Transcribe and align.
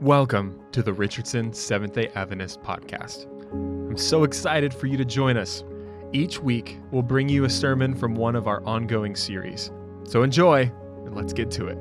Welcome 0.00 0.60
to 0.70 0.80
the 0.80 0.92
Richardson 0.92 1.52
Seventh 1.52 1.94
day 1.94 2.08
Adventist 2.14 2.62
podcast. 2.62 3.26
I'm 3.50 3.96
so 3.96 4.22
excited 4.22 4.72
for 4.72 4.86
you 4.86 4.96
to 4.96 5.04
join 5.04 5.36
us. 5.36 5.64
Each 6.12 6.38
week, 6.38 6.78
we'll 6.92 7.02
bring 7.02 7.28
you 7.28 7.46
a 7.46 7.50
sermon 7.50 7.96
from 7.96 8.14
one 8.14 8.36
of 8.36 8.46
our 8.46 8.64
ongoing 8.64 9.16
series. 9.16 9.72
So 10.04 10.22
enjoy, 10.22 10.70
and 11.04 11.16
let's 11.16 11.32
get 11.32 11.50
to 11.50 11.66
it. 11.66 11.78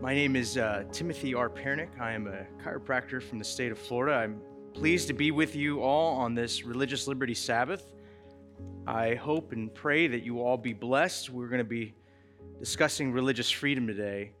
My 0.00 0.14
name 0.14 0.34
is 0.34 0.56
uh, 0.56 0.84
Timothy 0.92 1.34
R. 1.34 1.50
Pernick. 1.50 2.00
I 2.00 2.12
am 2.12 2.26
a 2.26 2.46
chiropractor 2.64 3.22
from 3.22 3.38
the 3.38 3.44
state 3.44 3.70
of 3.70 3.78
Florida. 3.78 4.16
I'm 4.16 4.40
pleased 4.72 5.08
to 5.08 5.12
be 5.12 5.30
with 5.30 5.54
you 5.54 5.82
all 5.82 6.16
on 6.16 6.34
this 6.34 6.64
Religious 6.64 7.06
Liberty 7.06 7.34
Sabbath. 7.34 7.92
I 8.86 9.14
hope 9.16 9.52
and 9.52 9.72
pray 9.74 10.06
that 10.06 10.22
you 10.22 10.40
all 10.40 10.56
be 10.56 10.72
blessed. 10.72 11.28
We're 11.28 11.48
going 11.48 11.58
to 11.58 11.64
be 11.64 11.92
discussing 12.58 13.12
religious 13.12 13.50
freedom 13.50 13.86
today. 13.86 14.32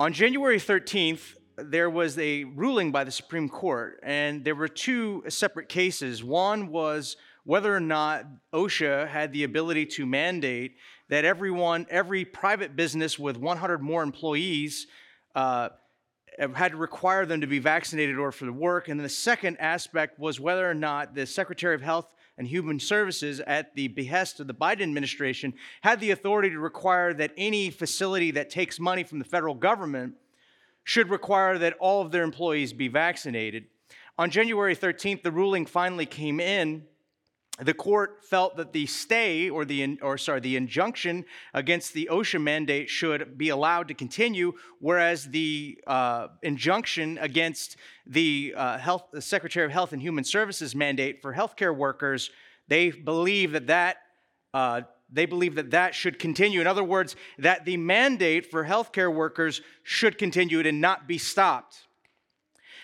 On 0.00 0.14
January 0.14 0.56
13th, 0.56 1.34
there 1.58 1.90
was 1.90 2.16
a 2.16 2.44
ruling 2.44 2.90
by 2.90 3.04
the 3.04 3.10
Supreme 3.10 3.50
Court, 3.50 4.00
and 4.02 4.42
there 4.42 4.54
were 4.54 4.66
two 4.66 5.22
separate 5.28 5.68
cases. 5.68 6.24
One 6.24 6.68
was 6.68 7.18
whether 7.44 7.76
or 7.76 7.80
not 7.80 8.24
OSHA 8.54 9.08
had 9.08 9.30
the 9.34 9.44
ability 9.44 9.84
to 9.84 10.06
mandate 10.06 10.76
that 11.10 11.26
everyone, 11.26 11.86
every 11.90 12.24
private 12.24 12.76
business 12.76 13.18
with 13.18 13.36
100 13.36 13.82
more 13.82 14.02
employees, 14.02 14.86
uh, 15.34 15.68
had 16.54 16.70
to 16.72 16.78
require 16.78 17.26
them 17.26 17.42
to 17.42 17.46
be 17.46 17.58
vaccinated 17.58 18.16
or 18.16 18.32
for 18.32 18.46
the 18.46 18.54
work. 18.54 18.88
And 18.88 18.98
the 18.98 19.06
second 19.06 19.58
aspect 19.58 20.18
was 20.18 20.40
whether 20.40 20.66
or 20.66 20.72
not 20.72 21.14
the 21.14 21.26
Secretary 21.26 21.74
of 21.74 21.82
Health 21.82 22.06
and 22.40 22.48
Human 22.48 22.80
Services, 22.80 23.40
at 23.40 23.74
the 23.74 23.88
behest 23.88 24.40
of 24.40 24.46
the 24.46 24.54
Biden 24.54 24.80
administration, 24.80 25.52
had 25.82 26.00
the 26.00 26.12
authority 26.12 26.48
to 26.48 26.58
require 26.58 27.12
that 27.12 27.34
any 27.36 27.68
facility 27.68 28.30
that 28.30 28.48
takes 28.48 28.80
money 28.80 29.04
from 29.04 29.18
the 29.18 29.26
federal 29.26 29.54
government 29.54 30.14
should 30.82 31.10
require 31.10 31.58
that 31.58 31.76
all 31.78 32.00
of 32.00 32.12
their 32.12 32.24
employees 32.24 32.72
be 32.72 32.88
vaccinated. 32.88 33.66
On 34.16 34.30
January 34.30 34.74
13th, 34.74 35.22
the 35.22 35.30
ruling 35.30 35.66
finally 35.66 36.06
came 36.06 36.40
in 36.40 36.86
the 37.62 37.74
court 37.74 38.24
felt 38.24 38.56
that 38.56 38.72
the 38.72 38.86
stay 38.86 39.50
or 39.50 39.64
the 39.64 39.98
or 40.00 40.16
sorry 40.16 40.40
the 40.40 40.56
injunction 40.56 41.24
against 41.54 41.92
the 41.92 42.08
OSHA 42.10 42.40
mandate 42.40 42.88
should 42.88 43.36
be 43.36 43.50
allowed 43.50 43.88
to 43.88 43.94
continue, 43.94 44.52
whereas 44.78 45.26
the 45.26 45.78
uh, 45.86 46.28
injunction 46.42 47.18
against 47.18 47.76
the 48.06 48.54
uh, 48.56 48.78
health 48.78 49.04
the 49.12 49.22
Secretary 49.22 49.66
of 49.66 49.72
Health 49.72 49.92
and 49.92 50.00
Human 50.00 50.24
Services 50.24 50.74
mandate 50.74 51.20
for 51.20 51.34
healthcare 51.34 51.76
workers, 51.76 52.30
they 52.68 52.90
believe 52.90 53.52
that 53.52 53.66
that 53.66 53.96
uh, 54.54 54.82
they 55.12 55.26
believe 55.26 55.56
that 55.56 55.70
that 55.72 55.94
should 55.94 56.18
continue. 56.18 56.60
In 56.60 56.66
other 56.66 56.84
words, 56.84 57.16
that 57.38 57.64
the 57.64 57.76
mandate 57.76 58.50
for 58.50 58.64
healthcare 58.64 59.12
workers 59.12 59.60
should 59.82 60.18
continue 60.18 60.60
and 60.60 60.80
not 60.80 61.06
be 61.06 61.18
stopped. 61.18 61.86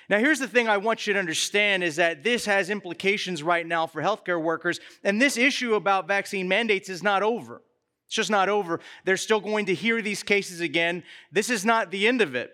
Now, 0.09 0.19
here's 0.19 0.39
the 0.39 0.47
thing 0.47 0.69
I 0.69 0.77
want 0.77 1.07
you 1.07 1.13
to 1.15 1.19
understand 1.19 1.83
is 1.83 1.97
that 1.97 2.23
this 2.23 2.47
has 2.47 2.71
implications 2.71 3.43
right 3.43 3.67
now 3.67 3.87
for 3.87 4.01
healthcare 4.01 4.41
workers, 4.41 4.79
and 5.03 5.21
this 5.21 5.37
issue 5.37 5.75
about 5.75 6.07
vaccine 6.07 6.47
mandates 6.47 6.89
is 6.89 7.03
not 7.03 7.23
over. 7.23 7.63
It's 8.07 8.15
just 8.15 8.31
not 8.31 8.49
over. 8.49 8.81
They're 9.05 9.17
still 9.17 9.41
going 9.41 9.67
to 9.67 9.75
hear 9.75 10.01
these 10.01 10.23
cases 10.23 10.61
again. 10.61 11.03
This 11.33 11.51
is 11.51 11.65
not 11.65 11.91
the 11.91 12.07
end 12.07 12.21
of 12.21 12.37
it. 12.37 12.53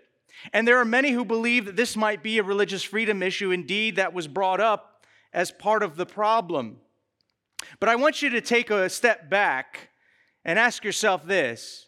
And 0.53 0.67
there 0.67 0.79
are 0.79 0.85
many 0.85 1.13
who 1.13 1.27
believe 1.27 1.67
that 1.67 1.77
this 1.77 1.95
might 1.95 2.23
be 2.23 2.39
a 2.39 2.43
religious 2.43 2.83
freedom 2.83 3.23
issue, 3.23 3.51
indeed, 3.51 3.97
that 3.97 4.15
was 4.15 4.27
brought 4.27 4.61
up 4.61 5.05
as 5.33 5.51
part 5.51 5.83
of 5.83 5.97
the 5.97 6.07
problem. 6.07 6.79
But 7.81 7.91
I 7.91 7.97
want 7.97 8.23
you 8.23 8.31
to 8.31 8.41
take 8.41 8.71
a 8.71 8.89
step 8.89 9.29
back 9.29 9.91
and 10.45 10.59
ask 10.59 10.85
yourself 10.85 11.27
this 11.27 11.87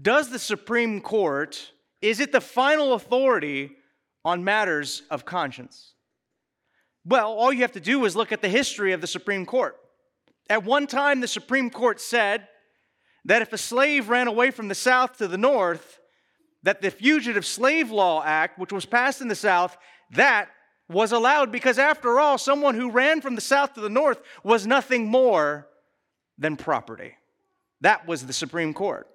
Does 0.00 0.30
the 0.30 0.38
Supreme 0.38 1.02
Court, 1.02 1.72
is 2.00 2.18
it 2.18 2.32
the 2.32 2.40
final 2.40 2.94
authority 2.94 3.76
on 4.26 4.42
matters 4.42 5.02
of 5.08 5.24
conscience? 5.24 5.92
Well, 7.04 7.32
all 7.32 7.52
you 7.52 7.60
have 7.60 7.72
to 7.72 7.80
do 7.80 8.04
is 8.04 8.16
look 8.16 8.32
at 8.32 8.42
the 8.42 8.48
history 8.48 8.92
of 8.92 9.00
the 9.00 9.06
Supreme 9.06 9.46
Court. 9.46 9.76
At 10.50 10.64
one 10.64 10.88
time, 10.88 11.20
the 11.20 11.28
Supreme 11.28 11.70
Court 11.70 12.00
said 12.00 12.48
that 13.24 13.40
if 13.40 13.52
a 13.52 13.58
slave 13.58 14.08
ran 14.08 14.26
away 14.26 14.50
from 14.50 14.66
the 14.66 14.74
South 14.74 15.16
to 15.18 15.28
the 15.28 15.38
North, 15.38 16.00
that 16.64 16.82
the 16.82 16.90
Fugitive 16.90 17.46
Slave 17.46 17.92
Law 17.92 18.20
Act, 18.24 18.58
which 18.58 18.72
was 18.72 18.84
passed 18.84 19.20
in 19.20 19.28
the 19.28 19.36
South, 19.36 19.78
that 20.10 20.48
was 20.88 21.12
allowed 21.12 21.52
because, 21.52 21.78
after 21.78 22.18
all, 22.18 22.36
someone 22.36 22.74
who 22.74 22.90
ran 22.90 23.20
from 23.20 23.36
the 23.36 23.40
South 23.40 23.74
to 23.74 23.80
the 23.80 23.88
North 23.88 24.20
was 24.42 24.66
nothing 24.66 25.06
more 25.06 25.68
than 26.36 26.56
property. 26.56 27.14
That 27.80 28.08
was 28.08 28.26
the 28.26 28.32
Supreme 28.32 28.74
Court. 28.74 29.06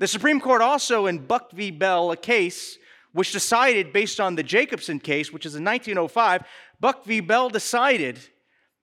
The 0.00 0.08
Supreme 0.08 0.40
Court 0.40 0.60
also, 0.60 1.06
in 1.06 1.18
Buck 1.18 1.52
v. 1.52 1.70
Bell, 1.70 2.10
a 2.10 2.16
case 2.16 2.78
which 3.12 3.32
decided, 3.32 3.92
based 3.92 4.20
on 4.20 4.36
the 4.36 4.42
Jacobson 4.42 5.00
case, 5.00 5.32
which 5.32 5.46
is 5.46 5.54
in 5.54 5.64
1905, 5.64 6.42
Buck 6.78 7.04
v. 7.04 7.20
Bell 7.20 7.50
decided 7.50 8.18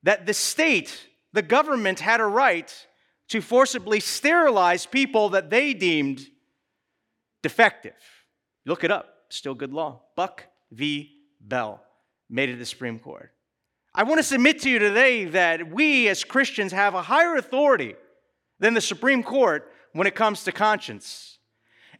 that 0.03 0.25
the 0.25 0.33
state, 0.33 1.07
the 1.33 1.41
government, 1.41 1.99
had 1.99 2.19
a 2.19 2.25
right 2.25 2.87
to 3.29 3.41
forcibly 3.41 3.99
sterilize 3.99 4.85
people 4.85 5.29
that 5.29 5.49
they 5.49 5.73
deemed 5.73 6.25
defective. 7.41 7.93
Look 8.66 8.83
it 8.83 8.91
up, 8.91 9.13
still 9.29 9.53
good 9.53 9.73
law. 9.73 10.01
Buck 10.16 10.43
v. 10.71 11.11
Bell 11.39 11.81
made 12.29 12.49
it 12.49 12.53
to 12.53 12.59
the 12.59 12.66
Supreme 12.66 12.99
Court. 12.99 13.31
I 13.93 14.03
want 14.03 14.19
to 14.19 14.23
submit 14.23 14.61
to 14.61 14.69
you 14.69 14.79
today 14.79 15.25
that 15.25 15.71
we 15.71 16.07
as 16.07 16.23
Christians 16.23 16.71
have 16.71 16.93
a 16.93 17.01
higher 17.01 17.35
authority 17.35 17.95
than 18.59 18.73
the 18.73 18.81
Supreme 18.81 19.23
Court 19.23 19.71
when 19.93 20.07
it 20.07 20.16
comes 20.16 20.43
to 20.43 20.51
conscience. 20.51 21.36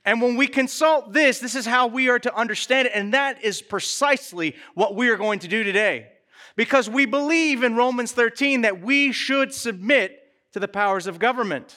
And 0.08 0.22
when 0.22 0.38
we 0.38 0.48
consult 0.48 1.12
this, 1.12 1.40
this 1.40 1.54
is 1.54 1.66
how 1.66 1.88
we 1.88 2.08
are 2.08 2.18
to 2.18 2.34
understand 2.34 2.88
it. 2.88 2.94
And 2.96 3.14
that 3.14 3.44
is 3.44 3.62
precisely 3.62 4.56
what 4.74 4.96
we 4.96 5.10
are 5.10 5.18
going 5.18 5.40
to 5.40 5.50
do 5.50 5.66
today. 5.66 6.08
Because 6.56 6.90
we 6.90 7.06
believe 7.06 7.62
in 7.62 7.76
Romans 7.76 8.14
13 8.14 8.62
that 8.62 8.82
we 8.82 9.12
should 9.12 9.54
submit 9.54 10.18
to 10.54 10.62
the 10.62 10.68
powers 10.70 11.08
of 11.08 11.20
government. 11.20 11.76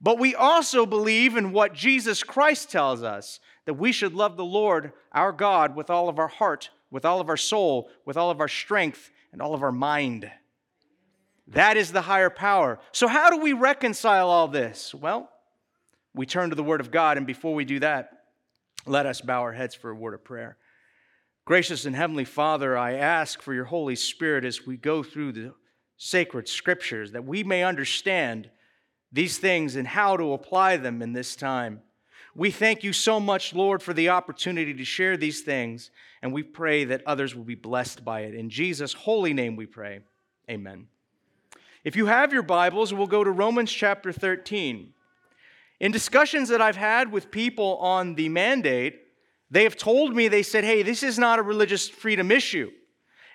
But 0.00 0.18
we 0.18 0.34
also 0.34 0.84
believe 0.84 1.36
in 1.36 1.52
what 1.52 1.74
Jesus 1.74 2.24
Christ 2.24 2.72
tells 2.72 3.04
us 3.04 3.38
that 3.66 3.74
we 3.74 3.92
should 3.92 4.14
love 4.14 4.36
the 4.36 4.44
Lord 4.44 4.92
our 5.12 5.30
God 5.30 5.76
with 5.76 5.90
all 5.90 6.08
of 6.08 6.18
our 6.18 6.26
heart, 6.26 6.70
with 6.90 7.04
all 7.04 7.20
of 7.20 7.28
our 7.28 7.36
soul, 7.36 7.88
with 8.04 8.16
all 8.16 8.32
of 8.32 8.40
our 8.40 8.48
strength, 8.48 9.12
and 9.32 9.40
all 9.40 9.54
of 9.54 9.62
our 9.62 9.70
mind. 9.70 10.28
That 11.46 11.76
is 11.76 11.92
the 11.92 12.02
higher 12.02 12.30
power. 12.30 12.80
So, 12.90 13.06
how 13.06 13.30
do 13.30 13.36
we 13.38 13.52
reconcile 13.52 14.28
all 14.28 14.48
this? 14.48 14.92
Well, 14.92 15.30
we 16.14 16.26
turn 16.26 16.50
to 16.50 16.56
the 16.56 16.62
Word 16.62 16.80
of 16.80 16.90
God, 16.90 17.16
and 17.16 17.26
before 17.26 17.54
we 17.54 17.64
do 17.64 17.80
that, 17.80 18.10
let 18.86 19.06
us 19.06 19.20
bow 19.20 19.40
our 19.40 19.52
heads 19.52 19.74
for 19.74 19.90
a 19.90 19.94
word 19.94 20.14
of 20.14 20.24
prayer. 20.24 20.56
Gracious 21.44 21.84
and 21.84 21.94
Heavenly 21.96 22.24
Father, 22.24 22.76
I 22.76 22.94
ask 22.94 23.42
for 23.42 23.52
your 23.52 23.64
Holy 23.64 23.96
Spirit 23.96 24.44
as 24.44 24.66
we 24.66 24.76
go 24.76 25.02
through 25.02 25.32
the 25.32 25.54
sacred 25.96 26.48
scriptures 26.48 27.12
that 27.12 27.24
we 27.24 27.44
may 27.44 27.62
understand 27.62 28.50
these 29.12 29.38
things 29.38 29.76
and 29.76 29.86
how 29.86 30.16
to 30.16 30.32
apply 30.32 30.76
them 30.76 31.02
in 31.02 31.12
this 31.12 31.36
time. 31.36 31.82
We 32.34 32.50
thank 32.50 32.82
you 32.82 32.92
so 32.92 33.20
much, 33.20 33.54
Lord, 33.54 33.82
for 33.82 33.92
the 33.92 34.08
opportunity 34.08 34.74
to 34.74 34.84
share 34.84 35.16
these 35.16 35.42
things, 35.42 35.90
and 36.22 36.32
we 36.32 36.42
pray 36.42 36.84
that 36.84 37.02
others 37.06 37.34
will 37.34 37.44
be 37.44 37.54
blessed 37.54 38.04
by 38.04 38.22
it. 38.22 38.34
In 38.34 38.48
Jesus' 38.48 38.92
holy 38.92 39.34
name 39.34 39.54
we 39.54 39.66
pray. 39.66 40.00
Amen. 40.50 40.88
If 41.84 41.94
you 41.94 42.06
have 42.06 42.32
your 42.32 42.42
Bibles, 42.42 42.94
we'll 42.94 43.06
go 43.06 43.22
to 43.22 43.30
Romans 43.30 43.70
chapter 43.70 44.12
13. 44.12 44.93
In 45.80 45.92
discussions 45.92 46.48
that 46.48 46.62
I've 46.62 46.76
had 46.76 47.10
with 47.10 47.30
people 47.30 47.76
on 47.78 48.14
the 48.14 48.28
mandate, 48.28 49.00
they 49.50 49.64
have 49.64 49.76
told 49.76 50.14
me, 50.14 50.28
they 50.28 50.42
said, 50.42 50.64
hey, 50.64 50.82
this 50.82 51.02
is 51.02 51.18
not 51.18 51.38
a 51.38 51.42
religious 51.42 51.88
freedom 51.88 52.30
issue. 52.30 52.70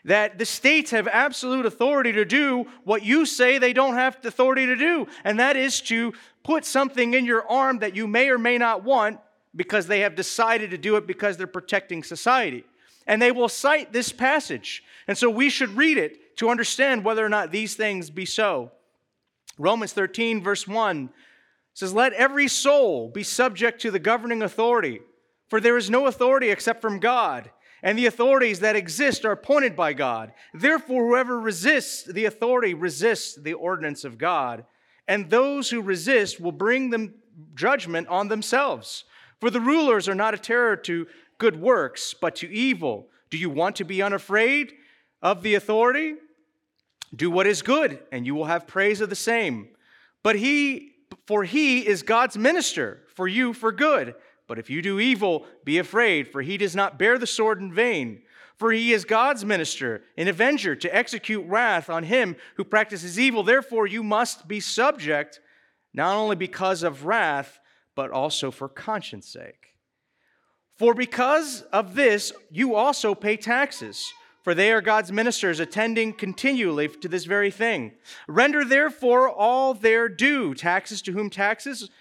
That 0.06 0.38
the 0.38 0.46
states 0.46 0.92
have 0.92 1.08
absolute 1.08 1.66
authority 1.66 2.14
to 2.14 2.26
do 2.26 2.68
what 2.84 3.04
you 3.04 3.26
say 3.26 3.58
they 3.58 3.74
don't 3.74 3.96
have 3.96 4.22
the 4.22 4.30
authority 4.30 4.66
to 4.66 4.76
do, 4.76 5.08
and 5.26 5.40
that 5.40 5.58
is 5.58 5.82
to 5.82 6.14
put 6.44 6.64
something 6.66 7.14
in 7.14 7.26
your 7.26 7.48
arm 7.50 7.80
that 7.80 7.96
you 7.96 8.08
may 8.08 8.30
or 8.30 8.38
may 8.38 8.58
not 8.58 8.84
want 8.84 9.20
because 9.56 9.88
they 9.88 10.00
have 10.02 10.16
decided 10.16 10.72
to 10.72 10.78
do 10.78 10.96
it 10.96 11.06
because 11.06 11.36
they're 11.36 11.48
protecting 11.48 12.04
society. 12.04 12.64
And 13.08 13.22
they 13.22 13.32
will 13.32 13.50
cite 13.50 13.92
this 13.92 14.12
passage. 14.12 14.84
And 15.08 15.18
so 15.18 15.30
we 15.30 15.50
should 15.50 15.76
read 15.76 15.98
it 15.98 16.38
to 16.38 16.50
understand 16.50 17.04
whether 17.04 17.26
or 17.26 17.30
not 17.30 17.52
these 17.52 17.76
things 17.76 18.10
be 18.10 18.26
so. 18.26 18.72
Romans 19.58 19.92
13, 19.92 20.42
verse 20.42 20.68
1 20.68 21.10
says, 21.80 21.94
Let 21.94 22.12
every 22.12 22.50
soul 22.50 23.08
be 23.08 23.24
subject 23.24 23.82
to 23.82 23.92
the 23.92 24.00
governing 24.00 24.42
authority, 24.42 25.00
for 25.48 25.62
there 25.62 25.78
is 25.78 25.90
no 25.90 26.08
authority 26.08 26.50
except 26.50 26.82
from 26.82 27.00
God, 27.00 27.50
and 27.82 27.98
the 27.98 28.06
authorities 28.06 28.60
that 28.60 28.76
exist 28.76 29.24
are 29.24 29.32
appointed 29.32 29.78
by 29.78 29.94
God. 29.94 30.34
Therefore, 30.54 31.08
whoever 31.08 31.40
resists 31.40 32.04
the 32.04 32.26
authority 32.26 32.74
resists 32.74 33.36
the 33.36 33.54
ordinance 33.54 34.04
of 34.04 34.18
God, 34.18 34.66
and 35.08 35.30
those 35.30 35.70
who 35.70 35.82
resist 35.82 36.42
will 36.42 36.52
bring 36.52 36.90
them 36.90 37.14
judgment 37.56 38.10
on 38.10 38.28
themselves. 38.28 39.06
For 39.40 39.50
the 39.50 39.62
rulers 39.62 40.10
are 40.10 40.16
not 40.16 40.34
a 40.34 40.38
terror 40.38 40.76
to 40.76 41.08
good 41.38 41.62
works, 41.62 42.14
but 42.14 42.36
to 42.38 42.52
evil. 42.52 43.08
Do 43.30 43.38
you 43.38 43.50
want 43.50 43.78
to 43.78 43.86
be 43.86 44.02
unafraid 44.02 44.74
of 45.22 45.44
the 45.44 45.56
authority? 45.56 46.16
Do 47.16 47.32
what 47.32 47.48
is 47.48 47.62
good, 47.62 48.00
and 48.12 48.26
you 48.26 48.36
will 48.36 48.46
have 48.46 48.68
praise 48.68 49.00
of 49.00 49.10
the 49.10 49.16
same. 49.16 49.70
But 50.24 50.36
he 50.36 50.89
for 51.30 51.44
he 51.44 51.86
is 51.86 52.02
God's 52.02 52.40
minister 52.40 53.02
for 53.14 53.28
you 53.28 53.54
for 53.54 53.72
good. 53.72 54.16
But 54.48 54.58
if 54.58 54.68
you 54.68 54.82
do 54.82 55.00
evil, 55.00 55.46
be 55.64 55.78
afraid, 55.78 56.28
for 56.28 56.42
he 56.42 56.58
does 56.58 56.76
not 56.76 56.98
bear 56.98 57.20
the 57.20 57.28
sword 57.28 57.62
in 57.62 57.72
vain. 57.72 58.24
For 58.58 58.72
he 58.72 58.94
is 58.94 59.06
God's 59.06 59.46
minister, 59.46 60.02
an 60.18 60.28
avenger 60.28 60.76
to 60.78 60.96
execute 60.96 61.46
wrath 61.46 61.88
on 61.88 62.02
him 62.02 62.36
who 62.56 62.64
practices 62.64 63.20
evil. 63.20 63.44
Therefore, 63.44 63.86
you 63.86 64.02
must 64.02 64.48
be 64.48 64.60
subject, 64.60 65.40
not 65.94 66.16
only 66.16 66.36
because 66.36 66.82
of 66.82 67.06
wrath, 67.06 67.60
but 67.96 68.10
also 68.10 68.50
for 68.50 68.68
conscience 68.68 69.28
sake. 69.28 69.76
For 70.80 70.96
because 70.96 71.62
of 71.72 71.94
this, 71.94 72.34
you 72.50 72.74
also 72.74 73.14
pay 73.14 73.38
taxes, 73.38 74.12
for 74.50 74.56
they 74.56 74.72
are 74.72 74.82
God's 74.82 75.12
ministers, 75.12 75.60
attending 75.60 76.12
continually 76.12 76.88
to 76.88 77.08
this 77.08 77.26
very 77.26 77.52
thing. 77.52 77.92
Render 78.28 78.66
therefore 78.66 79.30
all 79.30 79.76
their 79.76 80.10
due 80.10 80.56
taxes 80.56 81.04
to 81.04 81.12
whom 81.12 81.30
taxes 81.30 81.92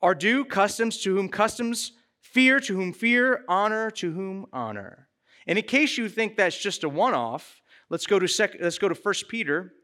are 0.00 0.14
due, 0.14 0.46
customs 0.46 0.96
to 1.02 1.14
whom 1.14 1.28
customs, 1.28 1.92
fear 2.22 2.60
to 2.60 2.74
whom 2.76 2.94
fear, 2.94 3.44
honor 3.46 3.90
to 3.90 4.10
whom 4.10 4.46
honor. 4.54 5.08
And 5.46 5.58
in 5.58 5.66
case 5.66 5.98
you 5.98 6.08
think 6.08 6.34
that's 6.34 6.56
just 6.56 6.82
a 6.82 6.88
one-off, 6.88 7.60
let's 7.90 8.06
go 8.06 8.18
to 8.18 8.26
sec- 8.26 8.56
let's 8.58 8.78
go 8.78 8.88
to 8.88 8.94
1 8.94 9.14
Peter 9.28 9.74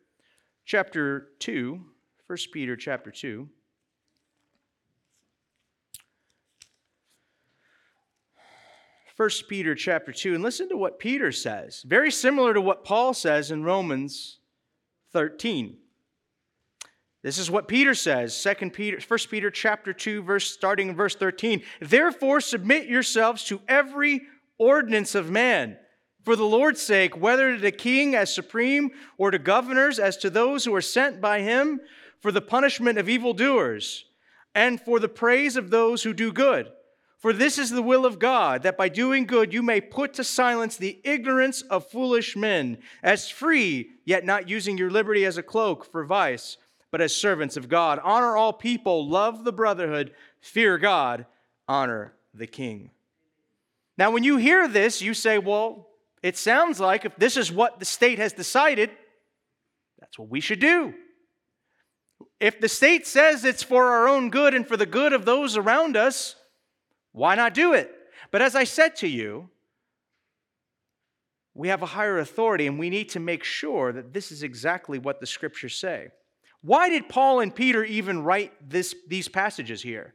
chapter 0.64 1.28
2. 1.40 1.78
1 2.26 2.38
Peter 2.54 2.74
chapter 2.74 3.10
2. 3.10 3.46
First 9.22 9.46
Peter 9.46 9.76
chapter 9.76 10.10
2 10.10 10.34
and 10.34 10.42
listen 10.42 10.69
to 10.69 10.76
what 10.76 10.98
Peter 10.98 11.30
says. 11.30 11.84
Very 11.86 12.10
similar 12.10 12.52
to 12.54 12.60
what 12.60 12.84
Paul 12.84 13.14
says 13.14 13.52
in 13.52 13.62
Romans 13.62 14.40
13. 15.12 15.76
This 17.22 17.38
is 17.38 17.48
what 17.48 17.69
Peter 17.69 17.94
says, 17.94 18.36
2 18.42 18.70
Peter, 18.70 18.98
1 18.98 19.19
Peter 19.30 19.48
chapter 19.48 19.92
2, 19.92 20.24
verse 20.24 20.50
starting 20.50 20.88
in 20.88 20.96
verse 20.96 21.14
13. 21.14 21.62
Therefore, 21.80 22.40
submit 22.40 22.88
yourselves 22.88 23.44
to 23.44 23.60
every 23.69 24.22
ordinance 24.58 25.14
of 25.14 25.30
man 25.30 25.76
for 26.24 26.34
the 26.34 26.42
Lord's 26.42 26.82
sake, 26.82 27.16
whether 27.16 27.54
to 27.54 27.62
the 27.62 27.70
king 27.70 28.16
as 28.16 28.34
supreme 28.34 28.90
or 29.19 29.30
to 29.30 29.38
governors 29.38 30.00
as 30.00 30.16
to 30.16 30.30
those 30.30 30.64
who 30.64 30.74
are 30.74 30.82
sent 30.82 31.20
by 31.20 31.42
him 31.42 31.80
for 32.20 32.32
the 32.32 32.42
punishment 32.42 32.98
of 32.98 33.08
evildoers 33.08 34.04
and 34.52 34.80
for 34.80 34.98
the 34.98 35.08
praise 35.08 35.56
of 35.56 35.70
those 35.70 36.02
who 36.02 36.12
do 36.12 36.32
good. 36.32 36.72
For 37.22 37.32
this 37.32 37.56
is 37.56 37.70
the 37.70 37.82
will 37.82 38.04
of 38.04 38.19
God, 38.19 38.64
that 38.64 38.76
by 38.76 38.88
doing 38.88 39.26
good 39.26 39.54
you 39.54 39.62
may 39.62 39.80
put 39.80 40.14
to 40.14 40.24
silence 40.24 40.76
the 40.76 40.98
ignorance 41.04 41.62
of 41.62 41.88
foolish 41.88 42.34
men, 42.34 42.78
as 43.00 43.28
free, 43.30 43.90
yet 44.04 44.24
not 44.24 44.48
using 44.48 44.76
your 44.76 44.90
liberty 44.90 45.24
as 45.24 45.36
a 45.36 45.42
cloak 45.42 45.84
for 45.84 46.04
vice, 46.04 46.56
but 46.90 47.00
as 47.00 47.14
servants 47.14 47.56
of 47.56 47.69
God. 47.69 48.00
Honor 48.02 48.36
all 48.36 48.52
people, 48.52 49.08
love 49.08 49.44
the 49.44 49.52
brotherhood, 49.52 50.12
fear 50.40 50.78
God, 50.78 51.24
honor 51.69 52.12
the 52.34 52.48
king. 52.48 52.90
Now, 53.96 54.10
when 54.10 54.24
you 54.24 54.36
hear 54.36 54.66
this, 54.66 55.00
you 55.00 55.14
say, 55.14 55.38
well, 55.38 55.90
it 56.24 56.36
sounds 56.36 56.80
like 56.80 57.04
if 57.04 57.14
this 57.14 57.36
is 57.36 57.52
what 57.52 57.78
the 57.78 57.84
state 57.84 58.19
has 58.19 58.32
decided, 58.32 58.90
that's 60.00 60.19
what 60.19 60.28
we 60.28 60.40
should 60.40 60.58
do. 60.58 60.92
If 62.40 62.60
the 62.60 62.69
state 62.69 63.06
says 63.06 63.44
it's 63.44 63.62
for 63.62 63.92
our 63.92 64.08
own 64.08 64.28
good 64.30 64.54
and 64.54 64.66
for 64.66 64.76
the 64.76 64.86
good 64.86 65.12
of 65.12 65.24
those 65.24 65.56
around 65.56 65.96
us, 65.96 66.34
why 67.12 67.34
not 67.34 67.54
do 67.54 67.72
it? 67.74 67.90
But 68.30 68.42
as 68.42 68.54
I 68.54 68.64
said 68.64 68.96
to 68.96 69.08
you, 69.08 69.48
we 71.54 71.68
have 71.68 71.82
a 71.82 71.86
higher 71.86 72.18
authority 72.18 72.66
and 72.66 72.78
we 72.78 72.90
need 72.90 73.10
to 73.10 73.20
make 73.20 73.44
sure 73.44 73.92
that 73.92 74.12
this 74.12 74.32
is 74.32 74.42
exactly 74.42 74.98
what 74.98 75.20
the 75.20 75.26
scriptures 75.26 75.74
say. 75.74 76.08
Why 76.62 76.88
did 76.88 77.08
Paul 77.08 77.40
and 77.40 77.54
Peter 77.54 77.84
even 77.84 78.22
write 78.22 78.52
this, 78.70 78.94
these 79.08 79.28
passages 79.28 79.82
here? 79.82 80.14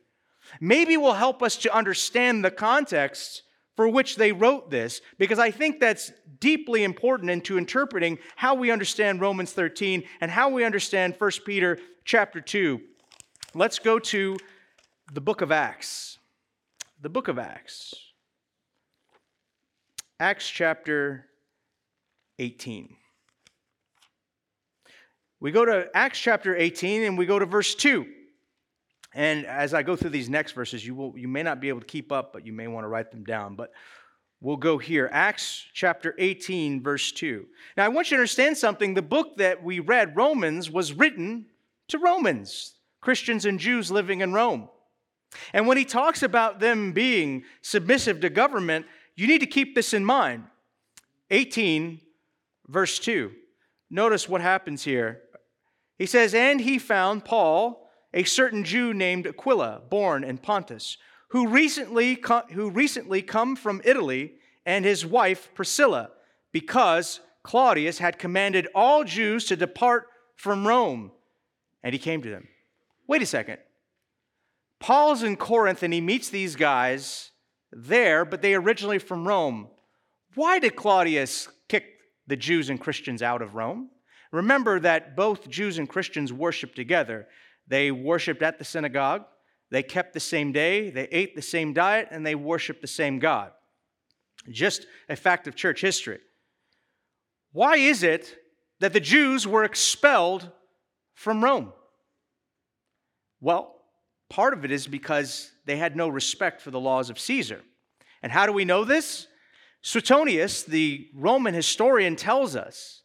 Maybe 0.59 0.97
will 0.97 1.13
help 1.13 1.43
us 1.43 1.57
to 1.57 1.75
understand 1.75 2.43
the 2.43 2.51
context 2.51 3.43
for 3.75 3.87
which 3.87 4.15
they 4.15 4.31
wrote 4.31 4.71
this, 4.71 5.01
because 5.19 5.37
I 5.37 5.51
think 5.51 5.79
that's 5.79 6.11
deeply 6.39 6.83
important 6.83 7.29
into 7.29 7.59
interpreting 7.59 8.17
how 8.35 8.55
we 8.55 8.71
understand 8.71 9.21
Romans 9.21 9.51
13 9.51 10.03
and 10.19 10.31
how 10.31 10.49
we 10.49 10.63
understand 10.63 11.13
1 11.19 11.31
Peter 11.45 11.77
chapter 12.03 12.41
2. 12.41 12.81
Let's 13.53 13.77
go 13.77 13.99
to 13.99 14.37
the 15.13 15.21
book 15.21 15.41
of 15.41 15.51
Acts. 15.51 16.16
The 16.99 17.09
book 17.09 17.27
of 17.27 17.37
Acts. 17.37 17.93
Acts 20.19 20.49
chapter 20.49 21.27
18. 22.39 22.95
We 25.39 25.51
go 25.51 25.63
to 25.63 25.87
Acts 25.93 26.19
chapter 26.19 26.55
18 26.55 27.03
and 27.03 27.15
we 27.15 27.27
go 27.27 27.37
to 27.37 27.45
verse 27.45 27.75
2. 27.75 28.07
And 29.13 29.45
as 29.45 29.75
I 29.75 29.83
go 29.83 29.95
through 29.95 30.09
these 30.09 30.27
next 30.27 30.53
verses, 30.53 30.83
you, 30.83 30.95
will, 30.95 31.13
you 31.15 31.27
may 31.27 31.43
not 31.43 31.61
be 31.61 31.69
able 31.69 31.81
to 31.81 31.85
keep 31.85 32.11
up, 32.11 32.33
but 32.33 32.47
you 32.47 32.53
may 32.53 32.67
want 32.67 32.83
to 32.83 32.87
write 32.87 33.11
them 33.11 33.23
down. 33.23 33.55
But 33.55 33.71
we'll 34.41 34.57
go 34.57 34.79
here. 34.79 35.07
Acts 35.13 35.67
chapter 35.73 36.15
18, 36.17 36.81
verse 36.81 37.11
2. 37.11 37.45
Now, 37.77 37.85
I 37.85 37.89
want 37.89 38.09
you 38.09 38.17
to 38.17 38.21
understand 38.21 38.57
something. 38.57 38.95
The 38.95 39.03
book 39.03 39.37
that 39.37 39.63
we 39.63 39.79
read, 39.79 40.17
Romans, 40.17 40.71
was 40.71 40.93
written 40.93 41.45
to 41.89 41.99
Romans, 41.99 42.73
Christians 43.01 43.45
and 43.45 43.59
Jews 43.59 43.91
living 43.91 44.21
in 44.21 44.33
Rome. 44.33 44.69
And 45.53 45.67
when 45.67 45.77
he 45.77 45.85
talks 45.85 46.23
about 46.23 46.59
them 46.59 46.93
being 46.93 47.43
submissive 47.61 48.21
to 48.21 48.29
government, 48.29 48.85
you 49.15 49.27
need 49.27 49.39
to 49.39 49.47
keep 49.47 49.75
this 49.75 49.93
in 49.93 50.05
mind. 50.05 50.45
18, 51.31 51.99
verse 52.67 52.99
2. 52.99 53.31
Notice 53.89 54.27
what 54.27 54.41
happens 54.41 54.83
here. 54.83 55.21
He 55.97 56.05
says, 56.05 56.33
And 56.33 56.61
he 56.61 56.79
found 56.79 57.25
Paul 57.25 57.89
a 58.13 58.23
certain 58.23 58.63
Jew 58.63 58.93
named 58.93 59.27
Aquila, 59.27 59.81
born 59.89 60.23
in 60.23 60.37
Pontus, 60.37 60.97
who 61.29 61.47
recently, 61.47 62.21
who 62.51 62.69
recently 62.69 63.21
come 63.21 63.55
from 63.55 63.81
Italy, 63.83 64.33
and 64.65 64.85
his 64.85 65.05
wife 65.05 65.49
Priscilla, 65.53 66.11
because 66.51 67.19
Claudius 67.43 67.97
had 67.97 68.19
commanded 68.19 68.67
all 68.75 69.03
Jews 69.03 69.45
to 69.45 69.55
depart 69.55 70.07
from 70.35 70.67
Rome. 70.67 71.11
And 71.83 71.93
he 71.93 71.99
came 71.99 72.21
to 72.21 72.29
them. 72.29 72.47
Wait 73.07 73.21
a 73.21 73.25
second. 73.25 73.59
Paul's 74.79 75.23
in 75.23 75.37
Corinth 75.37 75.83
and 75.83 75.93
he 75.93 76.01
meets 76.01 76.29
these 76.29 76.55
guys 76.55 77.31
there, 77.71 78.25
but 78.25 78.41
they 78.41 78.53
originally 78.53 78.99
from 78.99 79.27
Rome. 79.27 79.69
Why 80.35 80.59
did 80.59 80.75
Claudius 80.75 81.47
kick 81.67 81.85
the 82.27 82.35
Jews 82.35 82.69
and 82.69 82.79
Christians 82.79 83.21
out 83.21 83.41
of 83.41 83.55
Rome? 83.55 83.89
Remember 84.31 84.79
that 84.79 85.15
both 85.15 85.49
Jews 85.49 85.77
and 85.77 85.89
Christians 85.89 86.31
worshiped 86.31 86.75
together. 86.75 87.27
They 87.67 87.91
worshiped 87.91 88.41
at 88.41 88.59
the 88.59 88.65
synagogue, 88.65 89.25
they 89.69 89.83
kept 89.83 90.13
the 90.13 90.19
same 90.19 90.51
day, 90.51 90.89
they 90.89 91.07
ate 91.11 91.35
the 91.35 91.41
same 91.41 91.73
diet, 91.73 92.07
and 92.11 92.25
they 92.25 92.35
worshiped 92.35 92.81
the 92.81 92.87
same 92.87 93.19
God. 93.19 93.51
Just 94.49 94.85
a 95.09 95.15
fact 95.15 95.47
of 95.47 95.55
church 95.55 95.81
history. 95.81 96.19
Why 97.51 97.77
is 97.77 98.03
it 98.03 98.35
that 98.79 98.93
the 98.93 98.99
Jews 98.99 99.47
were 99.47 99.63
expelled 99.63 100.49
from 101.15 101.43
Rome? 101.43 101.73
Well, 103.41 103.76
part 104.29 104.53
of 104.53 104.65
it 104.65 104.71
is 104.71 104.87
because 104.87 105.51
they 105.65 105.77
had 105.77 105.95
no 105.95 106.07
respect 106.07 106.61
for 106.61 106.71
the 106.71 106.79
laws 106.79 107.09
of 107.09 107.19
Caesar. 107.19 107.61
And 108.21 108.31
how 108.31 108.45
do 108.45 108.51
we 108.51 108.65
know 108.65 108.83
this? 108.83 109.27
Suetonius, 109.81 110.63
the 110.63 111.07
Roman 111.13 111.53
historian, 111.53 112.15
tells 112.15 112.55
us 112.55 113.03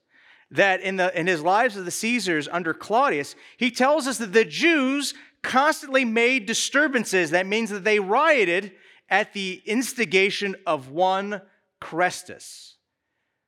that 0.51 0.81
in, 0.81 0.97
the, 0.97 1.19
in 1.19 1.27
his 1.27 1.43
lives 1.43 1.77
of 1.77 1.85
the 1.85 1.91
Caesars 1.91 2.49
under 2.49 2.75
Claudius, 2.75 3.35
he 3.57 3.71
tells 3.71 4.07
us 4.07 4.19
that 4.19 4.33
the 4.33 4.45
Jews 4.45 5.15
constantly 5.43 6.05
made 6.05 6.47
disturbances. 6.47 7.31
That 7.31 7.47
means 7.47 7.71
that 7.71 7.85
they 7.85 7.99
rioted 7.99 8.73
at 9.09 9.33
the 9.33 9.63
instigation 9.67 10.57
of 10.67 10.91
one 10.91 11.43
Chrestus. 11.81 12.75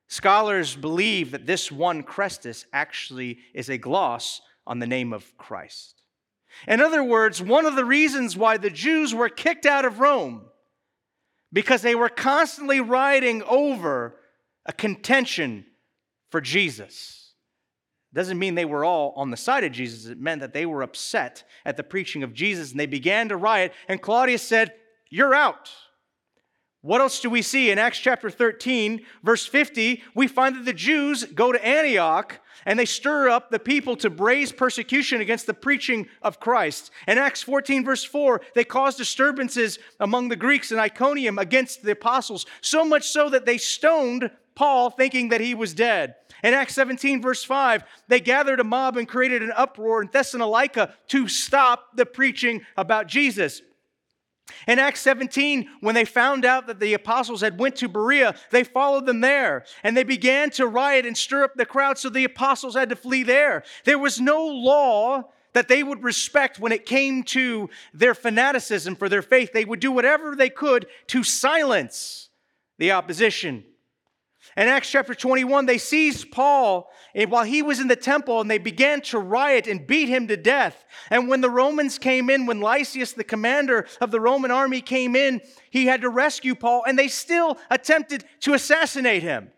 Scholars 0.08 0.76
believe 0.76 1.30
that 1.30 1.46
this 1.46 1.72
one 1.72 2.02
Chrestus 2.02 2.66
actually 2.72 3.38
is 3.52 3.68
a 3.68 3.78
gloss 3.78 4.40
on 4.66 4.78
the 4.78 4.86
name 4.86 5.12
of 5.12 5.36
Christ. 5.36 5.93
In 6.66 6.80
other 6.80 7.02
words, 7.02 7.42
one 7.42 7.66
of 7.66 7.76
the 7.76 7.84
reasons 7.84 8.36
why 8.36 8.56
the 8.56 8.70
Jews 8.70 9.14
were 9.14 9.28
kicked 9.28 9.66
out 9.66 9.84
of 9.84 10.00
Rome 10.00 10.46
because 11.52 11.82
they 11.82 11.94
were 11.94 12.08
constantly 12.08 12.80
rioting 12.80 13.42
over 13.44 14.16
a 14.66 14.72
contention 14.72 15.66
for 16.30 16.40
Jesus. 16.40 17.32
Doesn't 18.12 18.38
mean 18.38 18.54
they 18.54 18.64
were 18.64 18.84
all 18.84 19.12
on 19.16 19.30
the 19.30 19.36
side 19.36 19.64
of 19.64 19.72
Jesus. 19.72 20.06
It 20.06 20.20
meant 20.20 20.40
that 20.40 20.52
they 20.52 20.66
were 20.66 20.82
upset 20.82 21.44
at 21.64 21.76
the 21.76 21.82
preaching 21.82 22.22
of 22.22 22.32
Jesus 22.32 22.70
and 22.70 22.78
they 22.78 22.86
began 22.86 23.28
to 23.28 23.36
riot. 23.36 23.72
And 23.88 24.00
Claudius 24.00 24.42
said, 24.42 24.72
You're 25.10 25.34
out. 25.34 25.70
What 26.84 27.00
else 27.00 27.20
do 27.20 27.30
we 27.30 27.40
see? 27.40 27.70
In 27.70 27.78
Acts 27.78 27.98
chapter 27.98 28.28
13, 28.28 29.06
verse 29.22 29.46
50, 29.46 30.02
we 30.14 30.28
find 30.28 30.54
that 30.54 30.66
the 30.66 30.74
Jews 30.74 31.24
go 31.24 31.50
to 31.50 31.66
Antioch 31.66 32.38
and 32.66 32.78
they 32.78 32.84
stir 32.84 33.30
up 33.30 33.48
the 33.48 33.58
people 33.58 33.96
to 33.96 34.10
braze 34.10 34.52
persecution 34.52 35.22
against 35.22 35.46
the 35.46 35.54
preaching 35.54 36.08
of 36.20 36.40
Christ. 36.40 36.90
In 37.08 37.16
Acts 37.16 37.40
14, 37.40 37.86
verse 37.86 38.04
4, 38.04 38.42
they 38.54 38.64
cause 38.64 38.96
disturbances 38.96 39.78
among 39.98 40.28
the 40.28 40.36
Greeks 40.36 40.72
in 40.72 40.78
Iconium 40.78 41.38
against 41.38 41.84
the 41.84 41.92
apostles, 41.92 42.44
so 42.60 42.84
much 42.84 43.08
so 43.08 43.30
that 43.30 43.46
they 43.46 43.56
stoned 43.56 44.30
Paul 44.54 44.90
thinking 44.90 45.30
that 45.30 45.40
he 45.40 45.54
was 45.54 45.72
dead. 45.72 46.16
In 46.42 46.52
Acts 46.52 46.74
17, 46.74 47.22
verse 47.22 47.42
5, 47.42 47.82
they 48.08 48.20
gathered 48.20 48.60
a 48.60 48.64
mob 48.64 48.98
and 48.98 49.08
created 49.08 49.42
an 49.42 49.54
uproar 49.56 50.02
in 50.02 50.10
Thessalonica 50.12 50.92
to 51.08 51.28
stop 51.28 51.96
the 51.96 52.04
preaching 52.04 52.60
about 52.76 53.06
Jesus. 53.06 53.62
In 54.66 54.78
Acts 54.78 55.00
17, 55.00 55.68
when 55.80 55.94
they 55.94 56.04
found 56.04 56.44
out 56.44 56.66
that 56.66 56.80
the 56.80 56.94
apostles 56.94 57.40
had 57.40 57.58
went 57.58 57.76
to 57.76 57.88
Berea, 57.88 58.34
they 58.50 58.64
followed 58.64 59.06
them 59.06 59.20
there 59.20 59.64
and 59.82 59.96
they 59.96 60.04
began 60.04 60.50
to 60.50 60.66
riot 60.66 61.06
and 61.06 61.16
stir 61.16 61.44
up 61.44 61.54
the 61.54 61.66
crowd, 61.66 61.98
so 61.98 62.08
the 62.08 62.24
apostles 62.24 62.74
had 62.74 62.90
to 62.90 62.96
flee 62.96 63.22
there. 63.22 63.64
There 63.84 63.98
was 63.98 64.20
no 64.20 64.46
law 64.46 65.30
that 65.54 65.68
they 65.68 65.82
would 65.82 66.02
respect 66.02 66.58
when 66.58 66.72
it 66.72 66.84
came 66.84 67.22
to 67.22 67.70
their 67.94 68.14
fanaticism 68.14 68.96
for 68.96 69.08
their 69.08 69.22
faith. 69.22 69.52
They 69.52 69.64
would 69.64 69.80
do 69.80 69.92
whatever 69.92 70.36
they 70.36 70.50
could 70.50 70.86
to 71.08 71.22
silence 71.22 72.28
the 72.78 72.92
opposition. 72.92 73.64
In 74.56 74.68
Acts 74.68 74.90
chapter 74.90 75.14
21, 75.14 75.66
they 75.66 75.78
seized 75.78 76.30
Paul 76.30 76.88
while 77.28 77.42
he 77.44 77.60
was 77.60 77.80
in 77.80 77.88
the 77.88 77.96
temple 77.96 78.40
and 78.40 78.48
they 78.48 78.58
began 78.58 79.00
to 79.02 79.18
riot 79.18 79.66
and 79.66 79.84
beat 79.84 80.08
him 80.08 80.28
to 80.28 80.36
death. 80.36 80.84
And 81.10 81.28
when 81.28 81.40
the 81.40 81.50
Romans 81.50 81.98
came 81.98 82.30
in, 82.30 82.46
when 82.46 82.60
Lysias, 82.60 83.12
the 83.12 83.24
commander 83.24 83.86
of 84.00 84.12
the 84.12 84.20
Roman 84.20 84.52
army, 84.52 84.80
came 84.80 85.16
in, 85.16 85.40
he 85.70 85.86
had 85.86 86.02
to 86.02 86.08
rescue 86.08 86.54
Paul 86.54 86.84
and 86.86 86.96
they 86.96 87.08
still 87.08 87.58
attempted 87.68 88.24
to 88.40 88.54
assassinate 88.54 89.24
him. 89.24 89.50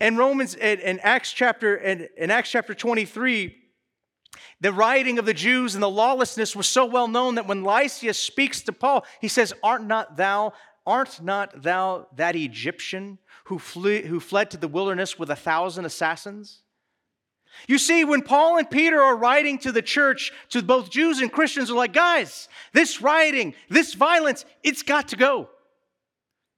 In 0.00 0.16
Romans, 0.16 0.54
in, 0.54 0.98
Acts 1.00 1.32
chapter, 1.32 1.76
in, 1.76 2.08
in 2.16 2.30
Acts 2.30 2.50
chapter 2.50 2.74
23, 2.74 3.56
the 4.60 4.72
rioting 4.72 5.18
of 5.18 5.26
the 5.26 5.34
Jews 5.34 5.74
and 5.74 5.82
the 5.82 5.90
lawlessness 5.90 6.54
was 6.54 6.66
so 6.66 6.84
well 6.86 7.08
known 7.08 7.34
that 7.36 7.46
when 7.46 7.64
Lysias 7.64 8.18
speaks 8.18 8.62
to 8.62 8.72
Paul, 8.72 9.04
he 9.20 9.28
says, 9.28 9.52
Art 9.62 9.82
not 9.82 10.16
thou 10.16 10.52
Art 10.86 11.20
not 11.22 11.62
thou 11.62 12.06
that 12.16 12.36
Egyptian 12.36 13.18
who, 13.44 13.58
flee, 13.58 14.02
who 14.02 14.20
fled 14.20 14.50
to 14.52 14.56
the 14.56 14.68
wilderness 14.68 15.18
with 15.18 15.30
a 15.30 15.36
thousand 15.36 15.84
assassins? 15.84 16.62
You 17.66 17.78
see, 17.78 18.04
when 18.04 18.22
Paul 18.22 18.58
and 18.58 18.70
Peter 18.70 19.00
are 19.00 19.16
writing 19.16 19.58
to 19.58 19.72
the 19.72 19.82
church, 19.82 20.32
to 20.50 20.62
both 20.62 20.90
Jews 20.90 21.20
and 21.20 21.32
Christians, 21.32 21.70
are 21.70 21.76
like, 21.76 21.92
guys, 21.92 22.48
this 22.72 23.02
rioting, 23.02 23.54
this 23.68 23.94
violence, 23.94 24.44
it's 24.62 24.82
got 24.82 25.08
to 25.08 25.16
go. 25.16 25.48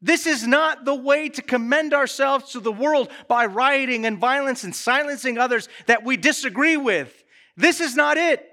This 0.00 0.26
is 0.26 0.46
not 0.46 0.84
the 0.84 0.94
way 0.94 1.28
to 1.28 1.42
commend 1.42 1.94
ourselves 1.94 2.52
to 2.52 2.60
the 2.60 2.72
world 2.72 3.08
by 3.28 3.46
rioting 3.46 4.04
and 4.04 4.18
violence 4.18 4.64
and 4.64 4.74
silencing 4.74 5.38
others 5.38 5.68
that 5.86 6.04
we 6.04 6.16
disagree 6.16 6.76
with. 6.76 7.22
This 7.56 7.80
is 7.80 7.94
not 7.94 8.16
it. 8.16 8.48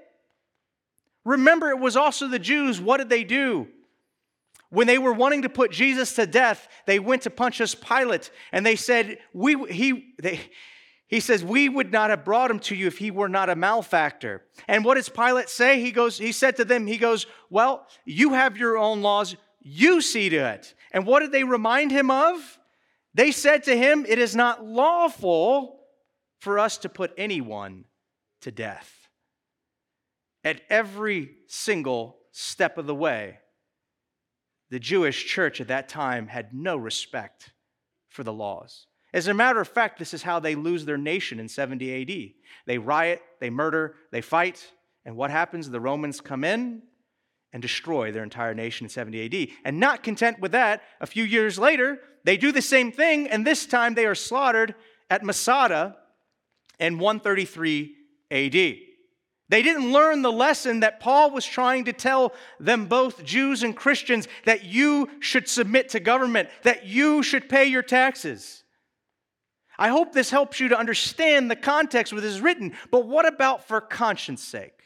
Remember, 1.24 1.70
it 1.70 1.78
was 1.78 1.96
also 1.96 2.28
the 2.28 2.38
Jews. 2.38 2.80
What 2.80 2.98
did 2.98 3.08
they 3.08 3.24
do? 3.24 3.68
When 4.70 4.86
they 4.86 4.98
were 4.98 5.12
wanting 5.12 5.42
to 5.42 5.48
put 5.48 5.72
Jesus 5.72 6.14
to 6.14 6.26
death, 6.26 6.68
they 6.86 6.98
went 6.98 7.22
to 7.22 7.30
Pontius 7.30 7.74
Pilate 7.74 8.30
and 8.52 8.64
they 8.64 8.76
said, 8.76 9.18
we, 9.32 9.56
he, 9.70 10.14
they, 10.22 10.40
he 11.10 11.18
says, 11.18 11.44
We 11.44 11.68
would 11.68 11.90
not 11.90 12.10
have 12.10 12.24
brought 12.24 12.52
him 12.52 12.60
to 12.60 12.76
you 12.76 12.86
if 12.86 12.98
he 12.98 13.10
were 13.10 13.28
not 13.28 13.50
a 13.50 13.56
malefactor. 13.56 14.44
And 14.68 14.84
what 14.84 14.94
does 14.94 15.08
Pilate 15.08 15.48
say? 15.48 15.80
He 15.80 15.90
goes, 15.90 16.16
he 16.16 16.30
said 16.30 16.56
to 16.56 16.64
them, 16.64 16.86
he 16.86 16.98
goes, 16.98 17.26
Well, 17.50 17.86
you 18.04 18.34
have 18.34 18.56
your 18.56 18.78
own 18.78 19.02
laws, 19.02 19.34
you 19.60 20.00
see 20.00 20.28
to 20.28 20.36
it. 20.36 20.72
And 20.92 21.04
what 21.04 21.20
did 21.20 21.32
they 21.32 21.42
remind 21.42 21.90
him 21.90 22.12
of? 22.12 22.58
They 23.12 23.32
said 23.32 23.64
to 23.64 23.76
him, 23.76 24.06
It 24.08 24.20
is 24.20 24.36
not 24.36 24.64
lawful 24.64 25.80
for 26.38 26.60
us 26.60 26.78
to 26.78 26.88
put 26.88 27.12
anyone 27.18 27.86
to 28.42 28.52
death. 28.52 29.08
At 30.44 30.62
every 30.70 31.32
single 31.48 32.18
step 32.30 32.78
of 32.78 32.86
the 32.86 32.94
way, 32.94 33.40
the 34.70 34.78
Jewish 34.78 35.26
church 35.26 35.60
at 35.60 35.68
that 35.68 35.88
time 35.88 36.28
had 36.28 36.54
no 36.54 36.76
respect 36.76 37.52
for 38.08 38.22
the 38.22 38.32
laws. 38.32 38.86
As 39.12 39.26
a 39.26 39.34
matter 39.34 39.60
of 39.60 39.68
fact, 39.68 39.98
this 39.98 40.14
is 40.14 40.22
how 40.22 40.38
they 40.38 40.54
lose 40.54 40.84
their 40.84 40.98
nation 40.98 41.40
in 41.40 41.48
70 41.48 42.02
AD. 42.02 42.30
They 42.66 42.78
riot, 42.78 43.20
they 43.40 43.50
murder, 43.50 43.96
they 44.12 44.20
fight, 44.20 44.70
and 45.04 45.16
what 45.16 45.30
happens? 45.30 45.68
The 45.68 45.80
Romans 45.80 46.20
come 46.20 46.44
in 46.44 46.82
and 47.52 47.60
destroy 47.60 48.12
their 48.12 48.22
entire 48.22 48.54
nation 48.54 48.84
in 48.84 48.90
70 48.90 49.24
AD. 49.24 49.48
And 49.64 49.80
not 49.80 50.04
content 50.04 50.38
with 50.40 50.52
that, 50.52 50.82
a 51.00 51.06
few 51.06 51.24
years 51.24 51.58
later, 51.58 51.98
they 52.24 52.36
do 52.36 52.52
the 52.52 52.62
same 52.62 52.92
thing, 52.92 53.26
and 53.28 53.44
this 53.44 53.66
time 53.66 53.94
they 53.94 54.06
are 54.06 54.14
slaughtered 54.14 54.74
at 55.08 55.24
Masada 55.24 55.96
in 56.78 56.98
133 56.98 57.94
AD. 58.30 58.89
They 59.50 59.62
didn't 59.62 59.92
learn 59.92 60.22
the 60.22 60.30
lesson 60.30 60.80
that 60.80 61.00
Paul 61.00 61.32
was 61.32 61.44
trying 61.44 61.86
to 61.86 61.92
tell 61.92 62.34
them, 62.60 62.86
both 62.86 63.24
Jews 63.24 63.64
and 63.64 63.76
Christians, 63.76 64.28
that 64.44 64.62
you 64.62 65.10
should 65.18 65.48
submit 65.48 65.88
to 65.88 65.98
government, 65.98 66.50
that 66.62 66.86
you 66.86 67.24
should 67.24 67.48
pay 67.48 67.64
your 67.64 67.82
taxes. 67.82 68.62
I 69.76 69.88
hope 69.88 70.12
this 70.12 70.30
helps 70.30 70.60
you 70.60 70.68
to 70.68 70.78
understand 70.78 71.50
the 71.50 71.56
context 71.56 72.12
where 72.12 72.22
this 72.22 72.34
is 72.34 72.40
written, 72.40 72.76
but 72.92 73.08
what 73.08 73.26
about 73.26 73.66
for 73.66 73.80
conscience 73.80 74.44
sake? 74.44 74.84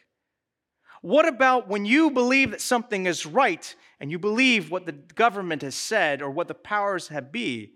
What 1.02 1.28
about 1.28 1.68
when 1.68 1.84
you 1.84 2.10
believe 2.10 2.52
that 2.52 2.62
something 2.62 3.04
is 3.04 3.26
right 3.26 3.74
and 4.00 4.10
you 4.10 4.18
believe 4.18 4.70
what 4.70 4.86
the 4.86 4.92
government 4.92 5.60
has 5.60 5.74
said 5.74 6.22
or 6.22 6.30
what 6.30 6.48
the 6.48 6.54
powers 6.54 7.08
have 7.08 7.30
be 7.30 7.74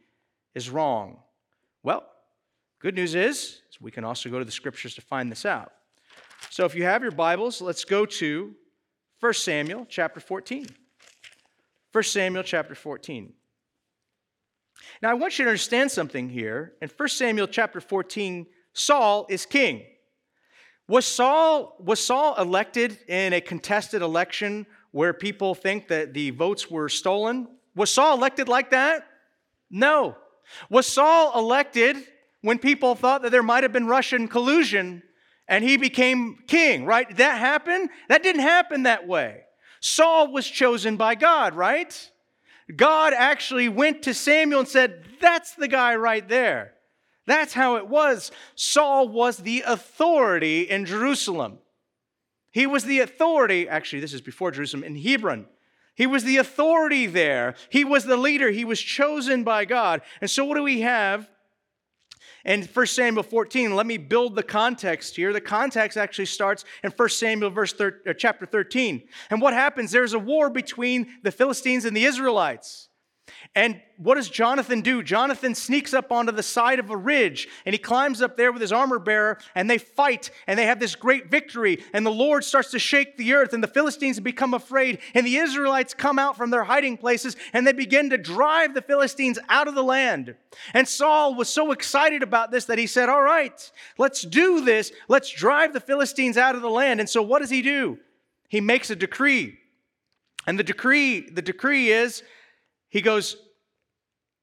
is 0.54 0.70
wrong? 0.70 1.18
Well, 1.82 2.06
good 2.80 2.94
news 2.94 3.14
is 3.14 3.60
we 3.78 3.90
can 3.90 4.04
also 4.04 4.30
go 4.30 4.38
to 4.38 4.44
the 4.46 4.50
scriptures 4.50 4.94
to 4.94 5.02
find 5.02 5.30
this 5.30 5.44
out. 5.44 5.72
So 6.50 6.64
if 6.64 6.74
you 6.74 6.84
have 6.84 7.02
your 7.02 7.12
Bibles, 7.12 7.60
let's 7.60 7.84
go 7.84 8.06
to 8.06 8.54
1 9.20 9.32
Samuel 9.34 9.86
chapter 9.88 10.20
14. 10.20 10.66
1 11.92 12.04
Samuel 12.04 12.42
chapter 12.42 12.74
14. 12.74 13.32
Now 15.02 15.10
I 15.10 15.14
want 15.14 15.38
you 15.38 15.44
to 15.44 15.50
understand 15.50 15.90
something 15.90 16.28
here. 16.28 16.74
In 16.80 16.88
1 16.88 17.08
Samuel 17.08 17.46
chapter 17.46 17.80
14, 17.80 18.46
Saul 18.72 19.26
is 19.28 19.46
king. 19.46 19.84
Was 20.88 21.04
Saul, 21.04 21.76
was 21.80 22.00
Saul 22.00 22.34
elected 22.36 22.98
in 23.08 23.32
a 23.32 23.40
contested 23.40 24.02
election 24.02 24.66
where 24.92 25.12
people 25.12 25.54
think 25.54 25.88
that 25.88 26.14
the 26.14 26.30
votes 26.30 26.70
were 26.70 26.88
stolen? 26.88 27.48
Was 27.74 27.90
Saul 27.90 28.16
elected 28.16 28.48
like 28.48 28.70
that? 28.70 29.06
No. 29.70 30.16
Was 30.70 30.86
Saul 30.86 31.38
elected 31.38 31.96
when 32.40 32.58
people 32.58 32.94
thought 32.94 33.22
that 33.22 33.32
there 33.32 33.42
might 33.42 33.64
have 33.64 33.72
been 33.72 33.86
Russian 33.86 34.28
collusion 34.28 35.02
and 35.48 35.64
he 35.64 35.76
became 35.76 36.38
king, 36.46 36.84
right? 36.84 37.16
That 37.16 37.38
happen? 37.38 37.88
That 38.08 38.22
didn't 38.22 38.42
happen 38.42 38.84
that 38.84 39.06
way. 39.06 39.42
Saul 39.80 40.32
was 40.32 40.46
chosen 40.46 40.96
by 40.96 41.14
God, 41.14 41.54
right? 41.54 42.10
God 42.74 43.14
actually 43.14 43.68
went 43.68 44.02
to 44.02 44.14
Samuel 44.14 44.60
and 44.60 44.68
said, 44.68 45.04
That's 45.20 45.54
the 45.54 45.68
guy 45.68 45.96
right 45.96 46.28
there. 46.28 46.74
That's 47.26 47.54
how 47.54 47.76
it 47.76 47.86
was. 47.86 48.30
Saul 48.54 49.08
was 49.08 49.38
the 49.38 49.62
authority 49.66 50.62
in 50.62 50.86
Jerusalem. 50.86 51.58
He 52.50 52.66
was 52.66 52.84
the 52.84 53.00
authority, 53.00 53.68
actually, 53.68 54.00
this 54.00 54.14
is 54.14 54.20
before 54.20 54.50
Jerusalem, 54.50 54.84
in 54.84 54.96
Hebron. 54.96 55.46
He 55.94 56.06
was 56.06 56.24
the 56.24 56.38
authority 56.38 57.06
there. 57.06 57.54
He 57.70 57.84
was 57.84 58.04
the 58.04 58.16
leader. 58.16 58.50
He 58.50 58.64
was 58.64 58.80
chosen 58.80 59.44
by 59.44 59.64
God. 59.64 60.00
And 60.20 60.30
so, 60.30 60.44
what 60.44 60.56
do 60.56 60.62
we 60.62 60.80
have? 60.80 61.28
In 62.48 62.62
1 62.62 62.86
Samuel 62.86 63.22
14, 63.22 63.76
let 63.76 63.86
me 63.86 63.98
build 63.98 64.34
the 64.34 64.42
context 64.42 65.14
here. 65.16 65.34
The 65.34 65.40
context 65.40 65.98
actually 65.98 66.24
starts 66.24 66.64
in 66.82 66.90
1 66.90 67.08
Samuel 67.10 67.50
verse 67.50 67.74
thir- 67.74 68.00
uh, 68.08 68.14
chapter 68.14 68.46
13. 68.46 69.06
And 69.28 69.42
what 69.42 69.52
happens? 69.52 69.90
There's 69.90 70.14
a 70.14 70.18
war 70.18 70.48
between 70.48 71.18
the 71.22 71.30
Philistines 71.30 71.84
and 71.84 71.94
the 71.94 72.04
Israelites. 72.04 72.87
And 73.54 73.80
what 73.96 74.14
does 74.14 74.28
Jonathan 74.28 74.82
do? 74.82 75.02
Jonathan 75.02 75.54
sneaks 75.54 75.92
up 75.92 76.12
onto 76.12 76.30
the 76.30 76.42
side 76.42 76.78
of 76.78 76.90
a 76.90 76.96
ridge 76.96 77.48
and 77.64 77.74
he 77.74 77.78
climbs 77.78 78.22
up 78.22 78.36
there 78.36 78.52
with 78.52 78.62
his 78.62 78.72
armor 78.72 78.98
bearer 78.98 79.38
and 79.54 79.68
they 79.68 79.78
fight 79.78 80.30
and 80.46 80.58
they 80.58 80.66
have 80.66 80.78
this 80.78 80.94
great 80.94 81.28
victory. 81.28 81.82
And 81.92 82.06
the 82.06 82.10
Lord 82.10 82.44
starts 82.44 82.70
to 82.72 82.78
shake 82.78 83.16
the 83.16 83.32
earth 83.32 83.52
and 83.52 83.62
the 83.62 83.68
Philistines 83.68 84.20
become 84.20 84.54
afraid. 84.54 84.98
And 85.14 85.26
the 85.26 85.36
Israelites 85.36 85.94
come 85.94 86.18
out 86.18 86.36
from 86.36 86.50
their 86.50 86.64
hiding 86.64 86.98
places 86.98 87.36
and 87.52 87.66
they 87.66 87.72
begin 87.72 88.10
to 88.10 88.18
drive 88.18 88.74
the 88.74 88.82
Philistines 88.82 89.38
out 89.48 89.66
of 89.66 89.74
the 89.74 89.82
land. 89.82 90.36
And 90.74 90.86
Saul 90.86 91.34
was 91.34 91.48
so 91.48 91.72
excited 91.72 92.22
about 92.22 92.50
this 92.50 92.66
that 92.66 92.78
he 92.78 92.86
said, 92.86 93.08
All 93.08 93.22
right, 93.22 93.72
let's 93.96 94.22
do 94.22 94.60
this. 94.60 94.92
Let's 95.08 95.30
drive 95.30 95.72
the 95.72 95.80
Philistines 95.80 96.36
out 96.36 96.54
of 96.54 96.62
the 96.62 96.70
land. 96.70 97.00
And 97.00 97.08
so 97.08 97.22
what 97.22 97.40
does 97.40 97.50
he 97.50 97.62
do? 97.62 97.98
He 98.48 98.60
makes 98.60 98.90
a 98.90 98.96
decree. 98.96 99.58
And 100.46 100.58
the 100.58 100.64
decree, 100.64 101.28
the 101.28 101.42
decree 101.42 101.90
is 101.90 102.22
he 102.88 103.00
goes, 103.00 103.36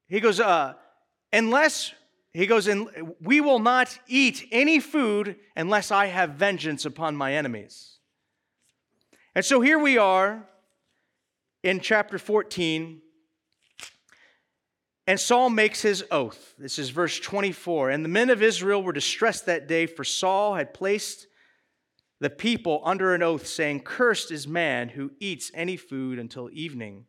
he 0.07 0.19
goes, 0.19 0.39
uh, 0.39 0.73
unless, 1.33 1.93
he 2.33 2.45
goes, 2.45 2.67
and 2.67 2.87
we 3.21 3.41
will 3.41 3.59
not 3.59 3.97
eat 4.07 4.47
any 4.51 4.79
food 4.79 5.37
unless 5.55 5.91
I 5.91 6.07
have 6.07 6.31
vengeance 6.31 6.85
upon 6.85 7.15
my 7.15 7.33
enemies. 7.33 7.97
And 9.33 9.43
so 9.43 9.61
here 9.61 9.79
we 9.79 9.97
are 9.97 10.47
in 11.63 11.79
chapter 11.79 12.19
14, 12.19 13.01
and 15.07 15.19
Saul 15.19 15.49
makes 15.49 15.81
his 15.81 16.03
oath. 16.09 16.55
This 16.57 16.79
is 16.79 16.89
verse 16.89 17.19
24. 17.19 17.91
And 17.91 18.03
the 18.03 18.09
men 18.09 18.31
of 18.31 18.41
Israel 18.41 18.81
were 18.81 18.93
distressed 18.93 19.45
that 19.45 19.67
day, 19.67 19.85
for 19.85 20.03
Saul 20.03 20.55
had 20.55 20.73
placed 20.73 21.27
the 22.19 22.29
people 22.29 22.81
under 22.83 23.13
an 23.13 23.21
oath, 23.21 23.45
saying, 23.45 23.81
Cursed 23.81 24.31
is 24.31 24.47
man 24.47 24.89
who 24.89 25.11
eats 25.19 25.51
any 25.53 25.77
food 25.77 26.17
until 26.17 26.49
evening 26.51 27.05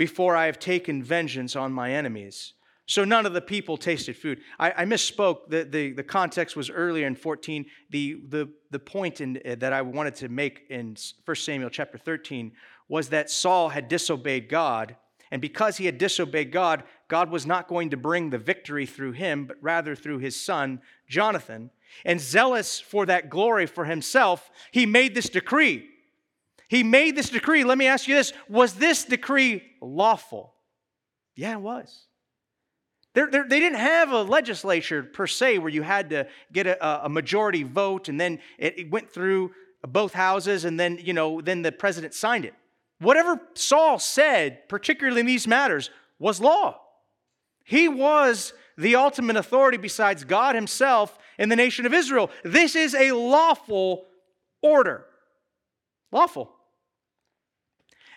before 0.00 0.34
I 0.34 0.46
have 0.46 0.58
taken 0.58 1.02
vengeance 1.02 1.54
on 1.54 1.74
my 1.74 1.92
enemies. 1.92 2.54
So 2.86 3.04
none 3.04 3.26
of 3.26 3.34
the 3.34 3.42
people 3.42 3.76
tasted 3.76 4.16
food. 4.16 4.40
I, 4.58 4.72
I 4.78 4.84
misspoke. 4.86 5.50
The, 5.50 5.64
the, 5.64 5.92
the, 5.92 6.02
context 6.02 6.56
was 6.56 6.70
earlier 6.70 7.06
in 7.06 7.14
14. 7.14 7.66
The, 7.90 8.22
the, 8.26 8.48
the 8.70 8.78
point 8.78 9.20
in, 9.20 9.38
uh, 9.44 9.56
that 9.56 9.74
I 9.74 9.82
wanted 9.82 10.14
to 10.14 10.30
make 10.30 10.62
in 10.70 10.96
1 11.26 11.36
Samuel 11.36 11.68
chapter 11.68 11.98
13 11.98 12.52
was 12.88 13.10
that 13.10 13.30
Saul 13.30 13.68
had 13.68 13.88
disobeyed 13.88 14.48
God. 14.48 14.96
And 15.30 15.42
because 15.42 15.76
he 15.76 15.84
had 15.84 15.98
disobeyed 15.98 16.50
God, 16.50 16.84
God 17.08 17.30
was 17.30 17.44
not 17.44 17.68
going 17.68 17.90
to 17.90 17.98
bring 17.98 18.30
the 18.30 18.38
victory 18.38 18.86
through 18.86 19.12
him, 19.12 19.44
but 19.44 19.58
rather 19.60 19.94
through 19.94 20.20
his 20.20 20.34
son, 20.34 20.80
Jonathan. 21.10 21.68
And 22.06 22.18
zealous 22.18 22.80
for 22.80 23.04
that 23.04 23.28
glory 23.28 23.66
for 23.66 23.84
himself, 23.84 24.50
he 24.72 24.86
made 24.86 25.14
this 25.14 25.28
decree. 25.28 25.90
He 26.70 26.84
made 26.84 27.16
this 27.16 27.30
decree. 27.30 27.64
Let 27.64 27.78
me 27.78 27.88
ask 27.88 28.06
you 28.06 28.14
this 28.14 28.32
Was 28.48 28.74
this 28.74 29.04
decree 29.04 29.62
lawful? 29.82 30.54
Yeah, 31.34 31.54
it 31.54 31.60
was. 31.60 32.06
They're, 33.12 33.28
they're, 33.28 33.48
they 33.48 33.58
did 33.58 33.72
not 33.72 33.80
have 33.80 34.12
a 34.12 34.22
legislature 34.22 35.02
per 35.02 35.26
se 35.26 35.58
where 35.58 35.68
you 35.68 35.82
had 35.82 36.10
to 36.10 36.28
get 36.52 36.68
a, 36.68 37.06
a 37.06 37.08
majority 37.08 37.64
vote 37.64 38.08
and 38.08 38.20
then 38.20 38.38
it, 38.56 38.78
it 38.78 38.90
went 38.90 39.10
through 39.10 39.50
both 39.82 40.12
houses 40.12 40.64
and 40.64 40.78
then, 40.78 40.96
you 41.02 41.12
know, 41.12 41.40
then 41.40 41.62
the 41.62 41.72
president 41.72 42.14
signed 42.14 42.44
it. 42.44 42.54
Whatever 43.00 43.40
Saul 43.54 43.98
said, 43.98 44.68
particularly 44.68 45.20
in 45.20 45.26
these 45.26 45.48
matters, 45.48 45.90
was 46.20 46.40
law. 46.40 46.78
He 47.64 47.88
was 47.88 48.52
the 48.78 48.94
ultimate 48.94 49.36
authority 49.36 49.76
besides 49.76 50.22
God 50.22 50.54
himself 50.54 51.18
in 51.36 51.48
the 51.48 51.56
nation 51.56 51.84
of 51.84 51.92
Israel. 51.92 52.30
This 52.44 52.76
is 52.76 52.94
a 52.94 53.10
lawful 53.10 54.06
order. 54.62 55.06
Lawful. 56.12 56.54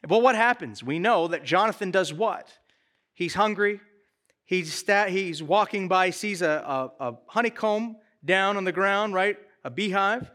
But 0.07 0.21
what 0.21 0.35
happens? 0.35 0.83
We 0.83 0.99
know 0.99 1.27
that 1.29 1.43
Jonathan 1.43 1.91
does 1.91 2.13
what? 2.13 2.49
He's 3.13 3.35
hungry, 3.35 3.79
He's, 4.45 4.73
sta- 4.73 5.07
he's 5.07 5.41
walking 5.41 5.87
by, 5.87 6.09
sees 6.09 6.41
a, 6.41 6.91
a, 6.99 7.09
a 7.09 7.17
honeycomb 7.27 7.97
down 8.23 8.57
on 8.57 8.65
the 8.65 8.71
ground, 8.71 9.13
right? 9.13 9.37
A 9.63 9.69
beehive. 9.69 10.29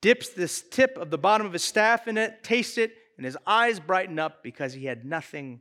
Dips 0.00 0.30
this 0.30 0.62
tip 0.62 0.96
of 0.96 1.10
the 1.10 1.18
bottom 1.18 1.46
of 1.46 1.52
his 1.52 1.62
staff 1.62 2.08
in 2.08 2.18
it, 2.18 2.42
tastes 2.42 2.78
it, 2.78 2.92
and 3.16 3.24
his 3.24 3.36
eyes 3.46 3.78
brighten 3.78 4.18
up 4.18 4.42
because 4.42 4.72
he 4.72 4.86
had 4.86 5.04
nothing 5.04 5.60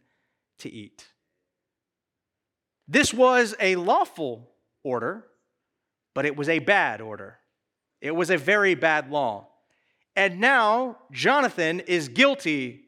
to 0.60 0.72
eat. 0.72 1.06
This 2.88 3.14
was 3.14 3.54
a 3.60 3.76
lawful 3.76 4.50
order, 4.84 5.26
but 6.16 6.26
it 6.26 6.36
was 6.36 6.50
a 6.50 6.60
bad 6.60 7.02
order. 7.02 7.38
It 8.00 8.16
was 8.16 8.30
a 8.32 8.38
very 8.38 8.74
bad 8.74 9.12
law. 9.12 9.50
And 10.16 10.40
now 10.40 10.98
Jonathan 11.12 11.82
is 11.82 12.10
guilty 12.10 12.86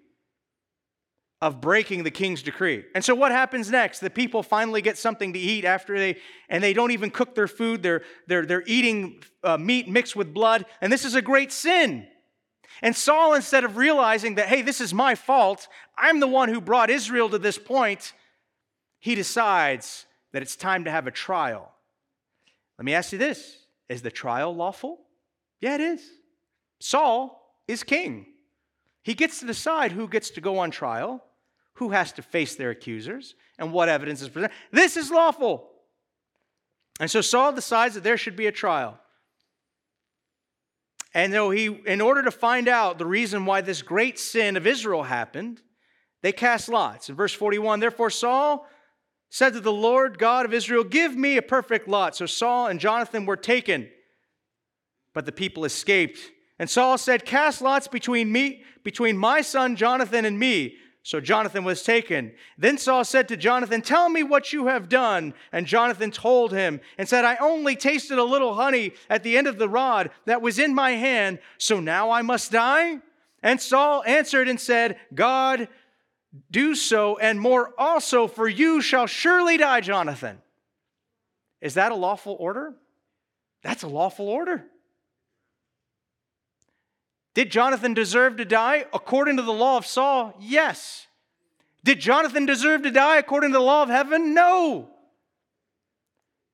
of 1.43 1.59
breaking 1.59 2.03
the 2.03 2.09
king's 2.09 2.41
decree. 2.41 2.85
And 2.95 3.03
so 3.03 3.13
what 3.13 3.33
happens 3.33 3.69
next? 3.69 3.99
The 3.99 4.09
people 4.09 4.43
finally 4.43 4.81
get 4.81 4.97
something 4.97 5.33
to 5.33 5.39
eat 5.39 5.65
after 5.65 5.99
they, 5.99 6.15
and 6.47 6.63
they 6.63 6.71
don't 6.71 6.91
even 6.91 7.11
cook 7.11 7.35
their 7.35 7.49
food. 7.49 7.83
They're, 7.83 8.01
they're, 8.27 8.45
they're 8.45 8.63
eating 8.65 9.21
uh, 9.43 9.57
meat 9.57 9.89
mixed 9.89 10.15
with 10.15 10.33
blood. 10.33 10.65
And 10.79 10.91
this 10.91 11.03
is 11.03 11.15
a 11.15 11.21
great 11.21 11.51
sin. 11.51 12.07
And 12.81 12.95
Saul, 12.95 13.33
instead 13.33 13.65
of 13.65 13.75
realizing 13.75 14.35
that, 14.35 14.47
hey, 14.47 14.61
this 14.61 14.79
is 14.79 14.93
my 14.93 15.15
fault, 15.15 15.67
I'm 15.97 16.21
the 16.21 16.29
one 16.29 16.47
who 16.47 16.61
brought 16.61 16.89
Israel 16.89 17.27
to 17.31 17.37
this 17.37 17.57
point, 17.57 18.13
he 18.99 19.13
decides 19.13 20.05
that 20.31 20.41
it's 20.41 20.55
time 20.55 20.85
to 20.85 20.91
have 20.91 21.07
a 21.07 21.11
trial. 21.11 21.73
Let 22.77 22.85
me 22.85 22.93
ask 22.93 23.11
you 23.11 23.17
this 23.17 23.57
Is 23.89 24.01
the 24.01 24.11
trial 24.11 24.55
lawful? 24.55 25.01
Yeah, 25.59 25.75
it 25.75 25.81
is. 25.81 26.09
Saul 26.79 27.53
is 27.67 27.83
king. 27.83 28.27
He 29.03 29.13
gets 29.13 29.41
to 29.41 29.45
decide 29.45 29.91
who 29.91 30.07
gets 30.07 30.29
to 30.29 30.39
go 30.39 30.59
on 30.59 30.71
trial 30.71 31.21
who 31.75 31.89
has 31.89 32.11
to 32.13 32.21
face 32.21 32.55
their 32.55 32.69
accusers, 32.69 33.35
and 33.57 33.71
what 33.71 33.89
evidence 33.89 34.21
is 34.21 34.29
presented. 34.29 34.55
This 34.71 34.97
is 34.97 35.11
lawful. 35.11 35.69
And 36.99 37.09
so 37.09 37.21
Saul 37.21 37.53
decides 37.53 37.95
that 37.95 38.03
there 38.03 38.17
should 38.17 38.35
be 38.35 38.47
a 38.47 38.51
trial. 38.51 38.99
And 41.13 41.31
though 41.31 41.51
he, 41.51 41.65
in 41.65 42.01
order 42.01 42.23
to 42.23 42.31
find 42.31 42.67
out 42.67 42.97
the 42.97 43.05
reason 43.05 43.45
why 43.45 43.61
this 43.61 43.81
great 43.81 44.17
sin 44.17 44.57
of 44.57 44.65
Israel 44.65 45.03
happened, 45.03 45.61
they 46.21 46.31
cast 46.31 46.69
lots. 46.69 47.09
In 47.09 47.15
verse 47.15 47.33
41, 47.33 47.79
therefore 47.79 48.09
Saul 48.09 48.67
said 49.29 49.53
to 49.53 49.59
the 49.59 49.71
Lord 49.71 50.17
God 50.17 50.45
of 50.45 50.53
Israel, 50.53 50.83
Give 50.83 51.15
me 51.15 51.37
a 51.37 51.41
perfect 51.41 51.87
lot. 51.87 52.15
So 52.15 52.25
Saul 52.25 52.67
and 52.67 52.79
Jonathan 52.79 53.25
were 53.25 53.37
taken, 53.37 53.89
but 55.13 55.25
the 55.25 55.31
people 55.31 55.65
escaped. 55.65 56.19
And 56.57 56.69
Saul 56.69 56.97
said, 56.97 57.25
Cast 57.25 57.61
lots 57.61 57.87
between 57.87 58.31
me, 58.31 58.63
between 58.83 59.17
my 59.17 59.41
son 59.41 59.75
Jonathan 59.75 60.25
and 60.25 60.39
me. 60.39 60.77
So 61.05 61.19
Jonathan 61.19 61.65
was 61.65 61.83
taken. 61.83 62.33
Then 62.57 62.77
Saul 62.77 63.03
said 63.03 63.27
to 63.27 63.37
Jonathan, 63.37 63.81
Tell 63.81 64.07
me 64.07 64.23
what 64.23 64.53
you 64.53 64.67
have 64.67 64.87
done. 64.87 65.33
And 65.51 65.67
Jonathan 65.67 66.11
told 66.11 66.53
him 66.53 66.79
and 66.97 67.07
said, 67.09 67.25
I 67.25 67.35
only 67.37 67.75
tasted 67.75 68.17
a 68.17 68.23
little 68.23 68.53
honey 68.53 68.93
at 69.09 69.21
the 69.21 69.37
end 69.37 69.47
of 69.47 69.57
the 69.57 69.67
rod 69.67 70.11
that 70.25 70.41
was 70.41 70.59
in 70.59 70.73
my 70.73 70.91
hand, 70.91 71.39
so 71.57 71.81
now 71.81 72.09
I 72.09 72.21
must 72.21 72.53
die? 72.53 72.99
And 73.41 73.59
Saul 73.59 74.01
answered 74.07 74.47
and 74.47 74.59
said, 74.59 74.97
God, 75.13 75.67
do 76.49 76.73
so, 76.73 77.17
and 77.17 77.37
more 77.37 77.73
also, 77.77 78.27
for 78.27 78.47
you 78.47 78.81
shall 78.81 79.05
surely 79.05 79.57
die, 79.57 79.81
Jonathan. 79.81 80.41
Is 81.61 81.73
that 81.73 81.91
a 81.91 81.95
lawful 81.95 82.37
order? 82.39 82.73
That's 83.61 83.83
a 83.83 83.87
lawful 83.87 84.29
order. 84.29 84.65
Did 87.33 87.51
Jonathan 87.51 87.93
deserve 87.93 88.37
to 88.37 88.45
die? 88.45 88.85
According 88.93 89.37
to 89.37 89.43
the 89.43 89.53
law 89.53 89.77
of 89.77 89.85
Saul, 89.85 90.35
yes. 90.39 91.07
Did 91.83 91.99
Jonathan 91.99 92.45
deserve 92.45 92.83
to 92.83 92.91
die 92.91 93.17
according 93.17 93.51
to 93.51 93.57
the 93.57 93.63
law 93.63 93.83
of 93.83 93.89
heaven? 93.89 94.33
No. 94.33 94.89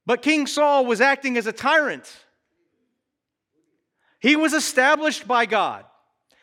But 0.05 0.21
King 0.21 0.47
Saul 0.47 0.85
was 0.85 1.01
acting 1.01 1.37
as 1.37 1.45
a 1.45 1.51
tyrant. 1.51 2.25
He 4.19 4.35
was 4.35 4.53
established 4.53 5.27
by 5.27 5.45
God, 5.45 5.85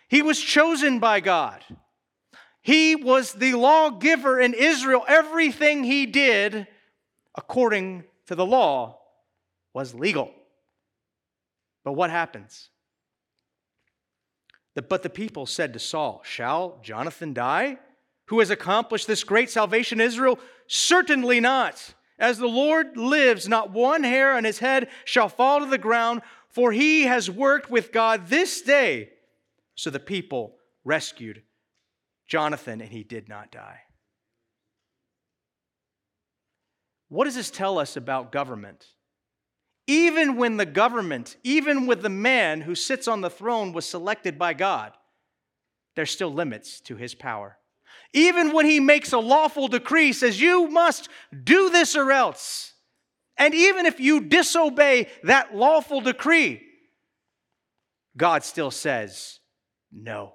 he 0.08 0.22
was 0.22 0.40
chosen 0.40 0.98
by 0.98 1.20
God. 1.20 1.62
He 2.62 2.96
was 2.96 3.32
the 3.32 3.54
lawgiver 3.54 4.40
in 4.40 4.52
Israel. 4.52 5.04
Everything 5.06 5.84
he 5.84 6.04
did, 6.04 6.66
according 7.36 8.02
to 8.26 8.34
the 8.34 8.44
law, 8.44 8.98
was 9.72 9.94
legal. 9.94 10.32
But 11.84 11.92
what 11.92 12.10
happens? 12.10 12.70
But 14.76 15.02
the 15.02 15.10
people 15.10 15.46
said 15.46 15.72
to 15.72 15.78
Saul, 15.78 16.20
Shall 16.24 16.78
Jonathan 16.82 17.32
die, 17.32 17.78
who 18.26 18.40
has 18.40 18.50
accomplished 18.50 19.06
this 19.06 19.24
great 19.24 19.50
salvation 19.50 20.00
in 20.00 20.06
Israel? 20.06 20.38
Certainly 20.66 21.40
not. 21.40 21.94
As 22.18 22.38
the 22.38 22.46
Lord 22.46 22.96
lives, 22.96 23.48
not 23.48 23.70
one 23.70 24.04
hair 24.04 24.36
on 24.36 24.44
his 24.44 24.58
head 24.58 24.88
shall 25.04 25.28
fall 25.28 25.60
to 25.60 25.66
the 25.66 25.78
ground, 25.78 26.22
for 26.48 26.72
he 26.72 27.02
has 27.04 27.30
worked 27.30 27.70
with 27.70 27.92
God 27.92 28.28
this 28.28 28.62
day. 28.62 29.10
So 29.74 29.90
the 29.90 30.00
people 30.00 30.56
rescued 30.84 31.42
Jonathan, 32.26 32.80
and 32.80 32.90
he 32.90 33.02
did 33.02 33.28
not 33.28 33.50
die. 33.50 33.80
What 37.08 37.24
does 37.24 37.34
this 37.34 37.50
tell 37.50 37.78
us 37.78 37.96
about 37.96 38.32
government? 38.32 38.86
Even 39.86 40.36
when 40.36 40.56
the 40.56 40.66
government, 40.66 41.36
even 41.44 41.86
with 41.86 42.02
the 42.02 42.08
man 42.08 42.62
who 42.62 42.74
sits 42.74 43.06
on 43.06 43.20
the 43.20 43.30
throne 43.30 43.72
was 43.72 43.86
selected 43.86 44.38
by 44.38 44.52
God, 44.52 44.92
there's 45.94 46.10
still 46.10 46.32
limits 46.32 46.80
to 46.82 46.96
his 46.96 47.14
power. 47.14 47.56
Even 48.12 48.52
when 48.52 48.66
he 48.66 48.80
makes 48.80 49.12
a 49.12 49.18
lawful 49.18 49.68
decree, 49.68 50.12
says, 50.12 50.40
You 50.40 50.68
must 50.68 51.08
do 51.44 51.70
this 51.70 51.94
or 51.94 52.10
else. 52.10 52.72
And 53.36 53.54
even 53.54 53.86
if 53.86 54.00
you 54.00 54.20
disobey 54.22 55.08
that 55.22 55.54
lawful 55.54 56.00
decree, 56.00 56.62
God 58.16 58.44
still 58.44 58.70
says, 58.70 59.40
No. 59.92 60.32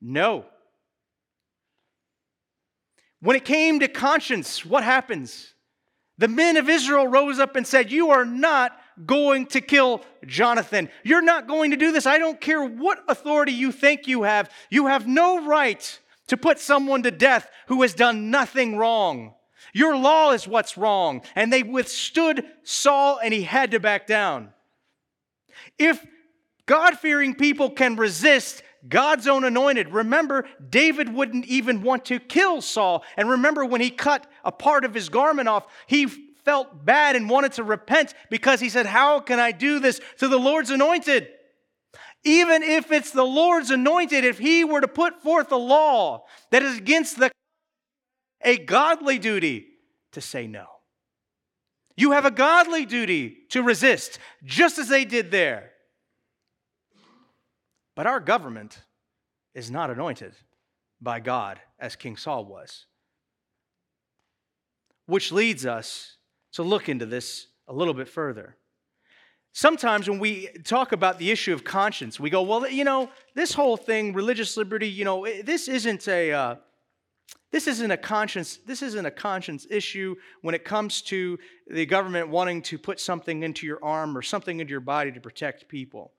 No. 0.00 0.46
When 3.20 3.36
it 3.36 3.44
came 3.44 3.78
to 3.80 3.88
conscience, 3.88 4.64
what 4.64 4.82
happens? 4.82 5.54
The 6.22 6.28
men 6.28 6.56
of 6.56 6.68
Israel 6.68 7.08
rose 7.08 7.40
up 7.40 7.56
and 7.56 7.66
said, 7.66 7.90
You 7.90 8.10
are 8.10 8.24
not 8.24 8.78
going 9.06 9.46
to 9.46 9.60
kill 9.60 10.02
Jonathan. 10.24 10.88
You're 11.02 11.20
not 11.20 11.48
going 11.48 11.72
to 11.72 11.76
do 11.76 11.90
this. 11.90 12.06
I 12.06 12.18
don't 12.18 12.40
care 12.40 12.64
what 12.64 13.02
authority 13.08 13.50
you 13.50 13.72
think 13.72 14.06
you 14.06 14.22
have. 14.22 14.48
You 14.70 14.86
have 14.86 15.04
no 15.04 15.44
right 15.44 15.98
to 16.28 16.36
put 16.36 16.60
someone 16.60 17.02
to 17.02 17.10
death 17.10 17.50
who 17.66 17.82
has 17.82 17.92
done 17.92 18.30
nothing 18.30 18.76
wrong. 18.76 19.34
Your 19.72 19.96
law 19.96 20.30
is 20.30 20.46
what's 20.46 20.78
wrong. 20.78 21.22
And 21.34 21.52
they 21.52 21.64
withstood 21.64 22.46
Saul 22.62 23.18
and 23.18 23.34
he 23.34 23.42
had 23.42 23.72
to 23.72 23.80
back 23.80 24.06
down. 24.06 24.50
If 25.76 26.06
God 26.66 27.00
fearing 27.00 27.34
people 27.34 27.68
can 27.68 27.96
resist 27.96 28.62
God's 28.88 29.28
own 29.28 29.44
anointed. 29.44 29.90
Remember, 29.90 30.44
David 30.68 31.12
wouldn't 31.12 31.46
even 31.46 31.82
want 31.82 32.04
to 32.06 32.18
kill 32.18 32.60
Saul. 32.60 33.04
And 33.16 33.30
remember, 33.30 33.64
when 33.64 33.80
he 33.80 33.90
cut 33.90 34.26
a 34.44 34.52
part 34.52 34.84
of 34.84 34.94
his 34.94 35.08
garment 35.08 35.48
off, 35.48 35.66
he 35.86 36.06
felt 36.06 36.84
bad 36.84 37.16
and 37.16 37.30
wanted 37.30 37.52
to 37.52 37.64
repent 37.64 38.14
because 38.30 38.60
he 38.60 38.68
said, 38.68 38.86
How 38.86 39.20
can 39.20 39.38
I 39.38 39.52
do 39.52 39.78
this 39.78 40.00
to 40.18 40.28
the 40.28 40.38
Lord's 40.38 40.70
anointed? 40.70 41.28
Even 42.24 42.62
if 42.62 42.92
it's 42.92 43.10
the 43.10 43.24
Lord's 43.24 43.70
anointed, 43.70 44.24
if 44.24 44.38
he 44.38 44.64
were 44.64 44.80
to 44.80 44.88
put 44.88 45.22
forth 45.22 45.50
a 45.50 45.56
law 45.56 46.24
that 46.50 46.62
is 46.62 46.78
against 46.78 47.18
the 47.18 47.30
a 48.44 48.58
godly 48.58 49.18
duty 49.18 49.66
to 50.12 50.20
say 50.20 50.46
no. 50.46 50.66
You 51.96 52.12
have 52.12 52.24
a 52.24 52.30
godly 52.30 52.86
duty 52.86 53.36
to 53.50 53.62
resist, 53.62 54.18
just 54.44 54.78
as 54.78 54.88
they 54.88 55.04
did 55.04 55.30
there. 55.30 55.70
But 57.94 58.06
our 58.06 58.20
government 58.20 58.80
is 59.54 59.70
not 59.70 59.90
anointed 59.90 60.34
by 61.00 61.20
God 61.20 61.60
as 61.78 61.96
King 61.96 62.16
Saul 62.16 62.44
was. 62.44 62.86
Which 65.06 65.32
leads 65.32 65.66
us 65.66 66.16
to 66.52 66.62
look 66.62 66.88
into 66.88 67.06
this 67.06 67.48
a 67.68 67.72
little 67.72 67.94
bit 67.94 68.08
further. 68.08 68.56
Sometimes 69.52 70.08
when 70.08 70.18
we 70.18 70.48
talk 70.64 70.92
about 70.92 71.18
the 71.18 71.30
issue 71.30 71.52
of 71.52 71.62
conscience, 71.62 72.18
we 72.18 72.30
go, 72.30 72.42
well, 72.42 72.68
you 72.68 72.84
know, 72.84 73.10
this 73.34 73.52
whole 73.52 73.76
thing, 73.76 74.14
religious 74.14 74.56
liberty, 74.56 74.88
you 74.88 75.04
know, 75.04 75.26
this 75.44 75.68
isn't 75.68 76.08
a. 76.08 76.32
Uh, 76.32 76.54
this 77.50 77.66
isn't 77.66 77.90
a 77.90 77.96
conscience 77.98 78.58
this 78.66 78.82
isn't 78.82 79.04
a 79.04 79.10
conscience 79.10 79.66
issue 79.70 80.16
when 80.40 80.54
it 80.54 80.64
comes 80.64 81.02
to 81.02 81.38
the 81.66 81.84
government 81.84 82.28
wanting 82.28 82.62
to 82.62 82.78
put 82.78 82.98
something 82.98 83.42
into 83.42 83.66
your 83.66 83.78
arm 83.84 84.16
or 84.16 84.22
something 84.22 84.58
into 84.58 84.70
your 84.70 84.80
body 84.80 85.12
to 85.12 85.20
protect 85.20 85.68
people. 85.68 86.12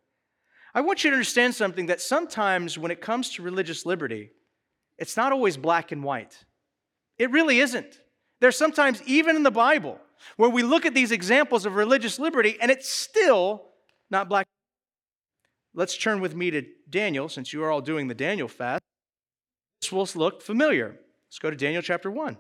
I 0.76 0.82
want 0.82 1.04
you 1.04 1.10
to 1.10 1.16
understand 1.16 1.56
something 1.56 1.88
that 1.88 2.02
sometimes 2.02 2.78
when 2.78 2.92
it 2.92 3.02
comes 3.02 3.32
to 3.32 3.44
religious 3.44 3.86
liberty, 3.86 4.32
it's 4.98 5.18
not 5.18 5.32
always 5.32 5.58
black 5.58 5.92
and 5.92 6.04
white. 6.04 6.46
It 7.18 7.32
really 7.32 7.60
isn't. 7.60 8.00
There's 8.44 8.58
sometimes, 8.58 9.02
even 9.04 9.38
in 9.38 9.44
the 9.44 9.52
Bible, 9.52 10.02
where 10.36 10.50
we 10.50 10.64
look 10.64 10.86
at 10.86 10.94
these 10.94 11.14
examples 11.14 11.66
of 11.66 11.76
religious 11.76 12.20
liberty 12.20 12.58
and 12.60 12.70
it's 12.70 12.90
still 12.90 13.70
not 14.12 14.28
black. 14.28 14.46
Let's 15.74 15.98
turn 15.98 16.20
with 16.20 16.36
me 16.36 16.52
to 16.52 16.64
Daniel, 16.90 17.30
since 17.30 17.54
you 17.54 17.64
are 17.64 17.72
all 17.72 17.80
doing 17.80 18.10
the 18.10 18.14
Daniel 18.14 18.50
fast. 18.50 18.82
This 19.82 19.94
will 19.94 20.10
look 20.16 20.42
familiar. 20.42 21.00
Let's 21.30 21.40
go 21.40 21.52
to 21.52 21.56
Daniel 21.56 21.82
chapter 21.82 22.12
1. 22.12 22.36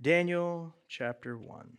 Daniel 0.00 0.72
chapter 0.86 1.36
1. 1.36 1.78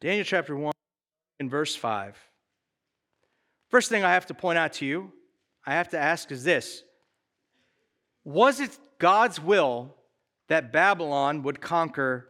Daniel 0.00 0.24
chapter 0.24 0.56
1 0.56 0.72
in 1.40 1.50
verse 1.50 1.76
5. 1.76 2.16
First 3.68 3.90
thing 3.90 4.02
I 4.02 4.14
have 4.14 4.26
to 4.26 4.34
point 4.34 4.58
out 4.58 4.72
to 4.74 4.86
you, 4.86 5.12
I 5.66 5.74
have 5.74 5.90
to 5.90 5.98
ask 5.98 6.32
is 6.32 6.42
this 6.42 6.82
Was 8.24 8.60
it 8.60 8.76
God's 8.98 9.40
will 9.40 9.94
that 10.48 10.72
Babylon 10.72 11.42
would 11.42 11.60
conquer 11.60 12.28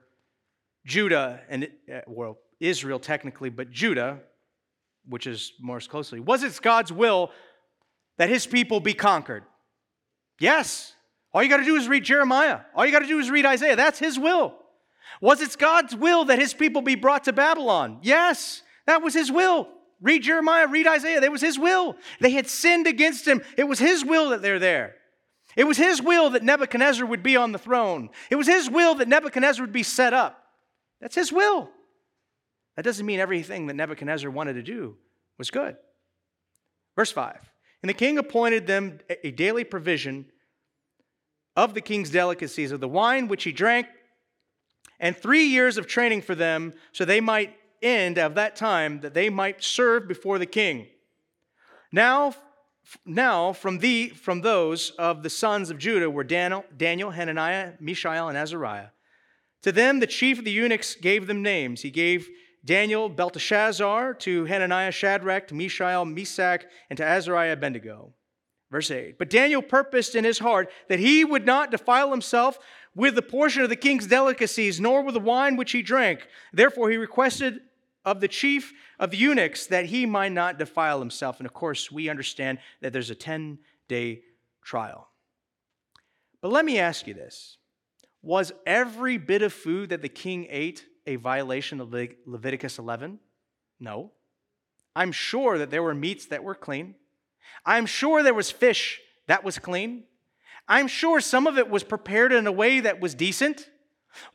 Judah 0.85 1.40
and, 1.48 1.68
uh, 1.92 2.00
well, 2.06 2.38
Israel 2.59 2.98
technically, 2.98 3.50
but 3.50 3.70
Judah, 3.70 4.18
which 5.09 5.28
is 5.28 5.52
more 5.61 5.78
closely? 5.80 6.18
Was 6.18 6.42
it 6.42 6.59
God's 6.61 6.92
will 6.92 7.30
that 8.18 8.28
his 8.28 8.46
people 8.46 8.80
be 8.80 8.94
conquered? 8.94 9.44
Yes. 10.40 10.94
All 11.33 11.42
you 11.42 11.48
got 11.48 11.59
to 11.59 11.64
do 11.64 11.76
is 11.76 11.87
read 11.87 12.02
Jeremiah. 12.02 12.61
All 12.74 12.85
you 12.85 12.90
got 12.90 13.00
to 13.00 13.06
do 13.06 13.20
is 13.20 13.30
read 13.30 13.46
Isaiah. 13.46 13.76
That's 13.76 14.00
his 14.00 14.18
will. 14.18 14.60
Was 15.20 15.40
it 15.40 15.56
God's 15.58 15.94
will 15.94 16.24
that 16.26 16.38
his 16.38 16.54
people 16.54 16.82
be 16.82 16.94
brought 16.94 17.24
to 17.24 17.32
Babylon? 17.32 17.98
Yes, 18.02 18.62
that 18.86 19.02
was 19.02 19.14
his 19.14 19.30
will. 19.30 19.68
Read 20.00 20.22
Jeremiah, 20.22 20.66
read 20.66 20.86
Isaiah. 20.86 21.20
That 21.20 21.32
was 21.32 21.42
his 21.42 21.58
will. 21.58 21.96
They 22.20 22.30
had 22.30 22.48
sinned 22.48 22.86
against 22.86 23.26
him. 23.28 23.42
It 23.56 23.64
was 23.64 23.78
his 23.78 24.04
will 24.04 24.30
that 24.30 24.40
they're 24.40 24.58
there. 24.58 24.96
It 25.56 25.64
was 25.64 25.76
his 25.76 26.00
will 26.00 26.30
that 26.30 26.42
Nebuchadnezzar 26.42 27.04
would 27.04 27.22
be 27.22 27.36
on 27.36 27.52
the 27.52 27.58
throne. 27.58 28.08
It 28.30 28.36
was 28.36 28.46
his 28.46 28.70
will 28.70 28.94
that 28.96 29.08
Nebuchadnezzar 29.08 29.64
would 29.64 29.72
be 29.72 29.82
set 29.82 30.14
up. 30.14 30.42
That's 31.00 31.14
his 31.14 31.32
will. 31.32 31.70
That 32.76 32.84
doesn't 32.84 33.04
mean 33.04 33.20
everything 33.20 33.66
that 33.66 33.74
Nebuchadnezzar 33.74 34.30
wanted 34.30 34.54
to 34.54 34.62
do 34.62 34.96
was 35.38 35.50
good. 35.50 35.76
Verse 36.96 37.12
5 37.12 37.36
And 37.82 37.90
the 37.90 37.94
king 37.94 38.16
appointed 38.16 38.66
them 38.66 39.00
a 39.22 39.30
daily 39.32 39.64
provision 39.64 40.26
of 41.56 41.74
the 41.74 41.80
king's 41.80 42.10
delicacies, 42.10 42.72
of 42.72 42.80
the 42.80 42.88
wine 42.88 43.28
which 43.28 43.44
he 43.44 43.52
drank 43.52 43.86
and 45.00 45.16
three 45.16 45.44
years 45.44 45.78
of 45.78 45.86
training 45.86 46.22
for 46.22 46.34
them 46.34 46.74
so 46.92 47.04
they 47.04 47.20
might 47.20 47.56
end 47.82 48.18
of 48.18 48.34
that 48.34 48.54
time 48.54 49.00
that 49.00 49.14
they 49.14 49.30
might 49.30 49.64
serve 49.64 50.06
before 50.06 50.38
the 50.38 50.46
king. 50.46 50.86
Now, 51.90 52.34
now 53.04 53.52
from 53.52 53.78
the 53.78 54.10
from 54.10 54.42
those 54.42 54.90
of 54.90 55.22
the 55.22 55.30
sons 55.30 55.70
of 55.70 55.78
Judah 55.78 56.10
were 56.10 56.24
Daniel, 56.24 56.64
Daniel, 56.76 57.10
Hananiah, 57.10 57.72
Mishael, 57.80 58.28
and 58.28 58.38
Azariah. 58.38 58.88
To 59.62 59.72
them 59.72 60.00
the 60.00 60.06
chief 60.06 60.38
of 60.38 60.44
the 60.44 60.50
eunuchs 60.50 60.94
gave 60.94 61.26
them 61.26 61.42
names. 61.42 61.82
He 61.82 61.90
gave 61.90 62.28
Daniel 62.64 63.08
Belteshazzar, 63.08 64.14
to 64.14 64.44
Hananiah 64.44 64.92
Shadrach, 64.92 65.48
to 65.48 65.54
Mishael 65.54 66.04
Meshach, 66.04 66.66
and 66.90 66.96
to 66.98 67.04
Azariah 67.04 67.54
Abednego. 67.54 68.12
Verse 68.70 68.90
8. 68.90 69.18
But 69.18 69.30
Daniel 69.30 69.62
purposed 69.62 70.14
in 70.14 70.24
his 70.24 70.38
heart 70.38 70.70
that 70.88 71.00
he 71.00 71.24
would 71.24 71.44
not 71.44 71.70
defile 71.70 72.10
himself 72.10 72.58
with 72.94 73.14
the 73.14 73.22
portion 73.22 73.62
of 73.62 73.68
the 73.68 73.76
king's 73.76 74.07
delicacies, 74.07 74.81
nor 74.81 75.03
with 75.03 75.14
the 75.14 75.20
wine 75.20 75.57
which 75.57 75.72
he 75.72 75.83
drank. 75.83 76.26
Therefore, 76.53 76.90
he 76.90 76.96
requested 76.96 77.61
of 78.05 78.20
the 78.20 78.29
chief 78.29 78.72
of 78.98 79.11
the 79.11 79.16
eunuchs 79.16 79.66
that 79.66 79.87
he 79.87 80.07
might 80.07 80.33
not 80.33 80.59
defile 80.59 80.98
himself. 80.98 81.38
And 81.38 81.46
of 81.46 81.53
course, 81.53 81.90
we 81.90 82.09
understand 82.09 82.59
that 82.81 82.92
there's 82.92 83.11
a 83.11 83.14
10 83.14 83.59
day 83.88 84.22
trial. 84.64 85.09
But 86.40 86.53
let 86.53 86.64
me 86.64 86.79
ask 86.79 87.07
you 87.07 87.14
this 87.14 87.59
Was 88.22 88.53
every 88.66 89.18
bit 89.18 89.42
of 89.42 89.53
food 89.53 89.90
that 89.90 90.03
the 90.03 90.09
king 90.09 90.46
ate 90.50 90.87
a 91.07 91.16
violation 91.16 91.81
of 91.81 91.92
Leviticus 92.26 92.79
11? 92.79 93.18
No. 93.79 94.12
I'm 94.96 95.12
sure 95.12 95.59
that 95.59 95.70
there 95.70 95.83
were 95.83 95.94
meats 95.94 96.26
that 96.26 96.42
were 96.42 96.55
clean. 96.55 96.96
I'm 97.64 97.87
sure 97.87 98.22
there 98.22 98.35
was 98.35 98.50
fish 98.50 99.00
that 99.26 99.44
was 99.44 99.59
clean. 99.59 100.05
I'm 100.70 100.87
sure 100.87 101.20
some 101.20 101.48
of 101.48 101.59
it 101.59 101.68
was 101.68 101.83
prepared 101.83 102.33
in 102.33 102.46
a 102.46 102.52
way 102.52 102.78
that 102.78 103.00
was 103.00 103.16
decent. 103.16 103.68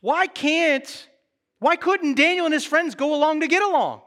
Why 0.02 0.26
can't, 0.26 1.08
why 1.60 1.76
couldn't 1.76 2.14
Daniel 2.14 2.44
and 2.44 2.52
his 2.52 2.66
friends 2.66 2.94
go 2.94 3.14
along 3.14 3.40
to 3.40 3.48
get 3.48 3.62
along? 3.62 4.02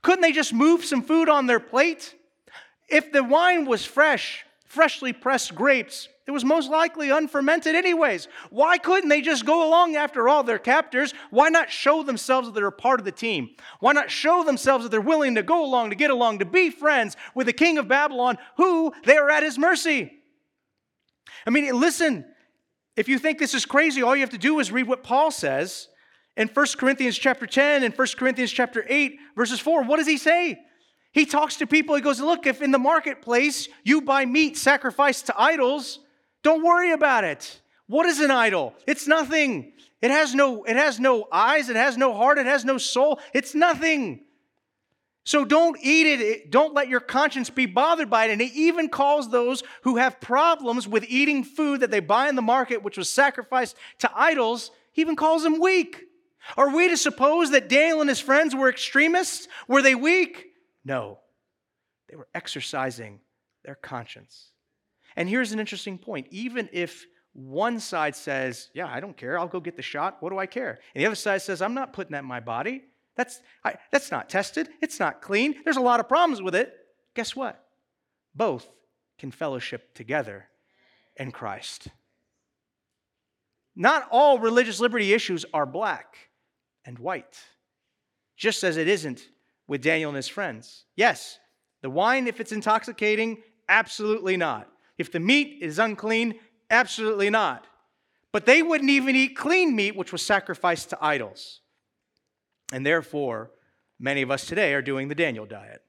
Couldn't 0.00 0.22
they 0.22 0.30
just 0.30 0.54
move 0.54 0.84
some 0.84 1.02
food 1.02 1.28
on 1.28 1.48
their 1.48 1.58
plate? 1.58 2.14
If 2.88 3.10
the 3.10 3.24
wine 3.24 3.64
was 3.66 3.84
fresh, 3.84 4.44
freshly 4.64 5.12
pressed 5.12 5.56
grapes, 5.56 6.08
it 6.28 6.30
was 6.30 6.44
most 6.44 6.70
likely 6.70 7.10
unfermented, 7.10 7.74
anyways. 7.74 8.28
Why 8.50 8.78
couldn't 8.78 9.08
they 9.08 9.20
just 9.20 9.44
go 9.44 9.68
along 9.68 9.96
after 9.96 10.28
all? 10.28 10.44
Their 10.44 10.60
captors. 10.60 11.14
Why 11.30 11.48
not 11.48 11.70
show 11.70 12.04
themselves 12.04 12.46
that 12.46 12.54
they're 12.54 12.68
a 12.68 12.72
part 12.72 13.00
of 13.00 13.04
the 13.04 13.12
team? 13.12 13.50
Why 13.80 13.92
not 13.92 14.10
show 14.10 14.44
themselves 14.44 14.84
that 14.84 14.90
they're 14.90 15.00
willing 15.00 15.34
to 15.34 15.42
go 15.42 15.64
along, 15.64 15.90
to 15.90 15.96
get 15.96 16.10
along, 16.10 16.38
to 16.38 16.44
be 16.44 16.70
friends 16.70 17.16
with 17.34 17.46
the 17.48 17.52
king 17.52 17.76
of 17.76 17.88
Babylon, 17.88 18.38
who 18.56 18.92
they 19.04 19.16
are 19.16 19.30
at 19.30 19.42
his 19.42 19.58
mercy? 19.58 20.15
I 21.46 21.50
mean, 21.50 21.78
listen, 21.78 22.24
if 22.96 23.08
you 23.08 23.18
think 23.18 23.38
this 23.38 23.54
is 23.54 23.64
crazy, 23.64 24.02
all 24.02 24.16
you 24.16 24.22
have 24.22 24.30
to 24.30 24.38
do 24.38 24.58
is 24.58 24.72
read 24.72 24.88
what 24.88 25.02
Paul 25.02 25.30
says 25.30 25.88
in 26.36 26.48
1 26.48 26.66
Corinthians 26.76 27.16
chapter 27.16 27.46
10 27.46 27.84
and 27.84 27.94
1 27.96 28.08
Corinthians 28.18 28.50
chapter 28.50 28.84
8, 28.88 29.18
verses 29.36 29.60
4. 29.60 29.84
What 29.84 29.98
does 29.98 30.06
he 30.06 30.18
say? 30.18 30.58
He 31.12 31.24
talks 31.24 31.56
to 31.56 31.66
people, 31.66 31.94
he 31.94 32.02
goes, 32.02 32.20
Look, 32.20 32.46
if 32.46 32.60
in 32.60 32.72
the 32.72 32.78
marketplace 32.78 33.68
you 33.84 34.02
buy 34.02 34.26
meat 34.26 34.56
sacrificed 34.56 35.26
to 35.26 35.40
idols, 35.40 36.00
don't 36.42 36.62
worry 36.62 36.92
about 36.92 37.24
it. 37.24 37.60
What 37.86 38.06
is 38.06 38.20
an 38.20 38.30
idol? 38.30 38.74
It's 38.86 39.06
nothing. 39.06 39.72
It 40.02 40.10
has 40.10 40.34
no, 40.34 40.64
it 40.64 40.76
has 40.76 41.00
no 41.00 41.26
eyes, 41.32 41.70
it 41.70 41.76
has 41.76 41.96
no 41.96 42.12
heart, 42.12 42.38
it 42.38 42.46
has 42.46 42.64
no 42.64 42.76
soul. 42.76 43.18
It's 43.32 43.54
nothing. 43.54 44.25
So 45.26 45.44
don't 45.44 45.76
eat 45.82 46.06
it. 46.06 46.52
Don't 46.52 46.72
let 46.72 46.88
your 46.88 47.00
conscience 47.00 47.50
be 47.50 47.66
bothered 47.66 48.08
by 48.08 48.26
it. 48.26 48.30
And 48.30 48.40
it 48.40 48.52
even 48.52 48.88
calls 48.88 49.28
those 49.28 49.64
who 49.82 49.96
have 49.96 50.20
problems 50.20 50.86
with 50.86 51.04
eating 51.08 51.42
food 51.42 51.80
that 51.80 51.90
they 51.90 51.98
buy 51.98 52.28
in 52.28 52.36
the 52.36 52.42
market, 52.42 52.84
which 52.84 52.96
was 52.96 53.08
sacrificed 53.08 53.76
to 53.98 54.10
idols, 54.14 54.70
he 54.92 55.02
even 55.02 55.16
calls 55.16 55.42
them 55.42 55.60
weak. 55.60 56.00
Are 56.56 56.72
we 56.72 56.88
to 56.88 56.96
suppose 56.96 57.50
that 57.50 57.68
Daniel 57.68 58.00
and 58.00 58.08
his 58.08 58.20
friends 58.20 58.54
were 58.54 58.68
extremists? 58.68 59.48
Were 59.66 59.82
they 59.82 59.96
weak? 59.96 60.46
No. 60.84 61.18
They 62.08 62.14
were 62.14 62.28
exercising 62.32 63.18
their 63.64 63.74
conscience. 63.74 64.52
And 65.16 65.28
here's 65.28 65.50
an 65.50 65.58
interesting 65.58 65.98
point. 65.98 66.28
Even 66.30 66.68
if 66.72 67.04
one 67.32 67.80
side 67.80 68.14
says, 68.14 68.70
Yeah, 68.74 68.86
I 68.86 69.00
don't 69.00 69.16
care, 69.16 69.40
I'll 69.40 69.48
go 69.48 69.58
get 69.58 69.74
the 69.74 69.82
shot, 69.82 70.18
what 70.20 70.30
do 70.30 70.38
I 70.38 70.46
care? 70.46 70.78
And 70.94 71.02
the 71.02 71.06
other 71.06 71.16
side 71.16 71.42
says, 71.42 71.60
I'm 71.60 71.74
not 71.74 71.92
putting 71.92 72.12
that 72.12 72.22
in 72.22 72.26
my 72.26 72.38
body. 72.38 72.84
That's, 73.16 73.40
I, 73.64 73.76
that's 73.90 74.10
not 74.10 74.28
tested. 74.28 74.68
It's 74.82 75.00
not 75.00 75.22
clean. 75.22 75.56
There's 75.64 75.76
a 75.76 75.82
lot 75.82 76.00
of 76.00 76.08
problems 76.08 76.42
with 76.42 76.54
it. 76.54 76.72
Guess 77.14 77.34
what? 77.34 77.64
Both 78.34 78.68
can 79.18 79.30
fellowship 79.30 79.94
together 79.94 80.46
in 81.16 81.32
Christ. 81.32 81.88
Not 83.74 84.06
all 84.10 84.38
religious 84.38 84.80
liberty 84.80 85.12
issues 85.12 85.44
are 85.52 85.66
black 85.66 86.16
and 86.84 86.98
white, 86.98 87.38
just 88.36 88.64
as 88.64 88.76
it 88.76 88.88
isn't 88.88 89.28
with 89.66 89.82
Daniel 89.82 90.10
and 90.10 90.16
his 90.16 90.28
friends. 90.28 90.84
Yes, 90.94 91.38
the 91.82 91.90
wine, 91.90 92.26
if 92.26 92.40
it's 92.40 92.52
intoxicating, 92.52 93.42
absolutely 93.68 94.36
not. 94.36 94.68
If 94.98 95.12
the 95.12 95.20
meat 95.20 95.58
is 95.62 95.78
unclean, 95.78 96.38
absolutely 96.70 97.30
not. 97.30 97.66
But 98.32 98.46
they 98.46 98.62
wouldn't 98.62 98.90
even 98.90 99.16
eat 99.16 99.36
clean 99.36 99.74
meat, 99.74 99.96
which 99.96 100.12
was 100.12 100.22
sacrificed 100.22 100.90
to 100.90 100.98
idols. 101.00 101.60
And 102.72 102.84
therefore, 102.84 103.50
Many 103.98 104.22
of 104.22 104.30
us 104.30 104.44
today 104.44 104.74
are 104.74 104.82
doing 104.82 105.08
the 105.08 105.14
Daniel 105.14 105.46
diet. 105.46 105.82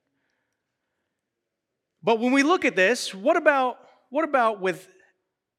But 2.01 2.19
when 2.19 2.31
we 2.31 2.43
look 2.43 2.63
at 2.63 2.75
this, 2.75 3.13
what 3.13 3.35
about 3.35 3.79
what 4.09 4.23
about 4.23 4.61
with 4.61 4.87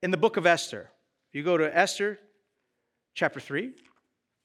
in 0.03 0.11
the 0.11 0.17
book 0.17 0.39
of 0.39 0.47
Esther? 0.47 0.91
You 1.33 1.43
go 1.43 1.59
to 1.59 1.77
Esther 1.77 2.19
chapter 3.15 3.41
3, 3.41 3.73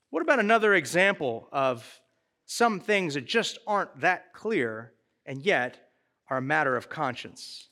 what 0.09 0.21
about 0.21 0.39
another 0.39 0.73
example 0.73 1.47
of 1.53 2.01
some 2.45 2.81
things 2.81 3.13
that 3.13 3.25
just 3.25 3.57
aren't 3.65 4.01
that 4.01 4.33
clear 4.33 4.91
and 5.25 5.41
yet 5.41 5.91
are 6.29 6.37
a 6.37 6.41
matter 6.41 6.75
of 6.75 6.89
conscience? 6.89 7.69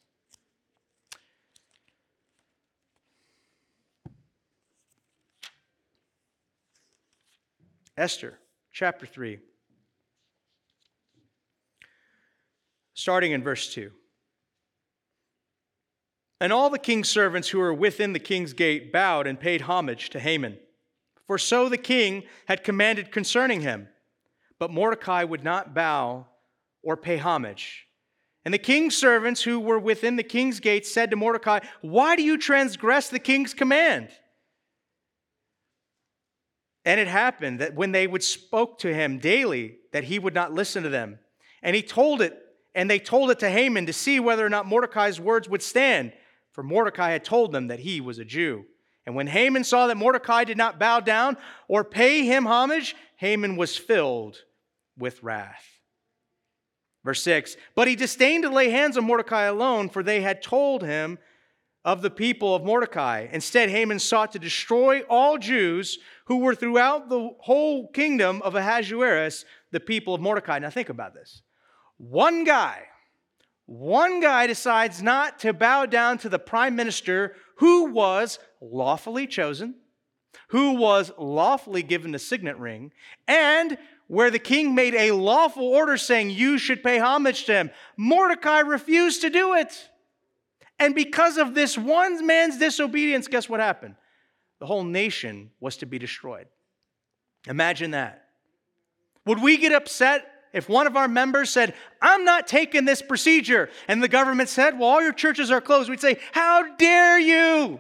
Esther 7.97 8.37
chapter 8.81 9.05
3, 9.05 9.37
starting 12.95 13.31
in 13.31 13.43
verse 13.43 13.71
2. 13.75 13.91
And 16.39 16.51
all 16.51 16.71
the 16.71 16.79
king's 16.79 17.07
servants 17.07 17.49
who 17.49 17.59
were 17.59 17.75
within 17.75 18.13
the 18.13 18.17
king's 18.17 18.53
gate 18.53 18.91
bowed 18.91 19.27
and 19.27 19.39
paid 19.39 19.61
homage 19.61 20.09
to 20.09 20.19
Haman. 20.19 20.57
For 21.27 21.37
so 21.37 21.69
the 21.69 21.77
king 21.77 22.23
had 22.47 22.63
commanded 22.63 23.11
concerning 23.11 23.61
him. 23.61 23.87
But 24.57 24.71
Mordecai 24.71 25.25
would 25.25 25.43
not 25.43 25.75
bow 25.75 26.25
or 26.81 26.97
pay 26.97 27.17
homage. 27.17 27.85
And 28.45 28.51
the 28.51 28.57
king's 28.57 28.97
servants 28.97 29.43
who 29.43 29.59
were 29.59 29.77
within 29.77 30.15
the 30.15 30.23
king's 30.23 30.59
gate 30.59 30.87
said 30.87 31.11
to 31.11 31.15
Mordecai, 31.15 31.59
Why 31.81 32.15
do 32.15 32.23
you 32.23 32.35
transgress 32.35 33.09
the 33.09 33.19
king's 33.19 33.53
command? 33.53 34.09
And 36.85 36.99
it 36.99 37.07
happened 37.07 37.59
that 37.59 37.75
when 37.75 37.91
they 37.91 38.07
would 38.07 38.23
spoke 38.23 38.79
to 38.79 38.93
him 38.93 39.19
daily, 39.19 39.75
that 39.91 40.05
he 40.05 40.19
would 40.19 40.33
not 40.33 40.53
listen 40.53 40.83
to 40.83 40.89
them. 40.89 41.19
And 41.61 41.75
he 41.75 41.81
told 41.81 42.21
it, 42.21 42.37
and 42.73 42.89
they 42.89 42.99
told 42.99 43.29
it 43.29 43.39
to 43.39 43.49
Haman 43.49 43.85
to 43.85 43.93
see 43.93 44.19
whether 44.19 44.45
or 44.45 44.49
not 44.49 44.65
Mordecai's 44.65 45.19
words 45.19 45.47
would 45.47 45.61
stand 45.61 46.13
for 46.51 46.63
Mordecai 46.63 47.11
had 47.11 47.23
told 47.23 47.51
them 47.51 47.67
that 47.67 47.79
he 47.79 48.01
was 48.01 48.19
a 48.19 48.25
Jew. 48.25 48.65
And 49.05 49.15
when 49.15 49.27
Haman 49.27 49.63
saw 49.63 49.87
that 49.87 49.97
Mordecai 49.97 50.43
did 50.43 50.57
not 50.57 50.79
bow 50.79 50.99
down 50.99 51.37
or 51.67 51.83
pay 51.83 52.25
him 52.25 52.45
homage, 52.45 52.95
Haman 53.17 53.55
was 53.55 53.77
filled 53.77 54.37
with 54.97 55.23
wrath. 55.23 55.65
Verse 57.03 57.23
6 57.23 57.57
But 57.73 57.87
he 57.87 57.95
disdained 57.95 58.43
to 58.43 58.49
lay 58.49 58.69
hands 58.69 58.97
on 58.97 59.05
Mordecai 59.05 59.43
alone, 59.43 59.89
for 59.89 60.03
they 60.03 60.21
had 60.21 60.43
told 60.43 60.83
him 60.83 61.17
of 61.83 62.01
the 62.01 62.09
people 62.09 62.55
of 62.55 62.63
Mordecai. 62.63 63.27
Instead, 63.31 63.69
Haman 63.69 63.99
sought 63.99 64.31
to 64.33 64.39
destroy 64.39 65.01
all 65.01 65.37
Jews 65.37 65.97
who 66.25 66.37
were 66.37 66.55
throughout 66.55 67.09
the 67.09 67.31
whole 67.39 67.87
kingdom 67.89 68.41
of 68.43 68.55
Ahasuerus, 68.55 69.45
the 69.71 69.79
people 69.79 70.13
of 70.13 70.21
Mordecai. 70.21 70.59
Now, 70.59 70.69
think 70.69 70.89
about 70.89 71.13
this. 71.13 71.41
One 71.97 72.43
guy 72.43 72.83
one 73.71 74.19
guy 74.19 74.47
decides 74.47 75.01
not 75.01 75.39
to 75.39 75.53
bow 75.53 75.85
down 75.85 76.17
to 76.19 76.29
the 76.29 76.37
prime 76.37 76.75
minister 76.75 77.37
who 77.55 77.85
was 77.85 78.37
lawfully 78.59 79.25
chosen, 79.27 79.75
who 80.49 80.73
was 80.73 81.09
lawfully 81.17 81.81
given 81.81 82.11
the 82.11 82.19
signet 82.19 82.57
ring, 82.57 82.91
and 83.29 83.77
where 84.07 84.29
the 84.29 84.39
king 84.39 84.75
made 84.75 84.93
a 84.93 85.13
lawful 85.13 85.63
order 85.63 85.95
saying 85.95 86.31
you 86.31 86.57
should 86.57 86.83
pay 86.83 86.99
homage 86.99 87.45
to 87.45 87.53
him. 87.53 87.71
Mordecai 87.95 88.59
refused 88.59 89.21
to 89.21 89.29
do 89.29 89.53
it. 89.53 89.87
And 90.81 90.95
because 90.95 91.37
of 91.37 91.53
this 91.53 91.77
one 91.77 92.25
man's 92.25 92.57
disobedience, 92.57 93.27
guess 93.27 93.47
what 93.47 93.59
happened? 93.59 93.93
The 94.59 94.65
whole 94.65 94.83
nation 94.83 95.51
was 95.59 95.77
to 95.77 95.85
be 95.85 95.99
destroyed. 95.99 96.47
Imagine 97.47 97.91
that. 97.91 98.25
Would 99.27 99.43
we 99.43 99.57
get 99.57 99.73
upset 99.73 100.27
if 100.53 100.67
one 100.67 100.87
of 100.87 100.97
our 100.97 101.07
members 101.07 101.51
said, 101.51 101.75
I'm 102.01 102.25
not 102.25 102.47
taking 102.47 102.85
this 102.85 103.03
procedure, 103.03 103.69
and 103.87 104.01
the 104.01 104.07
government 104.07 104.49
said, 104.49 104.79
Well, 104.79 104.89
all 104.89 105.03
your 105.03 105.13
churches 105.13 105.51
are 105.51 105.61
closed, 105.61 105.87
we'd 105.87 106.01
say, 106.01 106.17
How 106.31 106.75
dare 106.77 107.19
you? 107.19 107.79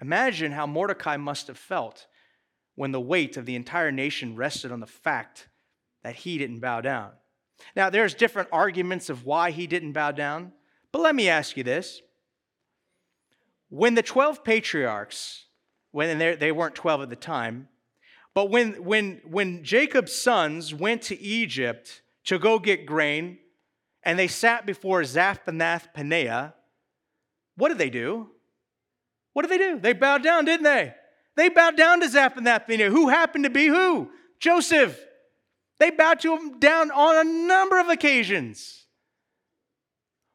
Imagine 0.00 0.50
how 0.50 0.66
Mordecai 0.66 1.16
must 1.18 1.46
have 1.46 1.56
felt 1.56 2.08
when 2.74 2.90
the 2.90 3.00
weight 3.00 3.36
of 3.36 3.46
the 3.46 3.54
entire 3.54 3.92
nation 3.92 4.34
rested 4.34 4.72
on 4.72 4.80
the 4.80 4.86
fact 4.88 5.48
that 6.02 6.16
he 6.16 6.36
didn't 6.36 6.58
bow 6.58 6.80
down. 6.80 7.12
Now, 7.76 7.90
there's 7.90 8.14
different 8.14 8.48
arguments 8.50 9.08
of 9.08 9.24
why 9.24 9.52
he 9.52 9.68
didn't 9.68 9.92
bow 9.92 10.10
down, 10.10 10.52
but 10.92 11.00
let 11.00 11.14
me 11.14 11.28
ask 11.28 11.56
you 11.56 11.62
this. 11.62 12.02
When 13.68 13.94
the 13.94 14.02
12 14.02 14.44
patriarchs, 14.44 15.46
when 15.90 16.18
they 16.18 16.52
weren't 16.52 16.74
12 16.74 17.02
at 17.02 17.10
the 17.10 17.16
time, 17.16 17.68
but 18.34 18.50
when, 18.50 18.84
when, 18.84 19.20
when 19.24 19.64
Jacob's 19.64 20.14
sons 20.14 20.72
went 20.72 21.02
to 21.02 21.20
Egypt 21.20 22.02
to 22.24 22.38
go 22.38 22.58
get 22.58 22.86
grain, 22.86 23.38
and 24.04 24.18
they 24.18 24.28
sat 24.28 24.64
before 24.64 25.02
Zaphenath 25.02 25.88
Paneah, 25.94 26.54
what 27.56 27.68
did 27.68 27.78
they 27.78 27.90
do? 27.90 28.28
What 29.32 29.42
did 29.42 29.50
they 29.50 29.58
do? 29.58 29.78
They 29.78 29.92
bowed 29.92 30.22
down, 30.22 30.44
didn't 30.44 30.64
they? 30.64 30.94
They 31.36 31.48
bowed 31.48 31.76
down 31.76 32.00
to 32.00 32.06
Zaphenath 32.06 32.66
Paneah, 32.66 32.90
who 32.90 33.08
happened 33.08 33.44
to 33.44 33.50
be 33.50 33.66
who? 33.66 34.10
Joseph. 34.40 34.98
They 35.78 35.90
bowed 35.90 36.20
to 36.20 36.36
him 36.36 36.58
down 36.58 36.90
on 36.90 37.16
a 37.16 37.46
number 37.46 37.78
of 37.78 37.88
occasions. 37.88 38.86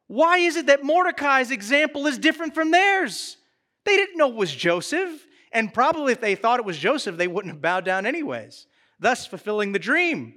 Why 0.06 0.38
is 0.38 0.56
it 0.56 0.66
that 0.66 0.84
Mordecai's 0.84 1.50
example 1.50 2.06
is 2.06 2.18
different 2.18 2.54
from 2.54 2.70
theirs? 2.70 3.36
They 3.84 3.96
didn't 3.96 4.16
know 4.16 4.28
it 4.28 4.34
was 4.34 4.54
Joseph. 4.54 5.26
And 5.52 5.72
probably 5.72 6.12
if 6.12 6.20
they 6.20 6.34
thought 6.34 6.58
it 6.58 6.66
was 6.66 6.78
Joseph, 6.78 7.16
they 7.16 7.28
wouldn't 7.28 7.54
have 7.54 7.62
bowed 7.62 7.84
down 7.84 8.06
anyways, 8.06 8.66
thus 8.98 9.24
fulfilling 9.24 9.72
the 9.72 9.78
dream. 9.78 10.34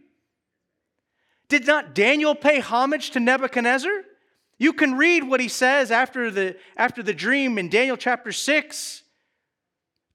Did 1.50 1.66
not 1.66 1.96
Daniel 1.96 2.36
pay 2.36 2.60
homage 2.60 3.12
to 3.12 3.20
Nebuchadnezzar? 3.20 4.04
You 4.60 4.74
can 4.74 4.96
read 4.96 5.24
what 5.24 5.40
he 5.40 5.48
says 5.48 5.92
after 5.92 6.30
the, 6.30 6.56
after 6.76 7.02
the 7.02 7.14
dream 7.14 7.58
in 7.58 7.70
Daniel 7.70 7.98
chapter 7.98 8.32
6. 8.32 9.04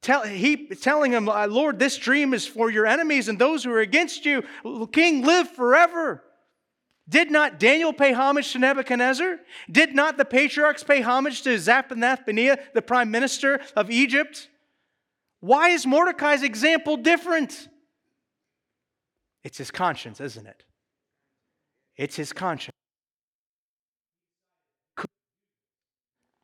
Tell, 0.03 0.23
he, 0.25 0.67
telling 0.69 1.13
him, 1.13 1.27
Lord, 1.27 1.79
this 1.79 1.97
dream 1.97 2.35
is 2.35 2.47
for 2.47 2.71
your 2.71 2.87
enemies 2.87 3.29
and 3.29 3.39
those 3.39 3.65
who 3.65 3.73
are 3.73 3.81
against 3.81 4.25
you. 4.25 4.43
King, 4.93 5.25
live 5.25 5.49
forever. 5.51 6.25
Did 7.09 7.31
not 7.31 7.59
Daniel 7.59 7.93
pay 7.93 8.13
homage 8.13 8.53
to 8.53 8.59
Nebuchadnezzar? 8.59 9.39
Did 9.71 9.95
not 9.95 10.17
the 10.17 10.25
patriarchs 10.25 10.85
pay 10.85 11.01
homage 11.01 11.43
to 11.43 11.51
Zaphenath 11.51 12.27
Paneah, 12.27 12.59
the 12.75 12.83
prime 12.83 13.11
minister 13.11 13.61
of 13.77 13.91
Egypt? 13.91 14.49
Why 15.41 15.71
is 15.71 15.85
Mordecai's 15.85 16.43
example 16.43 16.97
different? 16.97 17.69
It's 19.43 19.59
his 19.59 19.73
conscience, 19.73 20.21
isn't 20.21 20.47
it? 20.47 20.65
It's 21.97 22.15
his 22.15 22.33
conscience. 22.33 22.77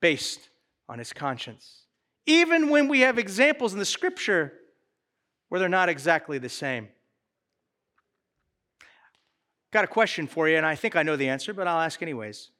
Based 0.00 0.50
on 0.88 0.98
his 0.98 1.12
conscience. 1.12 1.84
Even 2.26 2.68
when 2.68 2.88
we 2.88 3.00
have 3.00 3.18
examples 3.18 3.72
in 3.72 3.78
the 3.78 3.84
scripture 3.84 4.52
where 5.48 5.60
they're 5.60 5.68
not 5.68 5.88
exactly 5.88 6.38
the 6.38 6.48
same. 6.48 6.88
Got 9.70 9.84
a 9.84 9.88
question 9.88 10.26
for 10.26 10.48
you, 10.48 10.56
and 10.56 10.64
I 10.64 10.74
think 10.74 10.96
I 10.96 11.02
know 11.02 11.16
the 11.16 11.28
answer, 11.28 11.52
but 11.52 11.66
I'll 11.66 11.80
ask 11.80 12.00
anyways. 12.00 12.50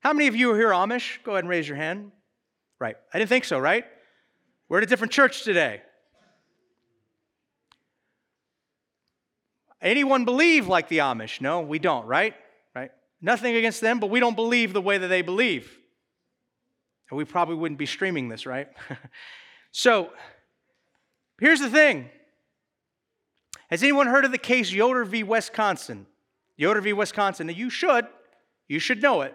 How 0.00 0.12
many 0.12 0.26
of 0.26 0.36
you 0.36 0.52
are 0.52 0.56
here 0.56 0.70
Amish? 0.70 1.22
Go 1.22 1.32
ahead 1.32 1.44
and 1.44 1.48
raise 1.48 1.68
your 1.68 1.76
hand. 1.76 2.12
Right. 2.78 2.96
I 3.12 3.18
didn't 3.18 3.28
think 3.28 3.44
so, 3.44 3.58
right? 3.58 3.84
We're 4.68 4.78
at 4.78 4.84
a 4.84 4.86
different 4.86 5.12
church 5.12 5.44
today. 5.44 5.82
Anyone 9.80 10.24
believe 10.24 10.66
like 10.66 10.88
the 10.88 10.98
Amish? 10.98 11.42
No, 11.42 11.60
we 11.60 11.78
don't, 11.78 12.06
right? 12.06 12.34
Right? 12.74 12.90
Nothing 13.20 13.54
against 13.56 13.82
them, 13.82 14.00
but 14.00 14.08
we 14.08 14.18
don't 14.18 14.34
believe 14.34 14.72
the 14.72 14.80
way 14.80 14.96
that 14.96 15.08
they 15.08 15.20
believe. 15.20 15.70
And 17.10 17.18
we 17.18 17.24
probably 17.26 17.56
wouldn't 17.56 17.78
be 17.78 17.86
streaming 17.86 18.30
this, 18.30 18.46
right? 18.46 18.68
so, 19.72 20.10
here's 21.38 21.60
the 21.60 21.68
thing. 21.68 22.08
Has 23.68 23.82
anyone 23.82 24.06
heard 24.06 24.24
of 24.24 24.32
the 24.32 24.38
case 24.38 24.72
Yoder 24.72 25.04
v. 25.04 25.22
Wisconsin? 25.22 26.06
Yoder 26.56 26.80
v. 26.80 26.92
Wisconsin. 26.92 27.48
You 27.48 27.70
should. 27.70 28.06
You 28.68 28.78
should 28.78 29.02
know 29.02 29.22
it. 29.22 29.34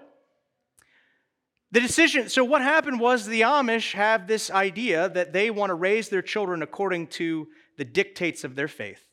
The 1.72 1.82
decision, 1.82 2.30
so 2.30 2.44
what 2.44 2.64
happened 2.64 3.00
was 3.00 3.26
the 3.26 3.42
Amish 3.42 3.94
have 3.94 4.26
this 4.26 4.50
idea 4.50 5.08
that 5.10 5.34
they 5.34 5.52
want 5.52 5.70
to 5.70 5.76
raise 5.76 6.10
their 6.10 6.24
children 6.24 6.64
according 6.64 7.08
to 7.08 7.48
the 7.78 7.86
dictates 7.86 8.44
of 8.44 8.56
their 8.56 8.68
faith. 8.68 9.04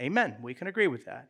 Amen. 0.00 0.36
We 0.40 0.54
can 0.54 0.66
agree 0.66 0.86
with 0.86 1.04
that. 1.04 1.28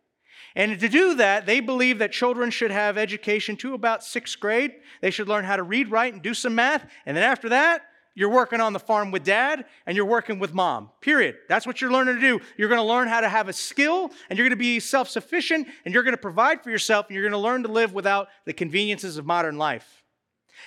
And 0.55 0.79
to 0.79 0.89
do 0.89 1.15
that, 1.15 1.45
they 1.45 1.61
believe 1.61 1.99
that 1.99 2.13
children 2.13 2.51
should 2.51 2.71
have 2.71 2.97
education 2.97 3.57
to 3.57 3.75
about 3.75 4.05
sixth 4.05 4.39
grade. 4.39 4.75
They 5.01 5.11
should 5.11 5.29
learn 5.29 5.45
how 5.45 5.57
to 5.57 5.63
read, 5.63 5.91
write, 5.91 6.13
and 6.13 6.23
do 6.23 6.35
some 6.35 6.55
math. 6.55 6.87
And 7.05 7.17
then 7.17 7.25
after 7.25 7.49
that, 7.49 7.83
you're 8.17 8.31
working 8.31 8.63
on 8.63 8.73
the 8.73 8.81
farm 8.81 9.11
with 9.11 9.25
dad 9.25 9.67
and 9.85 9.95
you're 9.95 10.07
working 10.07 10.39
with 10.39 10.55
mom. 10.55 10.91
Period. 11.03 11.37
That's 11.51 11.67
what 11.67 11.83
you're 11.83 11.93
learning 11.93 12.15
to 12.15 12.21
do. 12.21 12.41
You're 12.57 12.71
going 12.71 12.81
to 12.81 12.87
learn 12.87 13.09
how 13.09 13.21
to 13.21 13.29
have 13.29 13.51
a 13.51 13.53
skill 13.53 14.11
and 14.31 14.39
you're 14.39 14.47
going 14.47 14.51
to 14.51 14.57
be 14.57 14.81
self 14.81 15.11
sufficient 15.11 15.69
and 15.85 15.93
you're 15.93 16.03
going 16.03 16.15
to 16.15 16.21
provide 16.21 16.65
for 16.65 16.71
yourself 16.71 17.07
and 17.07 17.15
you're 17.15 17.23
going 17.23 17.33
to 17.33 17.39
learn 17.39 17.63
to 17.65 17.69
live 17.71 17.93
without 17.93 18.29
the 18.47 18.55
conveniences 18.55 19.19
of 19.19 19.27
modern 19.27 19.59
life. 19.59 20.03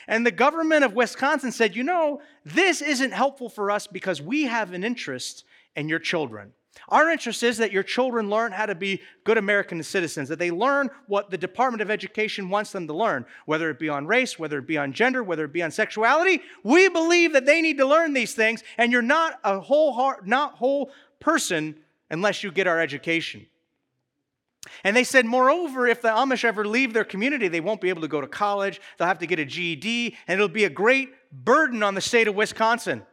And 0.07 0.23
the 0.25 0.31
government 0.31 0.85
of 0.85 0.93
Wisconsin 0.93 1.51
said, 1.51 1.75
you 1.75 1.83
know, 1.83 2.21
this 2.45 2.83
isn't 2.83 3.11
helpful 3.11 3.49
for 3.49 3.71
us 3.71 3.87
because 3.87 4.21
we 4.21 4.43
have 4.43 4.71
an 4.73 4.83
interest 4.83 5.43
in 5.75 5.89
your 5.89 5.99
children. 5.99 6.53
Our 6.89 7.09
interest 7.09 7.43
is 7.43 7.57
that 7.57 7.71
your 7.71 7.83
children 7.83 8.29
learn 8.29 8.51
how 8.51 8.65
to 8.65 8.75
be 8.75 9.01
good 9.23 9.37
American 9.37 9.81
citizens, 9.83 10.29
that 10.29 10.39
they 10.39 10.51
learn 10.51 10.89
what 11.07 11.29
the 11.29 11.37
Department 11.37 11.81
of 11.81 11.91
Education 11.91 12.49
wants 12.49 12.71
them 12.71 12.87
to 12.87 12.93
learn, 12.93 13.25
whether 13.45 13.69
it 13.69 13.79
be 13.79 13.89
on 13.89 14.07
race, 14.07 14.39
whether 14.39 14.57
it 14.59 14.67
be 14.67 14.77
on 14.77 14.93
gender, 14.93 15.23
whether 15.23 15.45
it 15.45 15.53
be 15.53 15.61
on 15.61 15.71
sexuality. 15.71 16.41
We 16.63 16.89
believe 16.89 17.33
that 17.33 17.45
they 17.45 17.61
need 17.61 17.77
to 17.77 17.85
learn 17.85 18.13
these 18.13 18.33
things, 18.33 18.63
and 18.77 18.91
you're 18.91 19.01
not 19.01 19.39
a 19.43 19.59
whole 19.59 19.93
heart, 19.93 20.27
not 20.27 20.55
whole 20.55 20.91
person 21.19 21.75
unless 22.09 22.43
you 22.43 22.51
get 22.51 22.67
our 22.67 22.79
education. 22.79 23.45
And 24.83 24.95
they 24.95 25.03
said, 25.03 25.25
moreover, 25.25 25.87
if 25.87 26.01
the 26.01 26.09
Amish 26.09 26.43
ever 26.43 26.65
leave 26.65 26.93
their 26.93 27.03
community, 27.03 27.47
they 27.47 27.61
won't 27.61 27.81
be 27.81 27.89
able 27.89 28.01
to 28.01 28.07
go 28.07 28.21
to 28.21 28.27
college. 28.27 28.81
They'll 28.97 29.07
have 29.07 29.19
to 29.19 29.27
get 29.27 29.39
a 29.39 29.45
GED, 29.45 30.15
and 30.27 30.35
it'll 30.35 30.47
be 30.47 30.65
a 30.65 30.69
great 30.69 31.09
burden 31.31 31.83
on 31.83 31.95
the 31.95 32.01
state 32.01 32.27
of 32.27 32.35
Wisconsin. 32.35 33.03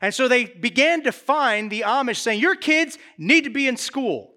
And 0.00 0.14
so 0.14 0.28
they 0.28 0.44
began 0.44 1.02
to 1.02 1.12
find 1.12 1.70
the 1.70 1.82
Amish 1.82 2.18
saying, 2.18 2.40
Your 2.40 2.54
kids 2.54 2.98
need 3.16 3.44
to 3.44 3.50
be 3.50 3.66
in 3.66 3.76
school. 3.76 4.32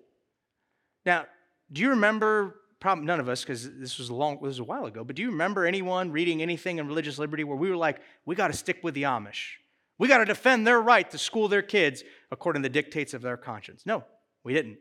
Now, 1.06 1.26
do 1.72 1.82
you 1.82 1.92
remember? 1.92 2.58
Probably 2.80 3.06
none 3.06 3.20
of 3.20 3.30
us, 3.30 3.42
because 3.42 3.70
this 3.78 4.00
was 4.00 4.10
a 4.10 4.16
long, 4.16 4.38
this 4.38 4.48
was 4.48 4.60
a 4.60 4.64
while 4.64 4.86
ago. 4.86 5.04
But 5.04 5.16
do 5.16 5.22
you 5.22 5.30
remember 5.30 5.68
anyone 5.68 6.12
reading 6.12 6.42
anything 6.42 6.80
in 6.80 6.88
religious 6.88 7.20
liberty 7.20 7.44
where 7.44 7.56
we 7.56 7.70
were 7.70 7.78
like, 7.78 8.02
"We 8.26 8.34
got 8.34 8.48
to 8.48 8.54
stick 8.54 8.80
with 8.82 8.96
the 8.96 9.04
Amish. 9.04 9.58
We 10.00 10.08
got 10.08 10.18
to 10.18 10.26
defend 10.26 10.66
their 10.66 10.82
right 10.82 11.10
to 11.12 11.20
school 11.20 11.48
their 11.48 11.62
kids 11.62 12.04
according 12.32 12.64
to 12.64 12.70
the 12.70 12.74
dictates 12.74 13.14
of 13.14 13.22
their 13.22 13.38
conscience"? 13.38 13.86
No, 13.86 14.04
we 14.44 14.54
didn't. 14.54 14.80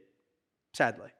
Sadly. 0.73 1.11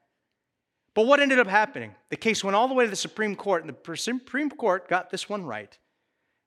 But 0.95 1.05
what 1.05 1.19
ended 1.19 1.37
up 1.37 1.47
happening? 1.47 1.93
The 2.09 2.17
case 2.17 2.43
went 2.43 2.55
all 2.55 2.67
the 2.67 2.73
way 2.73 2.83
to 2.83 2.89
the 2.89 2.95
Supreme 2.95 3.35
Court, 3.35 3.63
and 3.63 3.71
the 3.71 3.95
Supreme 3.95 4.49
Court 4.49 4.89
got 4.89 5.11
this 5.11 5.29
one 5.29 5.45
right. 5.45 5.77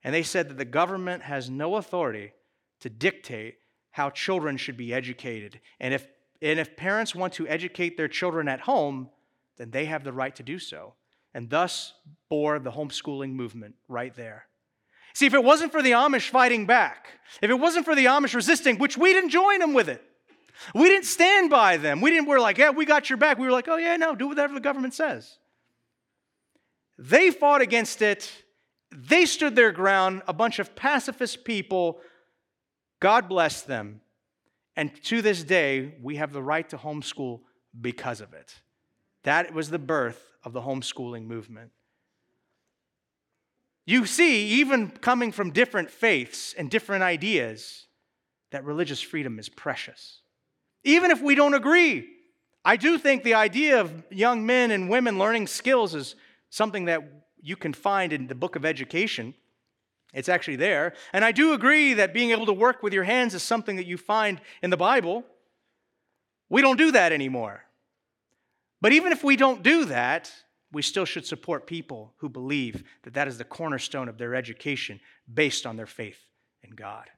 And 0.03 0.13
they 0.13 0.25
said 0.25 0.49
that 0.49 0.59
the 0.59 0.65
government 0.65 1.23
has 1.23 1.49
no 1.49 1.77
authority 1.77 2.33
to 2.81 2.91
dictate 2.91 3.57
how 3.91 4.11
children 4.11 4.57
should 4.57 4.77
be 4.77 4.93
educated. 4.93 5.61
And 5.79 5.95
if, 5.95 6.07
and 6.43 6.59
if 6.59 6.77
parents 6.77 7.15
want 7.15 7.33
to 7.35 7.47
educate 7.49 7.97
their 7.97 8.09
children 8.09 8.49
at 8.49 8.61
home, 8.61 9.09
then 9.57 9.71
they 9.71 9.85
have 9.85 10.05
the 10.05 10.13
right 10.13 10.35
to 10.37 10.43
do 10.43 10.59
so. 10.59 10.95
And 11.33 11.51
thus 11.51 11.95
bore 12.29 12.59
the 12.59 12.73
homeschooling 12.73 13.33
movement 13.33 13.75
right 13.89 14.15
there. 14.15 14.47
See, 15.15 15.27
if 15.27 15.35
it 15.35 15.45
wasn't 15.45 15.71
for 15.71 15.81
the 15.81 15.93
Amish 15.93 16.29
fighting 16.29 16.67
back, 16.67 17.07
if 17.41 17.51
it 17.51 17.55
wasn't 17.55 17.85
for 17.85 17.95
the 17.95 18.07
Amish 18.07 18.35
resisting, 18.35 18.79
which 18.79 18.99
we 18.99 19.13
didn't 19.13 19.31
join 19.31 19.61
them 19.61 19.73
with 19.73 19.89
it, 19.89 20.03
we 20.75 20.89
didn't 20.89 21.07
stand 21.07 21.51
by 21.51 21.77
them. 21.77 22.01
We 22.01 22.11
didn't, 22.11 22.27
we're 22.27 22.41
like, 22.41 22.59
yeah, 22.59 22.71
we 22.71 22.85
got 22.85 23.09
your 23.09 23.17
back. 23.17 23.39
We 23.39 23.47
were 23.47 23.53
like, 23.53 23.69
oh, 23.69 23.77
yeah, 23.77 23.97
no, 23.97 24.15
do 24.15 24.29
whatever 24.29 24.55
the 24.55 24.61
government 24.61 24.95
says. 24.95 25.39
They 26.99 27.31
fought 27.31 27.61
against 27.61 28.03
it. 28.03 28.31
They 28.91 29.27
stood 29.27 29.57
their 29.57 29.73
ground, 29.73 30.23
a 30.29 30.33
bunch 30.33 30.59
of 30.59 30.77
pacifist 30.77 31.45
people 31.45 32.01
God 33.05 33.29
bless 33.29 33.61
them. 33.61 34.01
And 34.77 34.91
to 35.05 35.21
this 35.21 35.45
day, 35.45 35.97
we 36.01 36.17
have 36.17 36.33
the 36.33 36.43
right 36.43 36.67
to 36.71 36.79
homeschool 36.79 37.41
because 37.79 38.23
of 38.23 38.33
it. 38.33 38.55
That 39.25 39.53
was 39.53 39.69
the 39.69 39.79
birth 39.79 40.33
of 40.43 40.55
the 40.55 40.63
homeschooling 40.63 41.27
movement. 41.27 41.71
You 43.85 44.07
see, 44.07 44.47
even 44.61 44.89
coming 44.89 45.33
from 45.33 45.51
different 45.51 45.91
faiths 45.91 46.55
and 46.57 46.71
different 46.71 47.03
ideas, 47.03 47.89
that 48.53 48.65
religious 48.65 49.03
freedom 49.03 49.39
is 49.39 49.51
precious. 49.51 50.23
Even 50.83 51.11
if 51.11 51.21
we 51.21 51.35
don't 51.35 51.53
agree, 51.53 52.09
I 52.65 52.77
do 52.77 52.97
think 52.97 53.23
the 53.23 53.35
idea 53.35 53.83
of 53.83 54.03
young 54.11 54.47
men 54.47 54.71
and 54.71 54.89
women 54.89 55.19
learning 55.19 55.49
skills 55.49 55.95
is 55.95 56.17
something 56.49 56.87
that 56.87 57.03
you 57.43 57.57
can 57.57 57.75
find 57.75 58.15
in 58.15 58.29
the 58.29 58.35
book 58.35 58.57
of 58.57 58.65
education. 58.65 59.35
It's 60.15 60.29
actually 60.29 60.57
there. 60.57 60.95
And 61.13 61.25
I 61.25 61.33
do 61.33 61.53
agree 61.53 61.95
that 61.95 62.15
being 62.15 62.31
able 62.31 62.47
to 62.47 62.53
work 62.53 62.83
with 62.83 62.93
your 62.93 63.05
hands 63.05 63.35
is 63.35 63.43
something 63.43 63.77
that 63.77 63.87
you 63.87 63.99
find 63.99 64.41
in 64.63 64.71
the 64.71 64.77
Bible. 64.77 65.25
We 66.49 66.63
don't 66.63 66.79
do 66.79 66.93
that 66.93 67.13
anymore. 67.13 67.65
But 68.81 68.93
even 68.93 69.13
if 69.13 69.25
we 69.25 69.37
don't 69.37 69.63
do 69.63 69.87
that, 69.87 70.33
we 70.73 70.83
still 70.83 71.05
should 71.05 71.27
support 71.27 71.67
people 71.67 72.13
who 72.19 72.29
believe 72.29 72.85
that 73.03 73.15
that 73.15 73.29
is 73.29 73.39
the 73.39 73.45
cornerstone 73.45 74.09
of 74.09 74.19
their 74.19 74.35
education 74.35 75.01
based 75.33 75.67
on 75.67 75.77
their 75.77 75.87
faith 75.87 76.19
in 76.63 76.75
God. 76.75 77.09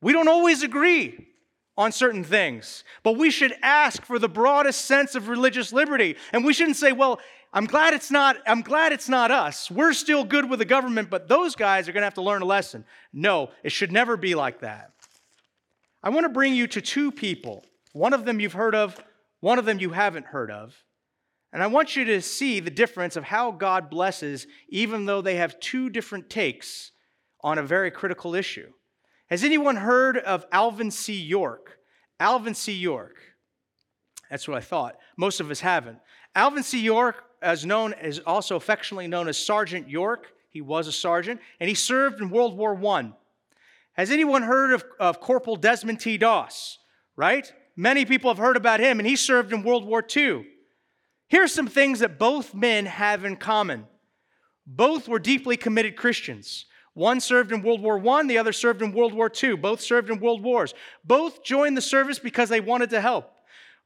We 0.00 0.12
don't 0.12 0.28
always 0.28 0.62
agree 0.62 1.28
on 1.76 1.92
certain 1.92 2.24
things, 2.24 2.84
but 3.02 3.16
we 3.16 3.30
should 3.30 3.54
ask 3.62 4.04
for 4.04 4.18
the 4.18 4.28
broadest 4.28 4.84
sense 4.84 5.14
of 5.14 5.28
religious 5.28 5.72
liberty. 5.72 6.16
And 6.32 6.44
we 6.44 6.52
shouldn't 6.52 6.76
say, 6.76 6.92
well, 6.92 7.20
I'm 7.52 7.66
glad 7.66 7.92
it's 7.92 8.10
not 8.10 8.36
I'm 8.46 8.62
glad 8.62 8.92
it's 8.92 9.08
not 9.08 9.30
us. 9.30 9.70
We're 9.70 9.92
still 9.92 10.24
good 10.24 10.48
with 10.48 10.58
the 10.58 10.64
government, 10.64 11.10
but 11.10 11.28
those 11.28 11.54
guys 11.54 11.88
are 11.88 11.92
going 11.92 12.00
to 12.00 12.06
have 12.06 12.14
to 12.14 12.22
learn 12.22 12.42
a 12.42 12.46
lesson. 12.46 12.84
No, 13.12 13.50
it 13.62 13.72
should 13.72 13.92
never 13.92 14.16
be 14.16 14.34
like 14.34 14.60
that. 14.60 14.92
I 16.02 16.10
want 16.10 16.24
to 16.24 16.30
bring 16.30 16.54
you 16.54 16.66
to 16.68 16.80
two 16.80 17.12
people. 17.12 17.64
One 17.92 18.14
of 18.14 18.24
them 18.24 18.40
you've 18.40 18.54
heard 18.54 18.74
of, 18.74 18.98
one 19.40 19.58
of 19.58 19.66
them 19.66 19.78
you 19.78 19.90
haven't 19.90 20.26
heard 20.26 20.50
of. 20.50 20.74
And 21.52 21.62
I 21.62 21.66
want 21.66 21.94
you 21.94 22.06
to 22.06 22.22
see 22.22 22.60
the 22.60 22.70
difference 22.70 23.16
of 23.16 23.24
how 23.24 23.50
God 23.50 23.90
blesses 23.90 24.46
even 24.70 25.04
though 25.04 25.20
they 25.20 25.36
have 25.36 25.60
two 25.60 25.90
different 25.90 26.30
takes 26.30 26.92
on 27.42 27.58
a 27.58 27.62
very 27.62 27.90
critical 27.90 28.34
issue. 28.34 28.72
Has 29.28 29.44
anyone 29.44 29.76
heard 29.76 30.16
of 30.16 30.46
Alvin 30.52 30.90
C. 30.90 31.14
York? 31.20 31.78
Alvin 32.18 32.54
C. 32.54 32.72
York. 32.72 33.16
That's 34.30 34.48
what 34.48 34.56
I 34.56 34.60
thought. 34.60 34.96
Most 35.18 35.40
of 35.40 35.50
us 35.50 35.60
haven't. 35.60 35.98
Alvin 36.34 36.62
C. 36.62 36.80
York 36.80 37.24
as 37.42 37.66
known 37.66 37.92
as 37.94 38.20
also 38.20 38.56
affectionately 38.56 39.08
known 39.08 39.28
as 39.28 39.36
Sergeant 39.36 39.88
York. 39.88 40.32
He 40.50 40.60
was 40.60 40.86
a 40.86 40.92
sergeant, 40.92 41.40
and 41.60 41.68
he 41.68 41.74
served 41.74 42.20
in 42.20 42.30
World 42.30 42.56
War 42.56 42.78
I. 42.94 43.12
Has 43.94 44.10
anyone 44.10 44.42
heard 44.42 44.72
of, 44.72 44.84
of 44.98 45.20
Corporal 45.20 45.56
Desmond 45.56 46.00
T. 46.00 46.16
Doss? 46.16 46.78
Right? 47.16 47.52
Many 47.76 48.04
people 48.04 48.30
have 48.30 48.38
heard 48.38 48.56
about 48.56 48.80
him, 48.80 48.98
and 48.98 49.06
he 49.06 49.16
served 49.16 49.52
in 49.52 49.62
World 49.62 49.84
War 49.84 50.04
II. 50.14 50.46
Here's 51.28 51.52
some 51.52 51.66
things 51.66 52.00
that 52.00 52.18
both 52.18 52.54
men 52.54 52.86
have 52.86 53.24
in 53.24 53.36
common. 53.36 53.86
Both 54.66 55.08
were 55.08 55.18
deeply 55.18 55.56
committed 55.56 55.96
Christians. 55.96 56.66
One 56.94 57.20
served 57.20 57.52
in 57.52 57.62
World 57.62 57.80
War 57.80 57.98
I, 58.18 58.26
the 58.26 58.38
other 58.38 58.52
served 58.52 58.82
in 58.82 58.92
World 58.92 59.14
War 59.14 59.30
II. 59.42 59.56
Both 59.56 59.80
served 59.80 60.10
in 60.10 60.20
world 60.20 60.42
wars. 60.42 60.74
Both 61.04 61.42
joined 61.42 61.76
the 61.76 61.82
service 61.82 62.18
because 62.18 62.50
they 62.50 62.60
wanted 62.60 62.90
to 62.90 63.00
help. 63.00 63.32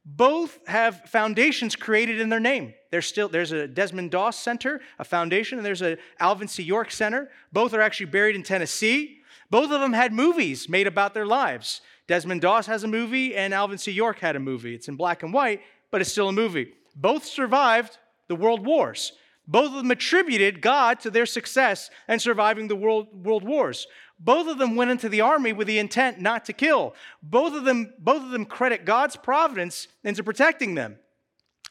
Both 0.09 0.65
have 0.67 1.01
foundations 1.09 1.75
created 1.75 2.21
in 2.21 2.29
their 2.29 2.39
name. 2.39 2.73
There's 2.91 3.05
still 3.05 3.27
there's 3.27 3.51
a 3.51 3.67
Desmond 3.67 4.11
Doss 4.11 4.39
Center, 4.39 4.79
a 4.99 5.03
foundation, 5.03 5.59
and 5.59 5.65
there's 5.65 5.81
a 5.81 5.97
Alvin 6.17 6.47
C. 6.47 6.63
York 6.63 6.91
Center. 6.91 7.29
Both 7.51 7.73
are 7.73 7.81
actually 7.81 8.05
buried 8.05 8.37
in 8.37 8.43
Tennessee. 8.43 9.19
Both 9.49 9.69
of 9.69 9.81
them 9.81 9.91
had 9.91 10.13
movies 10.13 10.69
made 10.69 10.87
about 10.87 11.13
their 11.13 11.25
lives. 11.25 11.81
Desmond 12.07 12.39
Doss 12.39 12.67
has 12.67 12.85
a 12.85 12.87
movie, 12.87 13.35
and 13.35 13.53
Alvin 13.53 13.77
C. 13.77 13.91
York 13.91 14.19
had 14.19 14.37
a 14.37 14.39
movie. 14.39 14.73
It's 14.73 14.87
in 14.87 14.95
black 14.95 15.23
and 15.23 15.33
white, 15.33 15.61
but 15.91 15.99
it's 15.99 16.11
still 16.11 16.29
a 16.29 16.33
movie. 16.33 16.73
Both 16.95 17.25
survived 17.25 17.97
the 18.29 18.35
world 18.35 18.65
wars. 18.65 19.11
Both 19.45 19.71
of 19.71 19.77
them 19.77 19.91
attributed 19.91 20.61
God 20.61 21.01
to 21.01 21.09
their 21.09 21.25
success 21.25 21.89
and 22.07 22.21
surviving 22.21 22.69
the 22.69 22.75
world, 22.77 23.25
world 23.25 23.43
wars. 23.43 23.87
Both 24.19 24.47
of 24.47 24.57
them 24.57 24.75
went 24.75 24.91
into 24.91 25.09
the 25.09 25.21
army 25.21 25.53
with 25.53 25.67
the 25.67 25.79
intent 25.79 26.19
not 26.19 26.45
to 26.45 26.53
kill. 26.53 26.95
Both 27.21 27.53
of 27.53 27.65
them, 27.65 27.93
both 27.99 28.23
of 28.23 28.31
them 28.31 28.45
credit 28.45 28.83
God's 28.85 29.15
providence 29.15 29.87
into 30.03 30.23
protecting 30.23 30.75
them. 30.75 30.97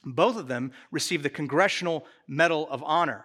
Both 0.04 0.36
of 0.36 0.46
them 0.46 0.72
received 0.92 1.24
the 1.24 1.30
Congressional 1.30 2.06
Medal 2.28 2.68
of 2.70 2.82
Honor. 2.84 3.24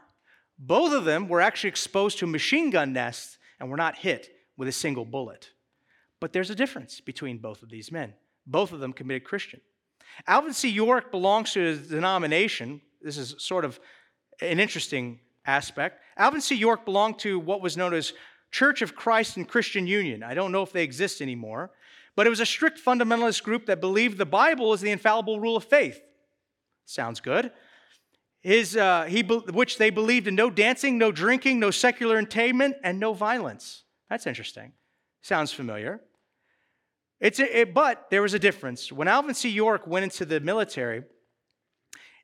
Both 0.57 0.93
of 0.93 1.05
them 1.05 1.27
were 1.27 1.41
actually 1.41 1.69
exposed 1.69 2.19
to 2.19 2.27
machine 2.27 2.71
gun 2.71 2.93
nests 2.93 3.37
and 3.59 3.69
were 3.69 3.77
not 3.77 3.97
hit 3.97 4.29
with 4.57 4.67
a 4.67 4.71
single 4.71 5.05
bullet. 5.05 5.51
But 6.19 6.33
there's 6.33 6.49
a 6.49 6.55
difference 6.55 6.99
between 6.99 7.37
both 7.37 7.61
of 7.61 7.69
these 7.69 7.91
men. 7.91 8.13
Both 8.47 8.71
of 8.71 8.79
them 8.79 8.93
committed 8.93 9.23
Christian. 9.23 9.61
Alvin 10.27 10.53
C. 10.53 10.69
York 10.69 11.11
belongs 11.11 11.53
to 11.53 11.69
a 11.69 11.75
denomination. 11.75 12.81
This 13.01 13.17
is 13.17 13.35
sort 13.37 13.65
of 13.65 13.79
an 14.41 14.59
interesting 14.59 15.19
aspect. 15.45 16.01
Alvin 16.17 16.41
C. 16.41 16.55
York 16.55 16.85
belonged 16.85 17.19
to 17.19 17.39
what 17.39 17.61
was 17.61 17.77
known 17.77 17.93
as 17.93 18.13
Church 18.51 18.81
of 18.81 18.95
Christ 18.95 19.37
and 19.37 19.47
Christian 19.47 19.87
Union. 19.87 20.23
I 20.23 20.33
don't 20.33 20.51
know 20.51 20.61
if 20.61 20.73
they 20.73 20.83
exist 20.83 21.21
anymore, 21.21 21.71
but 22.15 22.27
it 22.27 22.29
was 22.29 22.39
a 22.39 22.45
strict 22.45 22.79
fundamentalist 22.83 23.43
group 23.43 23.65
that 23.67 23.79
believed 23.79 24.17
the 24.17 24.25
Bible 24.25 24.73
is 24.73 24.81
the 24.81 24.91
infallible 24.91 25.39
rule 25.39 25.55
of 25.55 25.63
faith. 25.63 26.01
Sounds 26.85 27.21
good. 27.21 27.51
His, 28.41 28.75
uh, 28.75 29.05
he, 29.05 29.21
which 29.21 29.77
they 29.77 29.89
believed 29.89 30.27
in 30.27 30.35
no 30.35 30.49
dancing, 30.49 30.97
no 30.97 31.11
drinking, 31.11 31.59
no 31.59 31.71
secular 31.71 32.17
entertainment, 32.17 32.75
and 32.83 32.99
no 32.99 33.13
violence. 33.13 33.83
That's 34.09 34.27
interesting. 34.27 34.73
Sounds 35.21 35.53
familiar. 35.53 36.01
It's 37.19 37.39
a, 37.39 37.61
it, 37.61 37.73
but 37.73 38.07
there 38.09 38.23
was 38.23 38.33
a 38.33 38.39
difference. 38.39 38.91
When 38.91 39.07
Alvin 39.07 39.35
C. 39.35 39.49
York 39.49 39.85
went 39.85 40.03
into 40.03 40.25
the 40.25 40.39
military, 40.39 41.03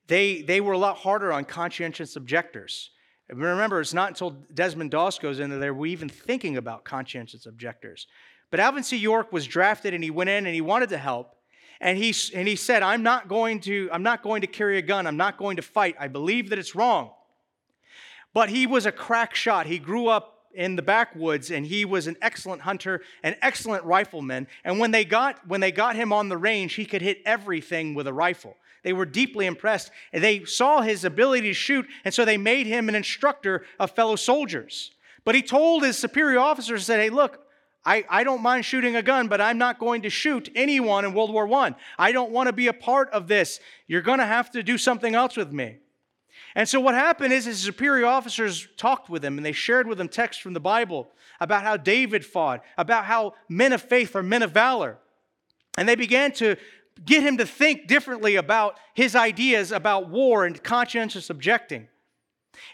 they, 0.08 0.42
they 0.42 0.60
were 0.60 0.74
a 0.74 0.78
lot 0.78 0.98
harder 0.98 1.32
on 1.32 1.46
conscientious 1.46 2.16
objectors. 2.16 2.90
Remember, 3.30 3.82
it's 3.82 3.94
not 3.94 4.10
until 4.10 4.32
Desmond 4.54 4.92
Doss 4.92 5.20
goes 5.20 5.40
in 5.40 5.60
there 5.60 5.74
we're 5.74 5.88
even 5.88 6.08
thinking 6.08 6.58
about 6.58 6.86
conscientious 6.86 7.46
objectors. 7.46 8.08
But 8.50 8.62
Alvin 8.62 8.84
C. 8.84 8.96
York 8.96 9.34
was 9.34 9.46
drafted 9.46 9.94
and 9.94 10.04
he 10.04 10.12
went 10.12 10.30
in 10.30 10.46
and 10.46 10.56
he 10.56 10.62
wanted 10.62 10.90
to 10.90 10.98
help. 10.98 11.36
And 11.82 11.98
he, 11.98 12.14
and 12.34 12.48
he 12.48 12.56
said, 12.56 12.82
I'm 12.82 13.04
not, 13.04 13.28
going 13.28 13.60
to, 13.62 13.90
I'm 13.92 14.02
not 14.02 14.24
going 14.24 14.42
to 14.42 14.48
carry 14.48 14.78
a 14.78 14.82
gun. 14.82 15.06
I'm 15.06 15.18
not 15.18 15.38
going 15.38 15.58
to 15.58 15.62
fight. 15.62 15.96
I 16.00 16.08
believe 16.08 16.50
that 16.50 16.58
it's 16.58 16.74
wrong. 16.74 17.12
But 18.34 18.50
he 18.50 18.66
was 18.66 18.86
a 18.86 18.92
crack 18.92 19.36
shot. 19.36 19.68
He 19.68 19.78
grew 19.78 20.08
up 20.08 20.38
in 20.54 20.76
the 20.76 20.82
backwoods 20.82 21.52
and 21.52 21.68
he 21.68 21.86
was 21.86 22.08
an 22.08 22.16
excellent 22.20 22.62
hunter 22.62 23.02
an 23.22 23.36
excellent 23.44 23.84
rifleman 23.84 24.48
and 24.64 24.80
when 24.80 24.90
they 24.90 25.06
got 25.06 25.48
when 25.48 25.62
they 25.62 25.72
got 25.72 25.96
him 25.96 26.12
on 26.12 26.30
the 26.30 26.38
range 26.38 26.74
he 26.74 26.86
could 26.86 27.02
hit 27.02 27.22
everything 27.26 27.94
with 27.94 28.08
a 28.08 28.14
rifle 28.14 28.56
they 28.88 28.94
were 28.94 29.06
deeply 29.06 29.46
impressed 29.46 29.92
they 30.14 30.46
saw 30.46 30.80
his 30.80 31.04
ability 31.04 31.50
to 31.50 31.54
shoot 31.54 31.86
and 32.06 32.14
so 32.14 32.24
they 32.24 32.38
made 32.38 32.66
him 32.66 32.88
an 32.88 32.96
instructor 32.96 33.66
of 33.82 33.92
fellow 33.92 34.16
soldiers 34.16 34.92
but 35.26 35.36
he 35.36 35.42
told 35.42 35.84
his 35.84 35.98
superior 35.98 36.40
officers 36.40 36.86
said 36.86 37.02
hey 37.02 37.10
look 37.10 37.42
I, 37.86 38.04
I 38.10 38.24
don't 38.26 38.42
mind 38.42 38.66
shooting 38.66 38.98
a 38.98 39.02
gun, 39.02 39.30
but 39.30 39.40
I'm 39.40 39.58
not 39.58 39.80
going 39.80 40.02
to 40.02 40.10
shoot 40.10 40.50
anyone 40.56 41.06
in 41.06 41.14
World 41.14 41.32
War 41.32 41.50
I. 41.54 41.74
I 41.98 42.12
don't 42.12 42.32
want 42.32 42.48
to 42.48 42.54
be 42.54 42.68
a 42.68 42.74
part 42.74 43.10
of 43.12 43.30
this. 43.30 43.62
You're 43.88 44.02
going 44.02 44.20
to 44.20 44.26
have 44.26 44.52
to 44.52 44.62
do 44.62 44.78
something 44.78 45.16
else 45.16 45.38
with 45.38 45.54
me. 45.54 45.78
And 46.54 46.68
so 46.68 46.82
what 46.82 46.96
happened 46.96 47.32
is 47.32 47.46
his 47.46 47.60
superior 47.60 48.08
officers 48.08 48.68
talked 48.76 49.10
with 49.10 49.24
him 49.24 49.38
and 49.38 49.46
they 49.46 49.54
shared 49.54 49.88
with 49.88 50.02
him 50.02 50.10
texts 50.10 50.44
from 50.44 50.52
the 50.52 50.60
Bible 50.60 51.08
about 51.40 51.64
how 51.64 51.78
David 51.78 52.26
fought, 52.26 52.62
about 52.78 53.06
how 53.06 53.36
men 53.48 53.72
of 53.72 53.82
faith 53.82 54.18
are 54.18 54.24
men 54.24 54.42
of 54.42 54.52
valor. 54.52 54.98
And 55.78 55.88
they 55.88 55.96
began 55.96 56.32
to 56.34 56.58
get 57.06 57.24
him 57.24 57.38
to 57.38 57.46
think 57.46 57.88
differently 57.88 58.36
about 58.36 58.78
his 58.94 59.16
ideas 59.16 59.72
about 59.72 60.10
war 60.10 60.46
and 60.46 60.62
conscientious 60.64 61.30
objecting. 61.30 61.88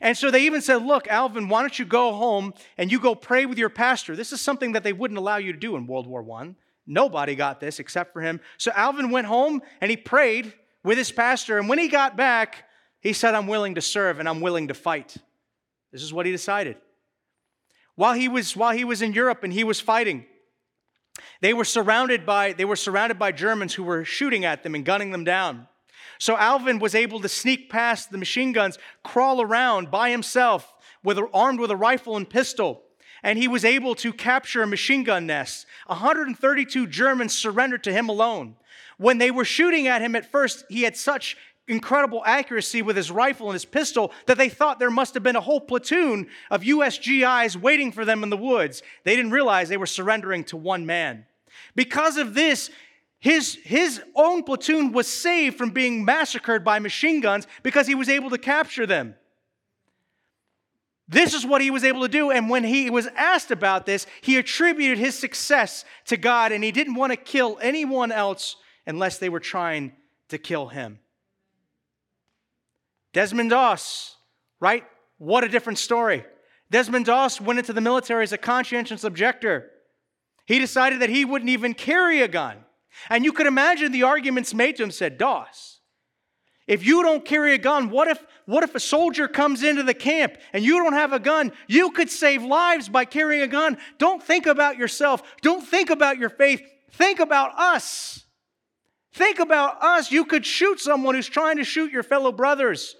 And 0.01 0.17
so 0.17 0.31
they 0.31 0.45
even 0.45 0.61
said, 0.61 0.77
Look, 0.77 1.07
Alvin, 1.07 1.49
why 1.49 1.61
don't 1.61 1.77
you 1.77 1.85
go 1.85 2.13
home 2.13 2.53
and 2.77 2.91
you 2.91 2.99
go 2.99 3.15
pray 3.15 3.45
with 3.45 3.57
your 3.57 3.69
pastor? 3.69 4.15
This 4.15 4.31
is 4.31 4.41
something 4.41 4.73
that 4.73 4.83
they 4.83 4.93
wouldn't 4.93 5.17
allow 5.17 5.37
you 5.37 5.51
to 5.51 5.59
do 5.59 5.75
in 5.75 5.87
World 5.87 6.07
War 6.07 6.25
I. 6.39 6.55
Nobody 6.85 7.35
got 7.35 7.59
this 7.59 7.79
except 7.79 8.13
for 8.13 8.21
him. 8.21 8.39
So 8.57 8.71
Alvin 8.75 9.09
went 9.09 9.27
home 9.27 9.61
and 9.81 9.89
he 9.89 9.97
prayed 9.97 10.53
with 10.83 10.97
his 10.97 11.11
pastor. 11.11 11.57
And 11.57 11.69
when 11.69 11.79
he 11.79 11.87
got 11.87 12.17
back, 12.17 12.65
he 12.99 13.13
said, 13.13 13.35
I'm 13.35 13.47
willing 13.47 13.75
to 13.75 13.81
serve 13.81 14.19
and 14.19 14.27
I'm 14.27 14.41
willing 14.41 14.67
to 14.67 14.73
fight. 14.73 15.15
This 15.91 16.03
is 16.03 16.13
what 16.13 16.25
he 16.25 16.31
decided. 16.31 16.77
While 17.95 18.13
he 18.13 18.27
was, 18.27 18.55
while 18.55 18.75
he 18.75 18.83
was 18.83 19.01
in 19.01 19.13
Europe 19.13 19.43
and 19.43 19.53
he 19.53 19.63
was 19.63 19.79
fighting, 19.79 20.25
they 21.41 21.53
were 21.53 21.65
surrounded 21.65 22.25
by, 22.25 22.53
they 22.53 22.65
were 22.65 22.75
surrounded 22.75 23.19
by 23.19 23.31
Germans 23.31 23.73
who 23.73 23.83
were 23.83 24.05
shooting 24.05 24.45
at 24.45 24.63
them 24.63 24.75
and 24.75 24.85
gunning 24.85 25.11
them 25.11 25.23
down. 25.23 25.67
So 26.19 26.37
Alvin 26.37 26.79
was 26.79 26.95
able 26.95 27.19
to 27.19 27.29
sneak 27.29 27.69
past 27.69 28.11
the 28.11 28.17
machine 28.17 28.51
guns, 28.51 28.77
crawl 29.03 29.41
around 29.41 29.91
by 29.91 30.09
himself, 30.09 30.73
with, 31.03 31.19
armed 31.33 31.59
with 31.59 31.71
a 31.71 31.75
rifle 31.75 32.15
and 32.15 32.29
pistol, 32.29 32.83
and 33.21 33.37
he 33.37 33.47
was 33.47 33.65
able 33.65 33.95
to 33.95 34.13
capture 34.13 34.61
a 34.61 34.67
machine 34.67 35.03
gun 35.03 35.25
nest. 35.27 35.65
132 35.87 36.87
Germans 36.87 37.37
surrendered 37.37 37.83
to 37.83 37.93
him 37.93 38.09
alone. 38.09 38.55
When 38.97 39.17
they 39.17 39.31
were 39.31 39.45
shooting 39.45 39.87
at 39.87 40.01
him 40.01 40.15
at 40.15 40.31
first, 40.31 40.65
he 40.69 40.83
had 40.83 40.95
such 40.95 41.35
incredible 41.67 42.21
accuracy 42.25 42.81
with 42.81 42.97
his 42.97 43.09
rifle 43.09 43.47
and 43.47 43.53
his 43.53 43.65
pistol 43.65 44.11
that 44.25 44.37
they 44.37 44.49
thought 44.49 44.79
there 44.79 44.91
must 44.91 45.13
have 45.13 45.23
been 45.23 45.35
a 45.35 45.41
whole 45.41 45.61
platoon 45.61 46.27
of 46.51 46.61
USGIs 46.61 47.55
waiting 47.55 47.91
for 47.91 48.03
them 48.03 48.23
in 48.23 48.29
the 48.29 48.37
woods. 48.37 48.83
They 49.03 49.15
didn't 49.15 49.31
realize 49.31 49.69
they 49.69 49.77
were 49.77 49.85
surrendering 49.85 50.43
to 50.45 50.57
one 50.57 50.85
man. 50.85 51.25
Because 51.75 52.17
of 52.17 52.33
this, 52.33 52.69
his, 53.19 53.57
his 53.63 54.01
own 54.15 54.43
platoon 54.43 54.91
was 54.91 55.07
saved 55.07 55.57
from 55.57 55.71
being 55.71 56.03
massacred 56.03 56.63
by 56.63 56.79
machine 56.79 57.21
guns 57.21 57.47
because 57.63 57.87
he 57.87 57.95
was 57.95 58.09
able 58.09 58.29
to 58.31 58.37
capture 58.37 58.85
them. 58.85 59.15
This 61.07 61.33
is 61.33 61.45
what 61.45 61.61
he 61.61 61.71
was 61.71 61.83
able 61.83 62.01
to 62.01 62.07
do. 62.07 62.31
And 62.31 62.49
when 62.49 62.63
he 62.63 62.89
was 62.89 63.07
asked 63.15 63.51
about 63.51 63.85
this, 63.85 64.07
he 64.21 64.37
attributed 64.37 64.97
his 64.97 65.17
success 65.17 65.85
to 66.05 66.17
God 66.17 66.51
and 66.51 66.63
he 66.63 66.71
didn't 66.71 66.95
want 66.95 67.11
to 67.11 67.17
kill 67.17 67.57
anyone 67.61 68.11
else 68.11 68.55
unless 68.85 69.19
they 69.19 69.29
were 69.29 69.39
trying 69.39 69.93
to 70.29 70.37
kill 70.37 70.67
him. 70.67 70.99
Desmond 73.13 73.51
Doss, 73.51 74.17
right? 74.59 74.83
What 75.17 75.43
a 75.43 75.49
different 75.49 75.79
story. 75.79 76.25
Desmond 76.69 77.05
Doss 77.05 77.39
went 77.39 77.59
into 77.59 77.73
the 77.73 77.81
military 77.81 78.23
as 78.23 78.33
a 78.33 78.37
conscientious 78.37 79.03
objector. 79.03 79.69
He 80.45 80.59
decided 80.59 81.01
that 81.01 81.09
he 81.09 81.23
wouldn't 81.23 81.49
even 81.49 81.73
carry 81.73 82.21
a 82.21 82.27
gun. 82.27 82.57
And 83.09 83.23
you 83.23 83.31
could 83.31 83.47
imagine 83.47 83.91
the 83.91 84.03
arguments 84.03 84.53
made 84.53 84.77
to 84.77 84.83
him 84.83 84.91
said, 84.91 85.17
Doss, 85.17 85.79
if 86.67 86.85
you 86.85 87.03
don't 87.03 87.25
carry 87.25 87.53
a 87.53 87.57
gun, 87.57 87.89
what 87.89 88.07
if, 88.07 88.25
what 88.45 88.63
if 88.63 88.73
a 88.73 88.79
soldier 88.79 89.27
comes 89.27 89.63
into 89.63 89.83
the 89.83 89.93
camp 89.93 90.37
and 90.53 90.63
you 90.63 90.77
don't 90.77 90.93
have 90.93 91.13
a 91.13 91.19
gun? 91.19 91.51
You 91.67 91.91
could 91.91 92.09
save 92.09 92.43
lives 92.43 92.89
by 92.89 93.05
carrying 93.05 93.41
a 93.41 93.47
gun. 93.47 93.77
Don't 93.97 94.23
think 94.23 94.45
about 94.45 94.77
yourself. 94.77 95.23
Don't 95.41 95.65
think 95.65 95.89
about 95.89 96.17
your 96.17 96.29
faith. 96.29 96.61
Think 96.91 97.19
about 97.19 97.57
us. 97.57 98.23
Think 99.13 99.39
about 99.39 99.83
us. 99.83 100.11
You 100.11 100.25
could 100.25 100.45
shoot 100.45 100.79
someone 100.79 101.15
who's 101.15 101.27
trying 101.27 101.57
to 101.57 101.63
shoot 101.63 101.91
your 101.91 102.03
fellow 102.03 102.31
brothers. 102.31 102.95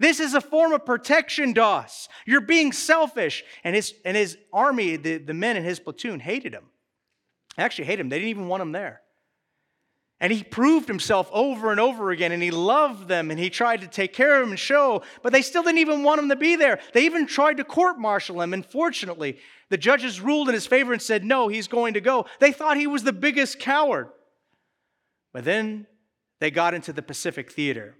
This 0.00 0.18
is 0.18 0.32
a 0.32 0.40
form 0.40 0.72
of 0.72 0.86
protection, 0.86 1.52
Doss. 1.52 2.08
You're 2.26 2.40
being 2.40 2.72
selfish. 2.72 3.44
And 3.62 3.76
his, 3.76 3.94
and 4.04 4.16
his 4.16 4.38
army, 4.50 4.96
the, 4.96 5.18
the 5.18 5.34
men 5.34 5.58
in 5.58 5.62
his 5.62 5.78
platoon, 5.78 6.20
hated 6.20 6.54
him. 6.54 6.64
They 7.56 7.62
actually 7.62 7.84
hated 7.84 8.00
him. 8.00 8.08
They 8.08 8.16
didn't 8.16 8.30
even 8.30 8.48
want 8.48 8.62
him 8.62 8.72
there. 8.72 9.02
And 10.18 10.32
he 10.32 10.42
proved 10.42 10.88
himself 10.88 11.28
over 11.32 11.70
and 11.70 11.78
over 11.78 12.10
again, 12.10 12.32
and 12.32 12.42
he 12.42 12.50
loved 12.50 13.08
them, 13.08 13.30
and 13.30 13.38
he 13.38 13.50
tried 13.50 13.82
to 13.82 13.86
take 13.86 14.14
care 14.14 14.36
of 14.36 14.40
them 14.40 14.50
and 14.50 14.58
show, 14.58 15.02
but 15.22 15.32
they 15.32 15.40
still 15.40 15.62
didn't 15.62 15.78
even 15.78 16.02
want 16.02 16.20
him 16.20 16.28
to 16.28 16.36
be 16.36 16.56
there. 16.56 16.78
They 16.92 17.06
even 17.06 17.26
tried 17.26 17.56
to 17.56 17.64
court 17.64 17.98
martial 17.98 18.40
him, 18.40 18.52
and 18.52 18.64
fortunately, 18.64 19.38
the 19.70 19.78
judges 19.78 20.20
ruled 20.20 20.48
in 20.48 20.54
his 20.54 20.66
favor 20.66 20.92
and 20.92 21.00
said, 21.00 21.24
No, 21.24 21.48
he's 21.48 21.68
going 21.68 21.94
to 21.94 22.02
go. 22.02 22.26
They 22.38 22.52
thought 22.52 22.76
he 22.76 22.86
was 22.86 23.02
the 23.02 23.14
biggest 23.14 23.58
coward. 23.58 24.08
But 25.32 25.44
then 25.44 25.86
they 26.38 26.50
got 26.50 26.74
into 26.74 26.92
the 26.92 27.02
Pacific 27.02 27.50
Theater. 27.50 27.96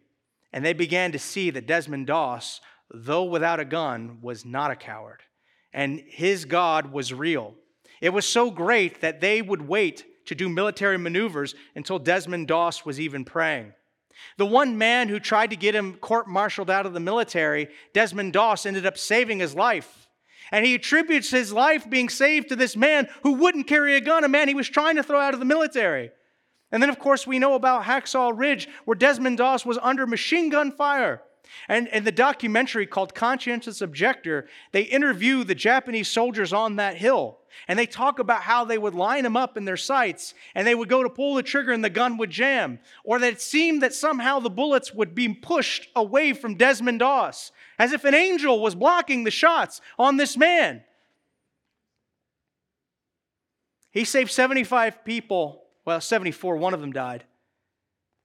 And 0.52 0.64
they 0.64 0.72
began 0.72 1.12
to 1.12 1.18
see 1.18 1.50
that 1.50 1.66
Desmond 1.66 2.06
Doss, 2.06 2.60
though 2.92 3.24
without 3.24 3.60
a 3.60 3.64
gun, 3.64 4.18
was 4.20 4.44
not 4.44 4.70
a 4.70 4.76
coward. 4.76 5.20
And 5.72 6.02
his 6.06 6.44
God 6.44 6.92
was 6.92 7.14
real. 7.14 7.54
It 8.00 8.10
was 8.10 8.26
so 8.26 8.50
great 8.50 9.00
that 9.00 9.20
they 9.20 9.42
would 9.42 9.62
wait 9.62 10.04
to 10.26 10.34
do 10.34 10.48
military 10.48 10.98
maneuvers 10.98 11.54
until 11.74 11.98
Desmond 11.98 12.48
Doss 12.48 12.84
was 12.84 12.98
even 12.98 13.24
praying. 13.24 13.72
The 14.36 14.46
one 14.46 14.76
man 14.76 15.08
who 15.08 15.20
tried 15.20 15.50
to 15.50 15.56
get 15.56 15.74
him 15.74 15.94
court 15.94 16.28
martialed 16.28 16.70
out 16.70 16.86
of 16.86 16.92
the 16.92 17.00
military, 17.00 17.68
Desmond 17.94 18.32
Doss, 18.32 18.66
ended 18.66 18.86
up 18.86 18.98
saving 18.98 19.38
his 19.38 19.54
life. 19.54 20.08
And 20.52 20.66
he 20.66 20.74
attributes 20.74 21.30
his 21.30 21.52
life 21.52 21.88
being 21.88 22.08
saved 22.08 22.48
to 22.48 22.56
this 22.56 22.76
man 22.76 23.08
who 23.22 23.34
wouldn't 23.34 23.66
carry 23.66 23.96
a 23.96 24.00
gun, 24.00 24.24
a 24.24 24.28
man 24.28 24.48
he 24.48 24.54
was 24.54 24.68
trying 24.68 24.96
to 24.96 25.02
throw 25.02 25.20
out 25.20 25.34
of 25.34 25.40
the 25.40 25.46
military. 25.46 26.10
And 26.72 26.82
then, 26.82 26.90
of 26.90 26.98
course, 26.98 27.26
we 27.26 27.38
know 27.38 27.54
about 27.54 27.84
Hacksaw 27.84 28.32
Ridge, 28.36 28.68
where 28.84 28.94
Desmond 28.94 29.38
Doss 29.38 29.66
was 29.66 29.78
under 29.82 30.06
machine 30.06 30.50
gun 30.50 30.70
fire. 30.70 31.22
And 31.68 31.88
in 31.88 32.04
the 32.04 32.12
documentary 32.12 32.86
called 32.86 33.14
Conscientious 33.14 33.80
Objector, 33.80 34.46
they 34.72 34.82
interview 34.82 35.44
the 35.44 35.54
Japanese 35.54 36.08
soldiers 36.08 36.52
on 36.52 36.76
that 36.76 36.96
hill. 36.96 37.38
And 37.66 37.78
they 37.78 37.86
talk 37.86 38.20
about 38.20 38.42
how 38.42 38.64
they 38.64 38.78
would 38.78 38.94
line 38.94 39.24
them 39.24 39.36
up 39.36 39.56
in 39.56 39.64
their 39.64 39.76
sights 39.76 40.34
and 40.54 40.64
they 40.64 40.74
would 40.74 40.88
go 40.88 41.02
to 41.02 41.10
pull 41.10 41.34
the 41.34 41.42
trigger 41.42 41.72
and 41.72 41.84
the 41.84 41.90
gun 41.90 42.16
would 42.18 42.30
jam. 42.30 42.78
Or 43.02 43.18
that 43.18 43.32
it 43.32 43.40
seemed 43.40 43.82
that 43.82 43.92
somehow 43.92 44.38
the 44.38 44.50
bullets 44.50 44.94
would 44.94 45.14
be 45.14 45.28
pushed 45.28 45.88
away 45.96 46.32
from 46.32 46.54
Desmond 46.54 47.00
Doss, 47.00 47.50
as 47.78 47.92
if 47.92 48.04
an 48.04 48.14
angel 48.14 48.60
was 48.60 48.76
blocking 48.76 49.24
the 49.24 49.30
shots 49.32 49.80
on 49.98 50.16
this 50.16 50.36
man. 50.36 50.84
He 53.90 54.04
saved 54.04 54.30
75 54.30 55.04
people 55.04 55.59
well, 55.84 56.00
74, 56.00 56.56
one 56.56 56.74
of 56.74 56.80
them 56.80 56.92
died, 56.92 57.24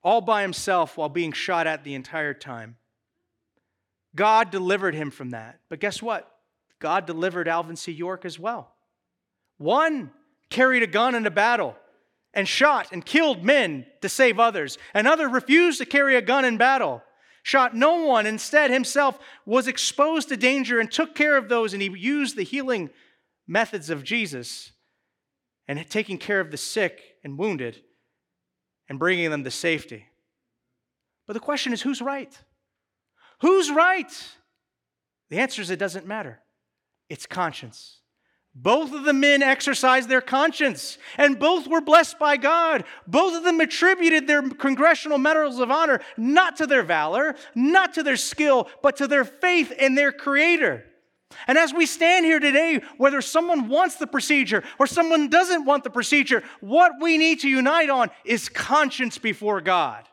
all 0.04 0.22
by 0.22 0.42
himself 0.42 0.98
while 0.98 1.10
being 1.10 1.32
shot 1.32 1.68
at 1.68 1.84
the 1.84 1.96
entire 1.96 2.34
time. 2.34 2.78
God 4.16 4.50
delivered 4.50 4.96
him 4.96 5.12
from 5.12 5.32
that. 5.32 5.60
But 5.70 5.80
guess 5.80 6.02
what? 6.02 6.32
God 6.80 7.06
delivered 7.06 7.48
Alvin 7.48 7.76
C. 7.76 7.92
York 7.92 8.26
as 8.26 8.40
well. 8.40 8.74
One 9.58 10.12
carried 10.50 10.84
a 10.84 10.88
gun 10.88 11.16
in 11.16 11.26
a 11.26 11.32
battle 11.32 11.76
and 12.34 12.48
shot 12.48 12.90
and 12.92 13.06
killed 13.06 13.44
men 13.44 13.86
to 14.02 14.10
save 14.10 14.40
others. 14.40 14.78
Another 14.94 15.28
refused 15.28 15.80
to 15.80 15.86
carry 15.86 16.16
a 16.16 16.22
gun 16.22 16.46
in 16.46 16.58
battle, 16.58 17.02
shot 17.44 17.76
no 17.76 18.06
one. 18.06 18.26
Instead, 18.26 18.72
himself 18.72 19.18
was 19.46 19.68
exposed 19.68 20.30
to 20.30 20.38
danger 20.38 20.80
and 20.80 20.92
took 20.92 21.16
care 21.16 21.38
of 21.38 21.50
those, 21.50 21.74
and 21.74 21.82
he 21.82 21.90
used 21.90 22.36
the 22.36 22.44
healing 22.44 22.90
methods 23.48 23.90
of 23.90 24.04
Jesus 24.04 24.72
and 25.68 25.90
taking 25.90 26.18
care 26.18 26.40
of 26.40 26.52
the 26.52 26.58
sick 26.58 27.15
and 27.26 27.38
wounded 27.38 27.82
and 28.88 29.00
bringing 29.00 29.32
them 29.32 29.44
to 29.44 29.52
safety. 29.52 30.06
But 31.28 31.34
the 31.34 31.40
question 31.42 31.74
is 31.74 31.82
who's 31.82 32.02
right? 32.02 32.32
Who's 33.42 33.70
right? 33.72 34.12
The 35.30 35.40
answer 35.40 35.62
is 35.62 35.72
it 35.72 35.80
doesn't 35.80 36.06
matter. 36.06 36.40
It's 37.10 37.26
conscience. 37.26 38.00
Both 38.54 38.94
of 38.94 39.04
the 39.04 39.12
men 39.12 39.44
exercised 39.44 40.08
their 40.08 40.22
conscience, 40.22 40.98
and 41.18 41.38
both 41.38 41.68
were 41.68 41.82
blessed 41.82 42.18
by 42.18 42.38
God. 42.38 42.86
Both 43.06 43.36
of 43.36 43.44
them 43.44 43.60
attributed 43.60 44.28
their 44.28 44.48
congressional 44.48 45.18
medals 45.18 45.60
of 45.60 45.70
honor 45.70 46.00
not 46.16 46.56
to 46.58 46.68
their 46.68 46.84
valor, 46.84 47.36
not 47.54 47.96
to 47.96 48.04
their 48.04 48.16
skill, 48.16 48.70
but 48.82 48.96
to 48.98 49.08
their 49.08 49.26
faith 49.26 49.74
in 49.74 49.96
their 49.96 50.14
Creator. 50.14 50.86
And 51.48 51.58
as 51.58 51.74
we 51.74 51.86
stand 51.86 52.26
here 52.26 52.40
today, 52.40 52.82
whether 52.98 53.22
someone 53.22 53.68
wants 53.68 53.96
the 53.96 54.08
procedure 54.08 54.64
or 54.80 54.88
someone 54.88 55.30
doesn't 55.30 55.66
want 55.66 55.84
the 55.84 55.90
procedure, 55.90 56.44
what 56.62 56.94
we 57.02 57.18
need 57.18 57.42
to 57.42 57.50
unite 57.50 57.90
on 57.90 58.10
is 58.24 58.50
conscience 58.50 59.18
before 59.18 59.62
God. 59.62 60.08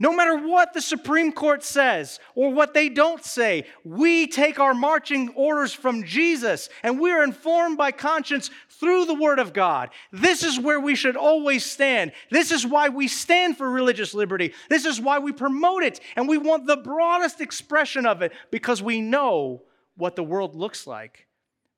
No 0.00 0.12
matter 0.12 0.36
what 0.36 0.72
the 0.72 0.80
Supreme 0.80 1.30
Court 1.30 1.62
says 1.62 2.18
or 2.34 2.52
what 2.52 2.74
they 2.74 2.88
don't 2.88 3.24
say, 3.24 3.66
we 3.84 4.26
take 4.26 4.58
our 4.58 4.74
marching 4.74 5.28
orders 5.36 5.72
from 5.72 6.02
Jesus 6.02 6.68
and 6.82 6.98
we 6.98 7.12
are 7.12 7.22
informed 7.22 7.78
by 7.78 7.92
conscience 7.92 8.50
through 8.68 9.04
the 9.04 9.14
Word 9.14 9.38
of 9.38 9.52
God. 9.52 9.90
This 10.10 10.42
is 10.42 10.58
where 10.58 10.80
we 10.80 10.96
should 10.96 11.16
always 11.16 11.64
stand. 11.64 12.10
This 12.30 12.50
is 12.50 12.66
why 12.66 12.88
we 12.88 13.06
stand 13.06 13.56
for 13.56 13.70
religious 13.70 14.14
liberty. 14.14 14.52
This 14.68 14.84
is 14.84 15.00
why 15.00 15.20
we 15.20 15.30
promote 15.30 15.84
it 15.84 16.00
and 16.16 16.28
we 16.28 16.38
want 16.38 16.66
the 16.66 16.76
broadest 16.76 17.40
expression 17.40 18.04
of 18.04 18.20
it 18.20 18.32
because 18.50 18.82
we 18.82 19.00
know 19.00 19.62
what 19.96 20.16
the 20.16 20.24
world 20.24 20.56
looks 20.56 20.88
like 20.88 21.28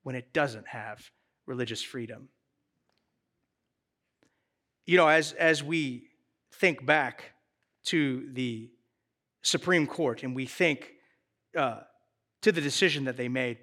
when 0.05 0.15
it 0.17 0.33
doesn't 0.33 0.69
have 0.69 1.11
religious 1.45 1.83
freedom. 1.83 2.31
You 4.87 4.97
know, 4.97 5.09
as, 5.09 5.33
as 5.33 5.63
we 5.63 6.05
think 6.51 6.87
back, 6.87 7.33
to 7.87 8.29
the 8.33 8.71
Supreme 9.43 9.87
Court 9.87 10.23
and 10.23 10.35
we 10.35 10.47
think 10.47 10.93
uh, 11.57 11.81
to 12.43 12.53
the 12.53 12.61
decision 12.61 13.05
that 13.05 13.17
they 13.17 13.29
made. 13.29 13.59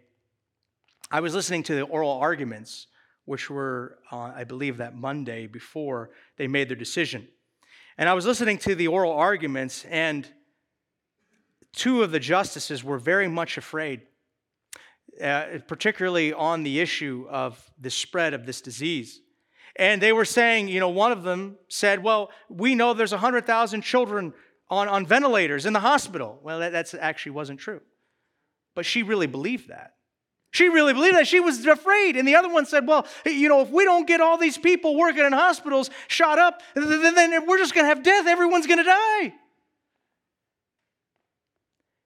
I 1.12 1.20
was 1.20 1.36
listening 1.36 1.64
to 1.64 1.76
the 1.76 1.84
oral 1.84 2.12
arguments, 2.12 2.88
which 3.26 3.50
were, 3.50 4.00
uh, 4.12 4.32
I 4.36 4.44
believe, 4.46 4.78
that 4.78 4.96
Monday 4.96 5.48
before 5.48 6.10
they 6.38 6.48
made 6.48 6.70
their 6.70 6.76
decision. 6.76 7.28
And 7.98 8.10
I 8.10 8.14
was 8.14 8.26
listening 8.26 8.58
to 8.60 8.76
the 8.76 8.88
oral 8.88 9.12
arguments, 9.12 9.86
and 9.86 10.28
two 11.74 12.02
of 12.02 12.12
the 12.12 12.20
justices 12.20 12.84
were 12.84 12.98
very 12.98 13.28
much 13.28 13.58
afraid, 13.58 14.02
uh, 15.22 15.60
particularly 15.68 16.34
on 16.34 16.64
the 16.64 16.80
issue 16.80 17.28
of 17.30 17.64
the 17.80 17.92
spread 17.92 18.34
of 18.34 18.46
this 18.46 18.62
disease. 18.62 19.22
And 19.76 20.02
they 20.02 20.14
were 20.14 20.26
saying, 20.26 20.68
you 20.68 20.80
know, 20.80 20.90
one 20.90 21.12
of 21.12 21.24
them 21.24 21.58
said, 21.68 22.04
well, 22.04 22.30
we 22.50 22.76
know 22.76 22.94
there's 22.94 23.12
100,000 23.12 23.82
children 23.82 24.34
on, 24.70 24.88
on 24.88 25.06
ventilators 25.06 25.66
in 25.66 25.74
the 25.74 25.80
hospital. 25.80 26.40
Well, 26.44 26.60
that 26.60 26.72
that's 26.72 26.94
actually 26.94 27.34
wasn't 27.34 27.60
true. 27.60 27.82
But 28.76 28.86
she 28.86 29.04
really 29.04 29.28
believed 29.28 29.70
that. 29.70 29.94
She 30.52 30.70
really 30.70 30.94
believed 30.94 31.16
that. 31.16 31.28
She 31.28 31.40
was 31.40 31.66
afraid. 31.66 32.16
And 32.16 32.28
the 32.28 32.36
other 32.36 32.50
one 32.50 32.68
said, 32.68 32.88
well, 32.88 33.08
you 33.26 33.50
know, 33.50 33.62
if 33.62 33.70
we 33.70 33.86
don't 33.86 34.06
get 34.06 34.22
all 34.22 34.38
these 34.38 34.58
people 34.58 34.96
working 34.96 35.26
in 35.26 35.34
hospitals 35.34 35.90
shot 36.08 36.38
up, 36.38 36.62
then 36.76 37.48
we're 37.48 37.58
just 37.58 37.74
going 37.74 37.86
to 37.86 37.90
have 37.90 38.04
death. 38.04 38.28
Everyone's 38.28 38.68
going 38.68 38.78
to 38.78 38.84
die. 38.84 39.34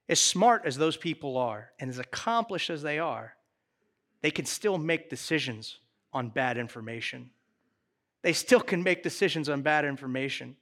As 0.08 0.22
smart 0.22 0.62
as 0.64 0.78
those 0.78 0.96
people 0.96 1.36
are 1.36 1.72
and 1.78 1.90
as 1.90 2.00
accomplished 2.00 2.70
as 2.70 2.82
they 2.82 3.00
are, 3.00 3.34
they 4.22 4.32
can 4.32 4.46
still 4.46 4.78
make 4.78 5.10
decisions 5.10 5.80
on 6.14 6.30
bad 6.30 6.58
information. 6.58 7.32
They 8.28 8.34
still 8.34 8.60
can 8.60 8.84
make 8.84 9.04
decisions 9.04 9.48
on 9.48 9.62
bad 9.62 9.86
information. 9.86 10.58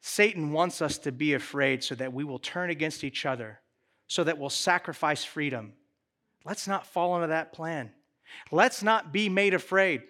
Satan 0.00 0.50
wants 0.50 0.80
us 0.80 0.96
to 0.96 1.12
be 1.12 1.34
afraid 1.34 1.84
so 1.84 1.94
that 1.96 2.14
we 2.14 2.24
will 2.24 2.38
turn 2.38 2.70
against 2.70 3.04
each 3.04 3.26
other, 3.26 3.60
so 4.06 4.24
that 4.24 4.38
we'll 4.38 4.48
sacrifice 4.48 5.22
freedom. 5.22 5.74
Let's 6.46 6.66
not 6.66 6.86
fall 6.86 7.16
into 7.16 7.26
that 7.26 7.52
plan. 7.52 7.90
Let's 8.50 8.82
not 8.82 9.12
be 9.12 9.28
made 9.28 9.52
afraid. 9.52 10.04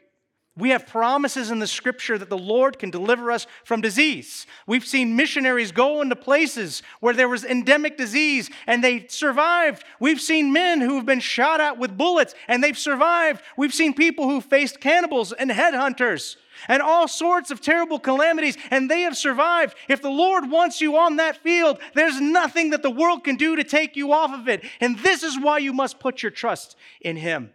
We 0.58 0.70
have 0.70 0.86
promises 0.86 1.50
in 1.50 1.60
the 1.60 1.66
scripture 1.66 2.18
that 2.18 2.28
the 2.28 2.36
Lord 2.36 2.78
can 2.78 2.90
deliver 2.90 3.30
us 3.30 3.46
from 3.64 3.80
disease. 3.80 4.46
We've 4.66 4.84
seen 4.84 5.14
missionaries 5.14 5.70
go 5.70 6.02
into 6.02 6.16
places 6.16 6.82
where 6.98 7.14
there 7.14 7.28
was 7.28 7.44
endemic 7.44 7.96
disease 7.96 8.50
and 8.66 8.82
they 8.82 9.06
survived. 9.06 9.84
We've 10.00 10.20
seen 10.20 10.52
men 10.52 10.80
who 10.80 10.96
have 10.96 11.06
been 11.06 11.20
shot 11.20 11.60
at 11.60 11.78
with 11.78 11.96
bullets 11.96 12.34
and 12.48 12.64
they've 12.64 12.76
survived. 12.76 13.42
We've 13.56 13.72
seen 13.72 13.94
people 13.94 14.28
who 14.28 14.40
faced 14.40 14.80
cannibals 14.80 15.32
and 15.32 15.52
headhunters 15.52 16.36
and 16.66 16.82
all 16.82 17.06
sorts 17.06 17.52
of 17.52 17.60
terrible 17.60 18.00
calamities 18.00 18.58
and 18.72 18.90
they 18.90 19.02
have 19.02 19.16
survived. 19.16 19.76
If 19.88 20.02
the 20.02 20.10
Lord 20.10 20.50
wants 20.50 20.80
you 20.80 20.96
on 20.96 21.16
that 21.16 21.36
field, 21.36 21.78
there's 21.94 22.20
nothing 22.20 22.70
that 22.70 22.82
the 22.82 22.90
world 22.90 23.22
can 23.22 23.36
do 23.36 23.54
to 23.54 23.62
take 23.62 23.94
you 23.94 24.12
off 24.12 24.32
of 24.32 24.48
it. 24.48 24.64
And 24.80 24.98
this 24.98 25.22
is 25.22 25.38
why 25.40 25.58
you 25.58 25.72
must 25.72 26.00
put 26.00 26.24
your 26.24 26.32
trust 26.32 26.74
in 27.00 27.16
Him. 27.16 27.52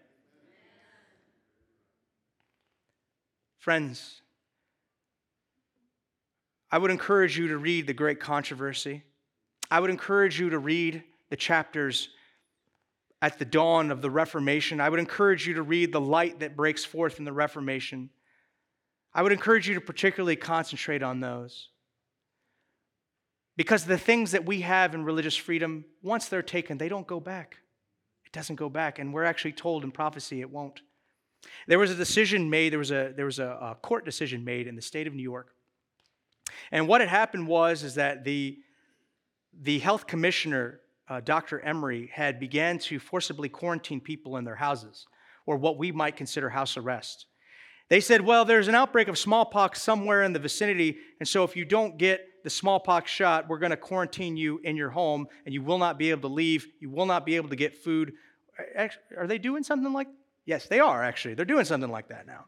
Friends, 3.65 4.21
I 6.69 6.77
would 6.77 6.91
encourage 6.91 7.35
you 7.35 7.47
to 7.47 7.57
read 7.57 7.87
The 7.87 7.95
Great 7.95 8.19
Controversy. 8.19 9.01
I 9.71 9.79
would 9.79 9.89
encourage 9.89 10.39
you 10.39 10.51
to 10.51 10.59
read 10.59 11.01
the 11.31 11.35
chapters 11.35 12.09
at 13.23 13.39
the 13.39 13.45
dawn 13.45 13.89
of 13.89 14.03
the 14.03 14.11
Reformation. 14.11 14.79
I 14.79 14.89
would 14.89 14.99
encourage 14.99 15.47
you 15.47 15.55
to 15.55 15.63
read 15.63 15.91
The 15.91 15.99
Light 15.99 16.41
that 16.41 16.55
Breaks 16.55 16.85
Forth 16.85 17.17
in 17.17 17.25
the 17.25 17.33
Reformation. 17.33 18.11
I 19.15 19.23
would 19.23 19.31
encourage 19.31 19.67
you 19.67 19.73
to 19.73 19.81
particularly 19.81 20.35
concentrate 20.35 21.01
on 21.01 21.19
those. 21.19 21.69
Because 23.57 23.85
the 23.85 23.97
things 23.97 24.33
that 24.33 24.45
we 24.45 24.61
have 24.61 24.93
in 24.93 25.03
religious 25.03 25.35
freedom, 25.35 25.85
once 26.03 26.29
they're 26.29 26.43
taken, 26.43 26.77
they 26.77 26.87
don't 26.87 27.07
go 27.07 27.19
back. 27.19 27.57
It 28.27 28.31
doesn't 28.31 28.57
go 28.57 28.69
back. 28.69 28.99
And 28.99 29.11
we're 29.11 29.23
actually 29.23 29.53
told 29.53 29.83
in 29.83 29.89
prophecy 29.89 30.41
it 30.41 30.51
won't. 30.51 30.81
There 31.67 31.79
was 31.79 31.91
a 31.91 31.95
decision 31.95 32.49
made, 32.49 32.71
there 32.71 32.79
was 32.79 32.91
a, 32.91 33.13
there 33.15 33.25
was 33.25 33.39
a, 33.39 33.45
a 33.61 33.77
court 33.81 34.05
decision 34.05 34.43
made 34.43 34.67
in 34.67 34.75
the 34.75 34.81
state 34.81 35.07
of 35.07 35.13
New 35.13 35.23
York. 35.23 35.53
And 36.71 36.87
what 36.87 37.01
had 37.01 37.09
happened 37.09 37.47
was 37.47 37.83
is 37.83 37.95
that 37.95 38.23
the, 38.23 38.57
the 39.61 39.79
health 39.79 40.07
commissioner, 40.07 40.81
uh, 41.09 41.21
Dr. 41.21 41.59
Emery, 41.59 42.09
had 42.13 42.39
began 42.39 42.79
to 42.79 42.99
forcibly 42.99 43.49
quarantine 43.49 44.01
people 44.01 44.37
in 44.37 44.43
their 44.43 44.55
houses, 44.55 45.05
or 45.45 45.57
what 45.57 45.77
we 45.77 45.91
might 45.91 46.15
consider 46.15 46.49
house 46.49 46.77
arrest. 46.77 47.25
They 47.87 47.99
said, 47.99 48.21
well, 48.21 48.45
there's 48.45 48.67
an 48.67 48.75
outbreak 48.75 49.07
of 49.07 49.17
smallpox 49.17 49.81
somewhere 49.81 50.23
in 50.23 50.33
the 50.33 50.39
vicinity, 50.39 50.97
and 51.19 51.27
so 51.27 51.43
if 51.43 51.55
you 51.55 51.65
don't 51.65 51.97
get 51.97 52.25
the 52.43 52.49
smallpox 52.49 53.11
shot, 53.11 53.47
we're 53.47 53.59
going 53.59 53.71
to 53.71 53.77
quarantine 53.77 54.37
you 54.37 54.59
in 54.63 54.75
your 54.75 54.89
home, 54.89 55.27
and 55.45 55.53
you 55.53 55.61
will 55.61 55.77
not 55.77 55.97
be 55.97 56.09
able 56.09 56.21
to 56.21 56.33
leave. 56.33 56.67
You 56.79 56.89
will 56.89 57.05
not 57.05 57.25
be 57.25 57.35
able 57.35 57.49
to 57.49 57.55
get 57.55 57.75
food. 57.77 58.13
Are 59.17 59.27
they 59.27 59.37
doing 59.37 59.63
something 59.63 59.93
like 59.93 60.07
Yes, 60.45 60.67
they 60.67 60.79
are 60.79 61.03
actually. 61.03 61.33
They're 61.33 61.45
doing 61.45 61.65
something 61.65 61.89
like 61.89 62.09
that 62.09 62.27
now. 62.27 62.45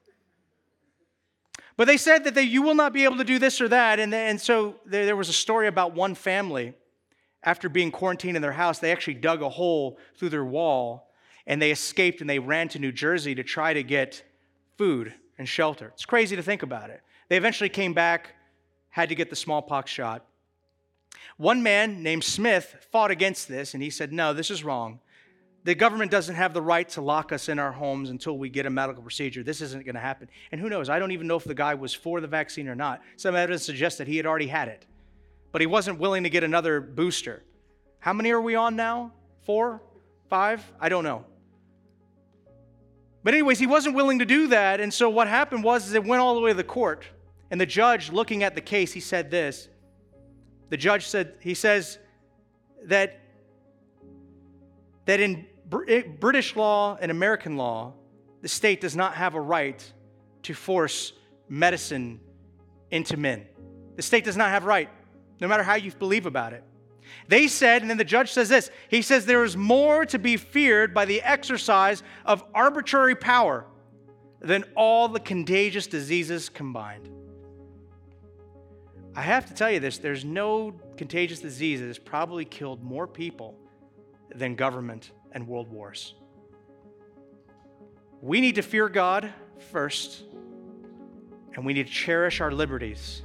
But 1.76 1.86
they 1.86 1.98
said 1.98 2.24
that 2.24 2.34
they, 2.34 2.44
you 2.44 2.64
will 2.64 2.76
not 2.76 2.92
be 2.92 3.04
able 3.04 3.18
to 3.18 3.24
do 3.24 3.38
this 3.38 3.62
or 3.62 3.68
that. 3.68 4.00
And, 4.00 4.14
and 4.14 4.42
so 4.42 4.76
there, 4.86 5.06
there 5.06 5.16
was 5.16 5.30
a 5.30 5.34
story 5.34 5.68
about 5.68 5.94
one 5.94 6.16
family, 6.16 6.74
after 7.44 7.70
being 7.70 7.92
quarantined 7.92 8.36
in 8.36 8.42
their 8.42 8.52
house, 8.52 8.80
they 8.80 8.92
actually 8.92 9.14
dug 9.14 9.42
a 9.42 9.50
hole 9.50 9.98
through 10.18 10.30
their 10.30 10.44
wall 10.44 11.12
and 11.46 11.62
they 11.62 11.72
escaped 11.72 12.20
and 12.20 12.30
they 12.30 12.40
ran 12.40 12.68
to 12.70 12.80
New 12.80 12.92
Jersey 12.92 13.36
to 13.36 13.44
try 13.44 13.74
to 13.74 13.84
get 13.84 14.24
food 14.78 15.14
and 15.38 15.48
shelter. 15.48 15.92
It's 15.94 16.06
crazy 16.06 16.36
to 16.36 16.44
think 16.44 16.64
about 16.64 16.90
it. 16.90 17.02
They 17.30 17.38
eventually 17.38 17.70
came 17.70 17.94
back, 17.94 18.34
had 18.90 19.10
to 19.10 19.16
get 19.16 19.30
the 19.30 19.36
smallpox 19.36 19.92
shot. 19.92 20.26
One 21.38 21.64
man 21.64 22.04
named 22.04 22.24
Smith 22.24 22.76
fought 22.92 23.12
against 23.12 23.48
this 23.48 23.74
and 23.74 23.82
he 23.82 23.90
said, 23.90 24.12
No, 24.12 24.34
this 24.34 24.52
is 24.52 24.64
wrong. 24.64 25.00
The 25.64 25.76
government 25.76 26.12
doesn't 26.12 26.36
have 26.36 26.54
the 26.54 26.62
right 26.62 26.88
to 26.90 27.02
lock 27.02 27.34
us 27.34 27.50
in 27.50 27.60
our 27.60 27.74
homes 27.74 28.10
until 28.10 28.38
we 28.38 28.50
get 28.50 28.66
a 28.66 28.70
medical 28.70 29.04
procedure. 29.04 29.44
This 29.44 29.60
isn't 29.62 29.86
going 29.86 29.96
to 29.96 30.02
happen. 30.02 30.30
And 30.52 30.62
who 30.62 30.70
knows? 30.70 30.90
I 30.90 30.98
don't 30.98 31.12
even 31.12 31.28
know 31.28 31.36
if 31.36 31.44
the 31.44 31.54
guy 31.54 31.74
was 31.74 31.94
for 31.94 32.22
the 32.22 32.28
vaccine 32.28 32.70
or 32.70 32.76
not. 32.76 33.02
Some 33.18 33.36
evidence 33.36 33.64
suggests 33.64 33.98
that 33.98 34.08
he 34.08 34.16
had 34.16 34.26
already 34.26 34.48
had 34.48 34.70
it, 34.70 34.86
but 35.52 35.60
he 35.60 35.68
wasn't 35.68 36.00
willing 36.00 36.24
to 36.24 36.30
get 36.30 36.44
another 36.44 36.80
booster. 36.80 37.44
How 38.00 38.14
many 38.14 38.32
are 38.32 38.42
we 38.42 38.56
on 38.56 38.78
now? 38.78 39.12
Four? 39.44 39.82
Five? 40.30 40.64
I 40.80 40.88
don't 40.88 41.04
know. 41.04 41.26
But, 43.24 43.34
anyways, 43.34 43.60
he 43.60 43.68
wasn't 43.68 43.96
willing 43.96 44.20
to 44.20 44.26
do 44.26 44.48
that. 44.48 44.80
And 44.80 44.94
so 44.94 45.10
what 45.10 45.28
happened 45.28 45.64
was 45.64 45.94
it 45.94 46.04
went 46.06 46.22
all 46.22 46.36
the 46.36 46.40
way 46.40 46.52
to 46.52 46.58
the 46.58 46.64
court. 46.64 47.04
And 47.52 47.60
the 47.60 47.66
judge, 47.66 48.10
looking 48.10 48.44
at 48.44 48.56
the 48.56 48.62
case, 48.62 48.94
he 48.94 49.02
said 49.02 49.30
this. 49.30 49.68
The 50.70 50.78
judge 50.78 51.08
said, 51.08 51.36
he 51.42 51.54
says 51.54 51.98
that, 52.86 53.20
that 55.08 55.20
in 55.20 55.48
eh, 55.88 56.04
British 56.20 56.56
law 56.56 56.98
and 57.02 57.10
American 57.10 57.58
law, 57.58 57.94
the 58.42 58.48
state 58.48 58.80
does 58.80 58.96
not 58.96 59.16
have 59.16 59.34
a 59.34 59.42
right 59.42 59.84
to 60.44 60.54
force 60.54 61.14
medicine 61.50 62.20
into 62.92 63.18
men. 63.18 63.46
The 63.96 64.02
state 64.04 64.24
does 64.24 64.38
not 64.38 64.50
have 64.50 64.66
right, 64.66 64.90
no 65.42 65.48
matter 65.48 65.64
how 65.64 65.76
you 65.76 65.92
believe 65.92 66.26
about 66.26 66.54
it. 66.54 66.64
They 67.30 67.48
said, 67.48 67.82
and 67.82 67.90
then 67.90 67.98
the 67.98 68.04
judge 68.04 68.32
says 68.32 68.50
this 68.50 68.70
he 68.90 69.02
says, 69.02 69.26
there 69.26 69.44
is 69.44 69.58
more 69.58 70.06
to 70.08 70.20
be 70.20 70.38
feared 70.38 70.94
by 70.94 71.06
the 71.06 71.22
exercise 71.22 72.04
of 72.26 72.44
arbitrary 72.54 73.16
power 73.16 73.66
than 74.42 74.66
all 74.76 75.08
the 75.08 75.20
contagious 75.20 75.88
diseases 75.88 76.50
combined. 76.50 77.10
I 79.16 79.22
have 79.22 79.48
to 79.48 79.54
tell 79.54 79.72
you 79.72 79.80
this 79.80 79.98
there's 79.98 80.26
no 80.26 80.76
contagious 80.98 81.40
disease 81.40 81.80
that 81.80 81.88
has 81.88 81.98
probably 81.98 82.44
killed 82.44 82.84
more 82.84 83.08
people 83.08 83.58
than 84.34 84.56
government 84.56 85.12
and 85.32 85.48
world 85.48 85.70
wars. 85.70 86.16
We 88.22 88.42
need 88.42 88.56
to 88.56 88.62
fear 88.62 88.90
God 88.90 89.32
first, 89.72 90.24
and 91.54 91.66
we 91.66 91.74
need 91.74 91.88
to 91.88 91.94
cherish 91.94 92.42
our 92.42 92.52
liberties, 92.52 93.22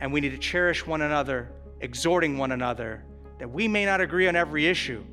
and 0.00 0.12
we 0.12 0.20
need 0.20 0.32
to 0.32 0.38
cherish 0.38 0.86
one 0.86 1.02
another, 1.02 1.50
exhorting 1.80 2.36
one 2.38 2.52
another 2.52 3.04
that 3.38 3.50
we 3.50 3.68
may 3.68 3.84
not 3.84 4.00
agree 4.00 4.28
on 4.28 4.36
every 4.36 4.66
issue, 4.66 5.04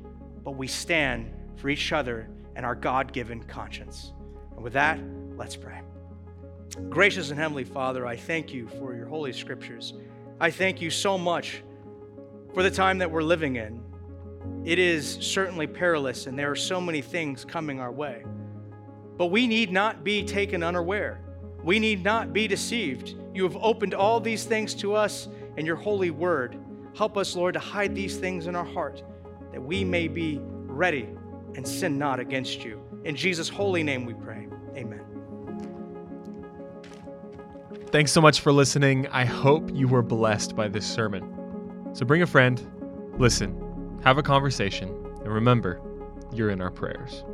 but 0.42 0.52
we 0.52 0.66
stand 0.66 1.32
for 1.56 1.68
each 1.68 1.92
other 1.92 2.28
and 2.56 2.64
our 2.64 2.74
God 2.74 3.12
given 3.12 3.42
conscience. 3.44 4.12
And 4.52 4.62
with 4.62 4.72
that, 4.74 4.98
let's 5.36 5.56
pray. 5.56 5.80
Gracious 6.88 7.30
and 7.30 7.38
Heavenly 7.38 7.64
Father, 7.64 8.06
I 8.06 8.16
thank 8.16 8.52
you 8.52 8.68
for 8.78 8.94
your 8.94 9.06
holy 9.06 9.32
scriptures. 9.32 9.94
I 10.40 10.50
thank 10.50 10.80
you 10.80 10.90
so 10.90 11.16
much 11.16 11.62
for 12.52 12.62
the 12.62 12.70
time 12.70 12.98
that 12.98 13.10
we're 13.10 13.22
living 13.22 13.56
in. 13.56 13.80
It 14.64 14.78
is 14.78 15.18
certainly 15.20 15.66
perilous, 15.66 16.26
and 16.26 16.38
there 16.38 16.50
are 16.50 16.56
so 16.56 16.80
many 16.80 17.02
things 17.02 17.44
coming 17.44 17.80
our 17.80 17.92
way. 17.92 18.24
But 19.16 19.26
we 19.26 19.46
need 19.46 19.70
not 19.70 20.02
be 20.02 20.24
taken 20.24 20.62
unaware. 20.62 21.20
We 21.62 21.78
need 21.78 22.02
not 22.02 22.32
be 22.32 22.46
deceived. 22.48 23.14
You 23.32 23.42
have 23.44 23.56
opened 23.56 23.94
all 23.94 24.20
these 24.20 24.44
things 24.44 24.74
to 24.76 24.94
us 24.94 25.28
in 25.56 25.66
your 25.66 25.76
holy 25.76 26.10
word. 26.10 26.58
Help 26.96 27.16
us, 27.16 27.36
Lord, 27.36 27.54
to 27.54 27.60
hide 27.60 27.94
these 27.94 28.16
things 28.16 28.46
in 28.46 28.56
our 28.56 28.64
heart 28.64 29.02
that 29.52 29.62
we 29.62 29.84
may 29.84 30.08
be 30.08 30.40
ready 30.42 31.08
and 31.54 31.66
sin 31.66 31.98
not 31.98 32.18
against 32.18 32.64
you. 32.64 32.80
In 33.04 33.14
Jesus' 33.14 33.48
holy 33.48 33.82
name 33.82 34.04
we 34.04 34.14
pray. 34.14 34.48
Amen. 34.76 35.00
Thanks 37.90 38.10
so 38.10 38.20
much 38.20 38.40
for 38.40 38.50
listening. 38.50 39.06
I 39.08 39.24
hope 39.24 39.70
you 39.72 39.86
were 39.86 40.02
blessed 40.02 40.56
by 40.56 40.68
this 40.68 40.84
sermon. 40.84 41.90
So 41.92 42.04
bring 42.04 42.22
a 42.22 42.26
friend, 42.26 42.60
listen, 43.18 43.63
have 44.04 44.18
a 44.18 44.22
conversation, 44.22 44.90
and 45.24 45.32
remember, 45.32 45.80
you're 46.30 46.50
in 46.50 46.60
our 46.60 46.70
prayers. 46.70 47.24